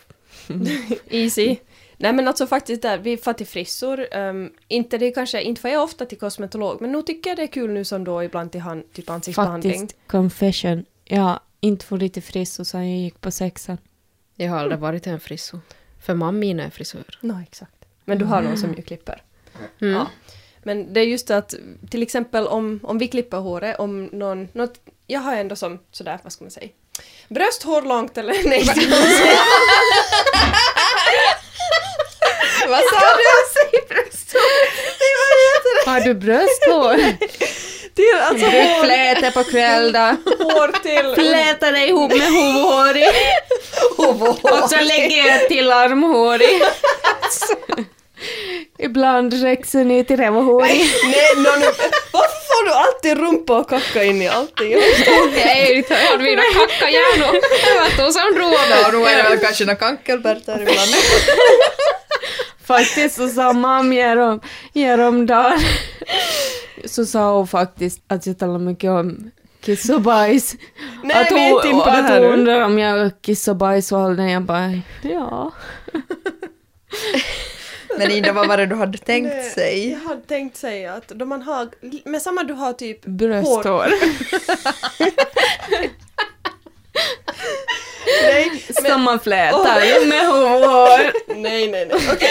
easy. 1.11 1.57
Nej 1.97 2.13
men 2.13 2.29
alltså 2.29 2.47
faktiskt 2.47 2.83
där, 2.83 2.99
vi 2.99 3.17
får 3.17 3.33
till 3.33 3.47
frissor. 3.47 4.17
Um, 4.17 4.51
inte 4.69 4.99
det 4.99 5.11
kanske, 5.11 5.43
inte 5.43 5.61
får 5.61 5.71
jag 5.71 5.83
ofta 5.83 6.07
till 6.07 6.19
kosmetolog, 6.19 6.81
men 6.81 6.93
nu 6.93 7.03
tycker 7.03 7.31
jag 7.31 7.37
det 7.37 7.43
är 7.43 7.47
kul 7.47 7.71
nu 7.71 7.85
som 7.85 8.05
då 8.05 8.23
ibland 8.23 8.53
till 8.53 8.61
han, 8.61 8.83
typ 8.93 9.11
ansiktsbehandling. 9.11 9.81
Faktiskt, 9.81 9.97
confession. 10.07 10.85
Ja, 11.05 11.41
inte 11.63 11.85
få 11.87 11.97
lite 11.97 12.21
friss 12.21 12.69
sen 12.69 12.91
jag 12.91 12.99
gick 12.99 13.21
på 13.21 13.31
sexan. 13.31 13.79
Jag 14.37 14.51
har 14.51 14.59
aldrig 14.59 14.81
varit 14.81 15.07
en 15.07 15.21
frisso. 15.21 15.61
För 16.05 16.15
mammin 16.15 16.61
är 16.61 16.71
frisör. 16.71 17.19
No, 17.21 17.43
exakt. 17.43 17.85
Men 18.05 18.19
du 18.19 18.25
har 18.25 18.43
någon 18.43 18.59
som 18.59 18.75
ju 18.75 18.83
klipper. 18.83 19.23
Mm. 19.81 19.95
Ja. 19.95 20.11
Men 20.63 20.93
det 20.93 21.01
är 21.01 21.05
just 21.05 21.31
att 21.31 21.55
till 21.91 22.03
exempel 22.03 22.47
om, 22.47 22.81
om 22.83 22.99
vi 22.99 23.09
klipper 23.09 23.37
håret, 23.39 23.79
om 23.79 24.05
någon, 24.05 24.49
något, 24.53 24.81
jag 25.07 25.21
har 25.21 25.37
ändå 25.37 25.57
som 25.57 25.79
sådär, 25.91 26.19
vad 26.23 26.33
ska 26.33 26.45
man 26.45 26.51
säga, 26.51 26.69
brösthår 27.29 27.83
långt 27.83 28.19
eller 28.19 28.35
nej. 28.49 28.65
Vad 32.69 32.81
sa 32.81 33.01
du? 33.17 33.25
säger 33.55 33.89
brösthår. 33.89 35.87
Har 35.87 36.01
du 36.01 36.15
brösthår? 36.15 36.97
Till 37.95 38.21
alltså 38.23 38.47
hår, 38.47 38.85
Fläta 38.85 39.31
på 39.31 39.45
kväll 39.51 39.93
då. 39.93 39.99
hår 40.45 40.83
till... 40.83 41.15
Fläta 41.25 41.71
dig 41.71 41.89
ihop 41.89 42.11
med 42.13 42.27
huvudhår 42.27 42.97
i. 42.97 43.07
Och 44.43 44.71
så 44.71 44.81
lägger 44.81 45.27
jag 45.29 45.49
till 45.49 45.73
armhår 45.73 46.43
i. 46.43 46.63
Ibland 48.79 49.43
räcks 49.43 49.73
det 49.73 49.85
ner 49.85 50.05
till 50.05 50.17
rövhår 50.17 50.67
i. 50.67 50.69
Nej, 51.05 51.37
no, 51.37 51.43
no. 51.43 51.73
Varför 52.13 52.41
får 52.47 52.65
du 52.67 52.73
alltid 52.73 53.19
rumpa 53.19 53.57
och 53.59 53.69
kacka 53.69 54.05
in 54.05 54.23
i 54.23 54.29
allting? 54.29 54.77
Hej, 55.35 55.85
jag 55.89 55.97
hade 55.97 56.23
mina 56.23 56.43
kackahjärnor. 56.43 57.33
Det 57.65 57.81
var 57.81 58.07
då 58.07 58.13
som 58.13 58.35
drog 58.35 58.53
Ja, 58.71 58.91
då 58.93 59.07
är 59.07 59.17
det 59.17 59.23
väl 59.23 59.39
kanske 59.39 59.65
några 59.65 59.77
kankelbärtar 59.79 60.61
ibland. 60.61 60.91
Faktiskt 62.65 63.17
så 63.17 63.29
sa 63.29 63.53
mamma 63.53 63.95
härom, 63.95 64.41
häromdagen. 64.75 65.59
Så 66.85 67.07
sa 67.07 67.37
hon 67.37 67.49
faktiskt 67.49 68.03
att 68.07 68.27
jag 68.27 68.39
talar 68.39 68.59
mycket 68.59 68.91
om 68.91 69.31
kiss 69.61 69.91
och 69.91 70.01
bajs. 70.01 70.55
Nej, 71.05 71.17
att 71.17 71.33
vi 71.33 71.41
är 71.41 71.57
inte 71.57 71.69
in 71.69 71.79
på 71.79 71.85
det 71.85 71.91
här 71.91 72.23
hon 72.23 72.33
undrar 72.33 72.61
om 72.61 72.79
jag 72.79 73.23
kiss 73.23 73.49
och 73.49 73.57
bajsåldern. 73.57 74.29
Jag 74.29 74.43
bara, 74.43 74.81
ja. 75.03 75.53
Men 77.99 78.11
Ida, 78.11 78.33
vad 78.33 78.49
var 78.49 78.57
det 78.57 78.67
du 78.67 78.75
hade 78.75 78.99
tänkt 78.99 79.29
Nej, 79.29 79.51
sig? 79.51 79.91
Jag 79.91 79.99
hade 79.99 80.23
tänkt 80.23 80.57
säga 80.57 80.95
att 80.95 81.09
då 81.09 81.25
man 81.25 81.43
har, 81.43 81.69
med 82.09 82.23
samma 82.23 82.43
du 82.43 82.55
har 82.55 82.73
typ 82.73 83.05
Brösthår. 83.05 83.87
Nej, 88.23 88.65
Som 88.91 89.03
man 89.03 89.21
flätar 89.21 90.07
med 90.07 90.21
huvudhår. 90.21 91.13
nej, 91.35 91.69
nej, 91.71 91.87
nej. 91.87 91.91
Okej. 92.13 92.29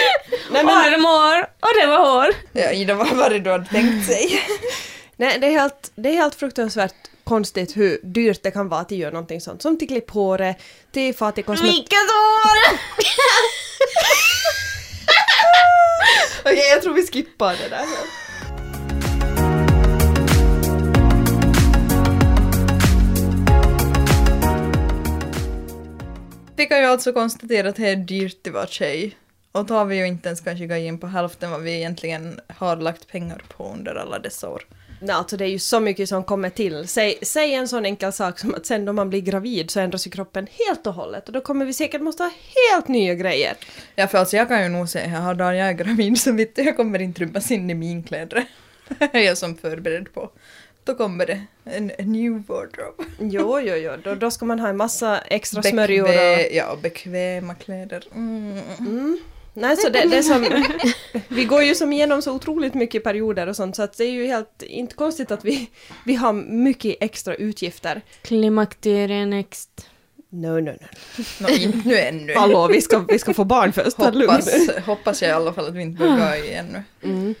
Nej, 0.52 0.64
men, 0.64 0.74
Armhår 0.74 1.40
och 1.60 1.70
det 1.80 1.86
var 1.86 2.10
hår. 2.10 2.34
Ja, 2.52 2.94
vad 2.94 3.16
var 3.16 3.30
det 3.30 3.38
du 3.38 3.50
hade 3.50 3.64
tänkt 3.64 4.06
sig? 4.06 4.40
nej, 5.16 5.38
det 5.40 5.46
är, 5.46 5.50
helt, 5.50 5.92
det 5.94 6.08
är 6.08 6.14
helt 6.14 6.34
fruktansvärt 6.34 6.94
konstigt 7.24 7.76
hur 7.76 8.00
dyrt 8.02 8.42
det 8.42 8.50
kan 8.50 8.68
vara 8.68 8.80
att 8.80 8.90
göra 8.90 9.10
någonting 9.10 9.40
sånt. 9.40 9.62
Som 9.62 9.78
till 9.78 9.88
klipp 9.88 10.10
håret, 10.10 10.56
till 10.92 11.14
fat 11.14 11.34
till 11.34 11.44
kosmetik. 11.44 11.76
Vilket 11.76 11.98
hår! 11.98 12.78
Okej, 16.52 16.68
jag 16.70 16.82
tror 16.82 16.94
vi 16.94 17.06
skippar 17.06 17.56
det 17.56 17.68
där. 17.68 17.86
Vi 26.56 26.66
kan 26.66 26.78
ju 26.78 26.84
alltså 26.84 27.12
konstatera 27.12 27.68
att 27.68 27.76
det 27.76 27.88
är 27.88 27.96
dyrt 27.96 28.46
att 28.46 28.52
vara 28.52 28.66
tjej. 28.66 29.16
Och 29.52 29.64
då 29.66 29.74
har 29.74 29.84
vi 29.84 29.96
ju 29.96 30.06
inte 30.06 30.28
ens 30.28 30.40
kanske 30.40 30.66
gått 30.66 30.78
in 30.78 30.98
på 30.98 31.06
hälften 31.06 31.50
vad 31.50 31.60
vi 31.60 31.76
egentligen 31.76 32.40
har 32.48 32.76
lagt 32.76 33.08
pengar 33.08 33.42
på 33.56 33.72
under 33.74 33.94
alla 33.94 34.18
dessa 34.18 34.48
år. 34.48 34.62
Nej, 35.00 35.16
alltså 35.16 35.36
det 35.36 35.44
är 35.44 35.48
ju 35.48 35.58
så 35.58 35.80
mycket 35.80 36.08
som 36.08 36.24
kommer 36.24 36.50
till. 36.50 36.88
Säg, 36.88 37.18
säg 37.22 37.54
en 37.54 37.68
sån 37.68 37.84
enkel 37.86 38.12
sak 38.12 38.38
som 38.38 38.54
att 38.54 38.66
sen 38.66 38.84
då 38.84 38.92
man 38.92 39.10
blir 39.10 39.20
gravid 39.20 39.70
så 39.70 39.80
ändras 39.80 40.06
ju 40.06 40.10
kroppen 40.10 40.46
helt 40.66 40.86
och 40.86 40.94
hållet 40.94 41.26
och 41.26 41.32
då 41.32 41.40
kommer 41.40 41.64
vi 41.64 41.72
säkert 41.72 42.00
måste 42.00 42.22
ha 42.22 42.30
helt 42.70 42.88
nya 42.88 43.14
grejer. 43.14 43.54
Ja 43.94 44.06
för 44.06 44.18
alltså 44.18 44.36
jag 44.36 44.48
kan 44.48 44.62
ju 44.62 44.68
nog 44.68 44.88
säga 44.88 45.06
här 45.06 45.34
dagen 45.34 45.56
jag 45.56 45.68
är 45.68 45.72
gravid 45.72 46.20
så 46.20 46.32
vet 46.32 46.56
du, 46.56 46.62
jag 46.62 46.76
kommer 46.76 46.98
inte 46.98 47.20
rymmas 47.20 47.50
in 47.50 47.70
i 47.70 47.74
min 47.74 48.02
kläder. 48.02 48.44
är 49.12 49.20
jag 49.20 49.38
som 49.38 49.56
förberedd 49.56 50.14
på. 50.14 50.30
Då 50.84 50.94
kommer 50.94 51.26
det 51.26 51.42
en, 51.64 51.92
en 51.98 52.12
new 52.12 52.32
wardrobe. 52.46 53.04
Jo, 53.20 53.60
jo, 53.60 53.74
jo, 53.74 53.92
då, 54.04 54.14
då 54.14 54.30
ska 54.30 54.44
man 54.44 54.60
ha 54.60 54.68
en 54.68 54.76
massa 54.76 55.18
extra 55.18 55.62
smörjor 55.62 56.08
och... 56.08 56.14
Bekvä- 56.14 56.48
ja, 56.52 56.76
bekväma 56.82 57.54
kläder. 57.54 58.04
Mm. 58.14 58.60
Mm. 58.78 59.18
Nej, 59.54 59.76
så 59.76 59.88
det, 59.88 60.08
det 60.10 60.22
som... 60.22 60.46
Vi 61.28 61.44
går 61.44 61.62
ju 61.62 61.74
som 61.74 61.92
igenom 61.92 62.22
så 62.22 62.32
otroligt 62.32 62.74
mycket 62.74 63.04
perioder 63.04 63.46
och 63.46 63.56
sånt 63.56 63.76
så 63.76 63.82
att 63.82 63.96
det 63.96 64.04
är 64.04 64.10
ju 64.10 64.26
helt 64.26 64.62
inte 64.62 64.94
konstigt 64.94 65.30
att 65.30 65.44
vi, 65.44 65.70
vi 66.04 66.14
har 66.14 66.32
mycket 66.32 66.96
extra 67.00 67.34
utgifter. 67.34 68.02
Klimakterie 68.22 69.26
next. 69.26 69.86
No, 70.28 70.60
no, 70.60 70.70
no. 71.40 71.48
Inte 71.48 71.88
nu 71.88 71.98
ännu. 71.98 72.34
Hallå, 72.34 72.68
vi 72.68 72.80
ska, 72.80 72.98
vi 72.98 73.18
ska 73.18 73.34
få 73.34 73.44
barn 73.44 73.72
först. 73.72 73.96
Hoppas, 73.96 74.70
hoppas 74.86 75.22
jag 75.22 75.28
i 75.28 75.32
alla 75.32 75.52
fall 75.52 75.66
att 75.66 75.74
vi 75.74 75.82
inte 75.82 75.98
börjar 75.98 76.44
i 76.44 76.54
ännu. 76.54 76.82
Mm. 77.02 77.34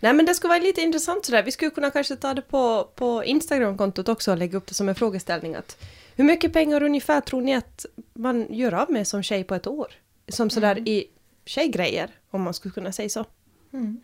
Nej 0.00 0.12
men 0.12 0.26
det 0.26 0.34
skulle 0.34 0.48
vara 0.48 0.62
lite 0.62 0.80
intressant 0.80 1.24
sådär, 1.24 1.42
vi 1.42 1.52
skulle 1.52 1.70
kunna 1.70 1.90
kanske 1.90 2.16
ta 2.16 2.34
det 2.34 2.42
på, 2.42 2.90
på 2.94 3.24
Instagram-kontot 3.24 4.08
också 4.08 4.30
och 4.30 4.38
lägga 4.38 4.58
upp 4.58 4.66
det 4.66 4.74
som 4.74 4.88
en 4.88 4.94
frågeställning 4.94 5.54
att 5.54 5.84
hur 6.16 6.24
mycket 6.24 6.52
pengar 6.52 6.82
ungefär 6.82 7.20
tror 7.20 7.40
ni 7.40 7.54
att 7.54 7.86
man 8.14 8.46
gör 8.50 8.74
av 8.74 8.90
med 8.90 9.06
som 9.06 9.22
tjej 9.22 9.44
på 9.44 9.54
ett 9.54 9.66
år? 9.66 9.86
Som 10.28 10.50
sådär 10.50 10.88
i 10.88 11.06
tjejgrejer, 11.44 12.10
om 12.30 12.42
man 12.42 12.54
skulle 12.54 12.74
kunna 12.74 12.92
säga 12.92 13.08
så. 13.08 13.24
Mm. 13.72 14.00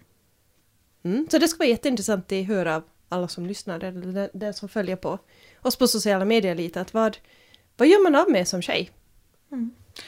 Mm. 1.02 1.26
Så 1.30 1.38
det 1.38 1.48
skulle 1.48 1.58
vara 1.66 1.68
jätteintressant 1.68 2.32
att 2.32 2.46
höra 2.46 2.76
av 2.76 2.82
alla 3.08 3.28
som 3.28 3.46
lyssnar 3.46 3.84
eller 3.84 4.30
den, 4.32 4.54
som 4.54 4.68
följer 4.68 4.96
på 4.96 5.18
oss 5.62 5.76
på 5.76 5.88
sociala 5.88 6.24
medier 6.24 6.54
lite 6.54 6.80
att 6.80 6.94
vad, 6.94 7.18
vad 7.76 7.88
gör 7.88 8.02
man 8.02 8.14
av 8.14 8.30
med 8.30 8.48
som 8.48 8.62
tjej? 8.62 8.90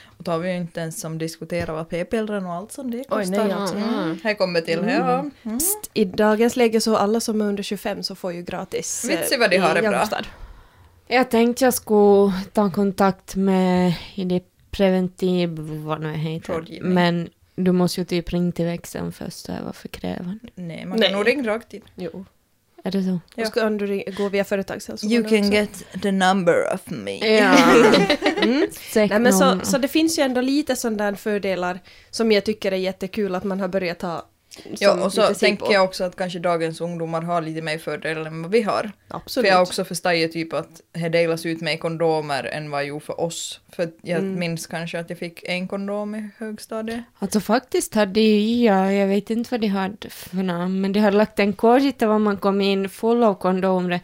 Och 0.05 0.25
då 0.25 0.31
har 0.31 0.39
vi 0.39 0.51
ju 0.51 0.57
inte 0.57 0.81
ens 0.81 1.01
som 1.01 1.19
diskuterat 1.19 1.69
vad 1.69 1.89
p-pillren 1.89 2.47
och 2.47 2.53
allt 2.53 2.73
som 2.73 2.91
det 2.91 2.99
Oj, 2.99 3.05
kostar. 3.05 3.45
nej, 3.45 3.53
alltså. 3.53 3.79
ja. 3.79 4.03
mm. 4.03 4.19
Här 4.25 4.35
kommer 4.35 4.61
till, 4.61 4.79
ja. 4.89 5.19
Mm. 5.43 5.59
Psst, 5.59 5.91
I 5.95 6.05
dagens 6.05 6.57
läge 6.57 6.81
så 6.81 6.97
alla 6.97 7.21
som 7.21 7.41
är 7.41 7.45
under 7.45 7.63
25 7.63 8.03
så 8.03 8.15
får 8.15 8.33
ju 8.33 8.43
gratis 8.43 9.05
Vet 9.09 9.33
eh, 9.33 9.39
vad 9.39 9.51
de 9.51 9.59
har 9.59 9.75
det 9.75 9.83
bra. 9.83 10.09
Jag 11.07 11.31
tänkte 11.31 11.65
jag 11.65 11.75
skulle 11.75 12.33
ta 12.53 12.71
kontakt 12.71 13.37
med 13.37 13.95
i 14.15 14.25
det 14.25 14.43
preventiv, 14.71 15.49
vad 15.59 16.01
nu 16.01 16.13
heter. 16.13 16.53
Rådgivning. 16.53 16.95
Men 16.95 17.29
du 17.55 17.73
måste 17.73 18.01
ju 18.01 18.05
typ 18.05 18.33
ringa 18.33 18.53
till 18.53 18.65
växeln 18.65 19.13
först 19.13 19.49
och 19.49 19.55
var 19.65 19.73
för 19.73 19.89
krävande. 19.89 20.39
Nej, 20.55 20.87
man 20.87 20.99
Nej. 20.99 21.09
kan 21.09 21.19
nog 21.19 21.27
ringa 21.29 21.49
rakt 21.49 21.75
in. 21.75 21.83
Jo. 21.95 22.25
Är 22.85 22.91
det 22.91 23.03
så? 23.03 23.21
Ja. 23.35 23.43
Och 23.43 23.47
ska 23.49 23.71
du 23.71 24.05
gå 24.17 24.29
via 24.29 24.45
företagshälsovården 24.45 25.21
You 25.21 25.29
can 25.29 25.39
också? 25.39 25.53
get 25.53 26.03
the 26.03 26.13
number 26.13 26.75
of 26.75 26.81
me. 26.87 27.37
Ja. 27.39 27.57
Mm. 28.43 28.69
Nej, 28.95 29.19
men 29.19 29.33
så, 29.33 29.61
så 29.63 29.79
det 29.79 29.89
finns 29.89 30.19
ju 30.19 30.23
ändå 30.23 30.41
lite 30.41 30.77
sådana 30.77 31.17
fördelar 31.17 31.81
som 32.11 32.33
jag 32.33 32.45
tycker 32.45 32.73
är 32.73 32.77
jättekul 32.77 33.35
att 33.35 33.45
man 33.45 33.61
har 33.61 33.69
börjat 33.69 33.99
ta 33.99 34.27
Ja, 34.79 35.05
och 35.05 35.13
så 35.13 35.35
tänker 35.35 35.67
på. 35.67 35.73
jag 35.73 35.85
också 35.85 36.05
att 36.05 36.17
kanske 36.17 36.39
dagens 36.39 36.81
ungdomar 36.81 37.23
har 37.23 37.43
lite 37.43 37.63
mer 37.63 37.79
fördelar 37.79 38.25
än 38.25 38.43
vad 38.43 38.51
vi 38.51 38.63
har. 38.63 38.91
Absolut. 39.09 39.45
För 39.47 39.51
jag 39.51 39.57
har 39.57 39.63
också 39.63 39.85
förstått 39.85 40.33
typ 40.33 40.53
att 40.53 40.81
det 40.93 41.09
delas 41.09 41.47
ut 41.47 41.61
mer 41.61 41.77
kondomer 41.77 42.45
än 42.45 42.71
vad 42.71 42.85
jo 42.85 43.01
för 43.01 43.21
oss. 43.21 43.61
För 43.73 43.91
jag 44.03 44.19
Mm. 44.19 44.39
minns 44.39 44.67
kanske 44.67 44.99
att 45.01 45.11
jag 45.11 45.19
fick 45.19 45.43
en 45.45 45.69
kondom 45.69 46.15
i 46.15 46.29
högstadiet. 46.39 47.01
Alltså 47.19 47.41
faktiskt 47.41 47.95
hade 47.95 48.21
ju 48.21 48.65
jag, 48.65 48.95
jag 48.95 49.07
vet 49.07 49.31
inte 49.31 49.49
vad 49.51 49.61
de 49.61 49.67
hade 49.67 50.11
för 50.11 50.37
namn, 50.43 50.81
men 50.81 50.93
de 50.93 51.01
hade 51.01 51.17
lagt 51.17 51.39
en 51.39 51.53
kurs 51.53 51.83
där 51.99 52.19
man 52.19 52.37
kom 52.37 52.61
in 52.61 52.89
full 52.89 53.23
av 53.25 53.35
kondomer. 53.35 54.01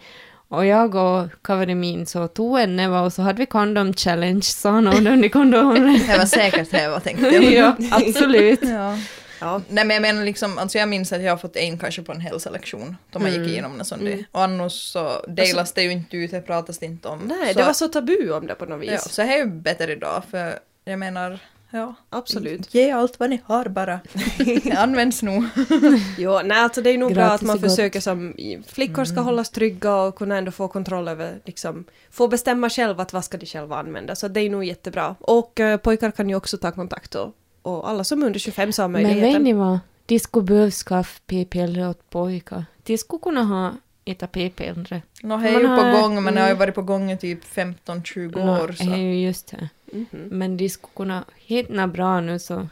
Och 0.48 0.66
jag 0.66 0.94
och 0.94 1.28
Kaverimin 1.42 2.06
så 2.06 2.28
tog 2.28 2.58
en 2.60 2.76
näve 2.76 2.98
och 2.98 3.12
så 3.12 3.22
hade 3.22 3.38
vi 3.38 3.46
kondom 3.46 3.92
challenge, 3.94 4.42
sa 4.42 4.80
någon 4.80 5.24
i 5.24 5.28
kondomer. 5.28 6.06
Det 6.12 6.18
var 6.18 6.24
säkert 6.26 6.70
det 6.70 6.82
jag 6.82 7.04
tänkte 7.04 7.26
jag. 7.26 7.44
ja, 7.52 7.74
absolut. 7.90 8.60
Ja. 8.62 8.98
Ja. 9.46 9.60
Nej 9.68 9.84
men 9.84 9.94
jag 9.94 10.02
menar 10.02 10.24
liksom, 10.24 10.58
alltså 10.58 10.78
jag 10.78 10.88
minns 10.88 11.12
att 11.12 11.22
jag 11.22 11.32
har 11.32 11.36
fått 11.38 11.56
en 11.56 11.78
kanske 11.78 12.02
på 12.02 12.12
en 12.12 12.20
hälsolektion 12.20 12.96
då 13.10 13.18
man 13.18 13.28
Mm. 13.28 13.42
gick 13.42 13.50
igenom 13.52 13.72
något 13.78 13.86
sånt 13.86 14.04
där. 14.04 14.24
Och 14.32 14.42
annars 14.42 14.72
så 14.72 15.24
delas 15.28 15.72
det 15.72 15.82
ju 15.82 15.90
inte 15.92 16.16
ut, 16.16 16.30
det 16.30 16.40
pratas 16.40 16.78
det 16.78 16.86
inte 16.86 17.08
om. 17.08 17.18
Nej, 17.18 17.52
så, 17.52 17.58
det 17.58 17.64
var 17.66 17.72
så 17.72 17.88
tabu 17.88 18.30
om 18.32 18.46
det 18.46 18.54
på 18.54 18.66
något 18.66 18.80
vis. 18.82 18.90
ja, 18.90 18.98
så 18.98 19.22
det 19.22 19.28
är 19.34 19.38
ju 19.38 19.46
bättre 19.46 19.92
idag 19.92 20.22
för 20.30 20.58
jag 20.84 20.98
menar, 20.98 21.38
ja. 21.70 21.94
Absolut. 22.10 22.74
Ge 22.74 22.90
allt 22.90 23.20
vad 23.20 23.30
ni 23.30 23.40
har 23.44 23.64
bara. 23.68 24.00
Det 24.38 24.72
används 24.76 25.22
nog. 25.22 25.44
Jo, 26.18 26.40
nej, 26.44 26.58
alltså 26.58 26.82
det 26.82 26.90
är 26.90 26.98
nog 26.98 27.14
bra 27.14 27.22
Gratis 27.24 27.34
att 27.34 27.46
man 27.46 27.56
är 27.56 27.60
gott. 27.60 27.70
försöker 27.70 28.00
som 28.00 28.34
flickor 28.66 29.04
ska 29.04 29.20
hållas 29.20 29.50
trygga 29.50 29.94
och 29.96 30.14
kunna 30.16 30.36
ändå 30.38 30.50
få 30.50 30.68
kontroll 30.68 31.08
över, 31.08 31.38
liksom, 31.44 31.84
få 32.10 32.28
bestämma 32.28 32.70
själva 32.70 33.02
att 33.02 33.12
vad 33.12 33.24
ska 33.24 33.36
de 33.38 33.46
själva 33.46 33.76
använda. 33.76 34.14
Så 34.14 34.28
det 34.28 34.40
är 34.40 34.50
nog 34.50 34.64
jättebra. 34.64 35.14
Och 35.20 35.60
eh, 35.60 35.76
pojkar 35.76 36.10
kan 36.10 36.28
ju 36.28 36.34
också 36.36 36.56
ta 36.58 36.72
kontakt 36.72 37.14
och, 37.14 37.32
och 37.66 37.88
alla 37.88 38.04
som 38.04 38.22
är 38.22 38.26
under 38.26 38.38
25 38.40 38.72
så 38.72 38.82
har 38.82 38.88
Men 38.88 39.02
vet 39.02 39.10
möjligheten. 39.12 39.42
ni 39.42 39.52
vad? 39.52 39.78
De 40.06 40.18
skulle 40.18 40.44
behöva 40.46 40.70
skaffa 40.70 41.20
p-piller 41.26 41.88
åt 41.88 42.10
pojkar. 42.10 42.64
De 42.84 42.98
skulle 42.98 43.20
kunna 43.20 43.42
ha 43.44 43.72
ett 44.04 44.32
p-piller. 44.32 45.02
Nå, 45.22 45.36
det 45.36 45.48
är 45.48 45.60
ju 45.60 45.68
på 45.68 46.00
gång 46.00 46.22
men 46.22 46.34
det 46.34 46.40
har 46.40 46.48
ju 46.48 46.50
mm. 46.50 46.58
varit 46.58 46.74
på 46.74 46.82
gång 46.82 47.10
i 47.10 47.18
typ 47.18 47.44
15-20 47.44 48.44
Nå, 48.46 48.62
år 48.62 48.66
Det 48.66 48.72
är 48.84 48.86
så. 48.86 48.96
ju 48.96 49.24
just 49.26 49.46
det. 49.50 49.68
Mhm. 49.92 50.06
Men 50.12 50.56
de 50.56 50.68
skulle 50.68 50.92
kunna 50.96 51.24
hitta 51.36 51.86
bra 51.86 52.20
nu 52.20 52.38
så 52.38 52.68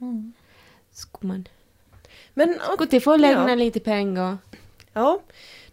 Mm. 0.00 0.32
skulle 0.92 1.28
man... 1.32 1.48
Men 2.34 2.58
Skulle 2.72 2.90
de 2.90 3.00
få 3.00 3.16
lägga 3.16 3.48
Ja. 3.48 3.54
lite 3.54 3.80
pengar? 3.80 4.38
Ja. 4.92 5.20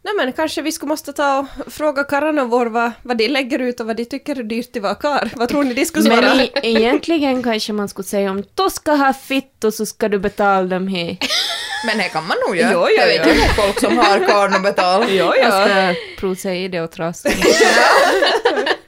Nej 0.03 0.13
men 0.17 0.33
kanske 0.33 0.61
vi 0.61 0.71
skulle 0.71 0.89
måste 0.89 1.13
ta 1.13 1.47
och 1.65 1.73
fråga 1.73 2.03
karlarna 2.03 2.45
vår 2.45 2.65
vad, 2.65 2.91
vad 3.01 3.17
de 3.17 3.27
lägger 3.27 3.59
ut 3.59 3.79
och 3.79 3.87
vad 3.87 3.95
de 3.95 4.05
tycker 4.05 4.39
är 4.39 4.43
dyrt 4.43 4.75
att 4.75 4.81
vara 4.81 4.95
kar. 4.95 5.29
Vad 5.35 5.49
tror 5.49 5.63
ni 5.63 5.73
de 5.73 5.85
skulle 5.85 6.05
svara? 6.05 6.21
Men 6.21 6.39
i, 6.39 6.51
egentligen 6.61 7.43
kanske 7.43 7.73
man 7.73 7.89
skulle 7.89 8.07
säga 8.07 8.31
om 8.31 8.43
du 8.55 8.69
ska 8.69 8.91
ha 8.91 9.13
fitt 9.13 9.63
och 9.63 9.73
så 9.73 9.85
ska 9.85 10.09
du 10.09 10.19
betala 10.19 10.67
dem 10.67 10.87
här. 10.87 11.17
Men 11.85 11.97
det 11.97 12.03
kan 12.03 12.27
man 12.27 12.37
nog 12.47 12.57
göra. 12.57 12.71
Jo, 12.73 12.87
jo, 12.89 12.95
jag 12.97 13.07
vet 13.07 13.27
jo. 13.27 13.33
ju 13.33 13.39
nog 13.39 13.55
folk 13.55 13.79
som 13.79 13.97
har 13.97 14.19
karn 14.27 14.53
att 14.53 14.63
betala. 14.63 15.09
Ja, 15.09 15.35
Jag 15.35 15.67
ska 15.67 15.95
prova 16.19 16.35
säga 16.35 16.69
det 16.69 16.81
åt 16.81 16.99
rassen. 16.99 17.31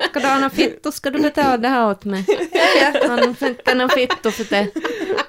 Ska 0.09 0.19
du 0.19 0.27
ha 0.27 0.39
något 0.39 0.53
fitt 0.53 0.85
och 0.85 0.93
ska 0.93 1.09
du 1.09 1.19
betala 1.19 1.57
det 1.57 1.67
här 1.67 1.89
åt 1.89 2.05
mig. 2.05 2.25
Han 3.07 3.35
får 3.35 3.47
inte 3.47 3.73
något 3.73 3.93
fitt 3.93 4.13
för 4.21 4.49
det. 4.49 4.67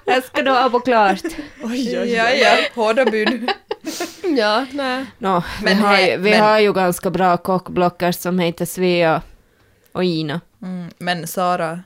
Det 0.05 0.22
ska 0.26 0.43
du 0.43 0.51
ha 0.51 0.70
på 0.70 0.80
klart. 0.80 1.22
Oj, 1.62 1.99
oj, 2.01 2.12
Ja, 2.12 2.30
ja, 2.30 2.57
hårda 2.74 3.05
bud. 3.05 3.51
Ja, 4.37 4.66
nej. 4.72 5.05
Vi, 5.18 5.64
Men 5.64 5.76
har, 5.78 5.95
he- 5.97 6.11
ju, 6.11 6.16
vi 6.16 6.30
men- 6.30 6.41
har 6.43 6.59
ju 6.59 6.72
ganska 6.72 7.11
bra 7.11 7.37
kockblockar 7.37 8.12
som 8.12 8.39
heter 8.39 8.64
Svea 8.64 9.22
och 9.93 10.05
Ina. 10.05 10.41
Mm, 10.62 10.91
men 10.99 11.26
Sara, 11.26 11.80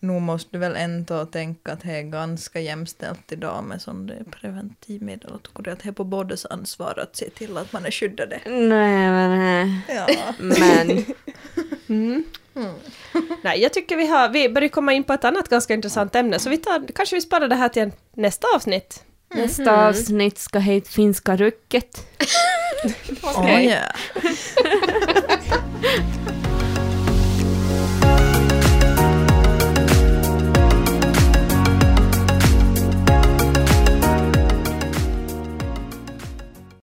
nu 0.00 0.20
måste 0.20 0.48
du 0.52 0.58
väl 0.58 0.76
ändå 0.76 1.24
tänka 1.26 1.72
att 1.72 1.82
det 1.82 1.90
är 1.92 2.02
ganska 2.02 2.60
jämställt 2.60 3.32
idag 3.32 3.64
med 3.64 3.82
sån 3.82 4.06
där 4.06 4.22
preventivmedel 4.30 5.30
och 5.30 5.42
tycker 5.42 5.62
du 5.62 5.70
att 5.70 5.78
det 5.82 5.88
är 5.88 5.92
på 5.92 6.04
bådas 6.04 6.46
ansvar 6.46 6.98
att 7.02 7.16
se 7.16 7.30
till 7.30 7.56
att 7.56 7.72
man 7.72 7.86
är 7.86 7.90
skyddade? 7.90 8.40
Nej 8.46 9.10
men... 9.10 9.32
eh, 9.88 9.96
Ja. 9.96 10.06
Men... 10.38 11.04
Mm. 11.88 12.24
Nej, 13.44 13.60
jag 13.62 13.72
tycker 13.72 13.96
vi 13.96 14.06
har, 14.06 14.28
vi 14.28 14.48
börjar 14.48 14.68
komma 14.68 14.92
in 14.92 15.04
på 15.04 15.12
ett 15.12 15.24
annat 15.24 15.48
ganska 15.48 15.74
intressant 15.74 16.14
ämne, 16.16 16.38
så 16.38 16.50
vi 16.50 16.56
tar, 16.56 16.86
kanske 16.94 17.16
vi 17.16 17.20
sparar 17.20 17.48
det 17.48 17.54
här 17.54 17.68
till 17.68 17.90
nästa 18.14 18.46
avsnitt. 18.54 19.04
Nästa 19.34 19.86
avsnitt 19.88 20.38
ska 20.38 20.58
heta 20.58 20.90
Finska 20.90 21.36
rucket. 21.36 22.06
Oh, 23.22 23.62
yeah. 23.62 23.90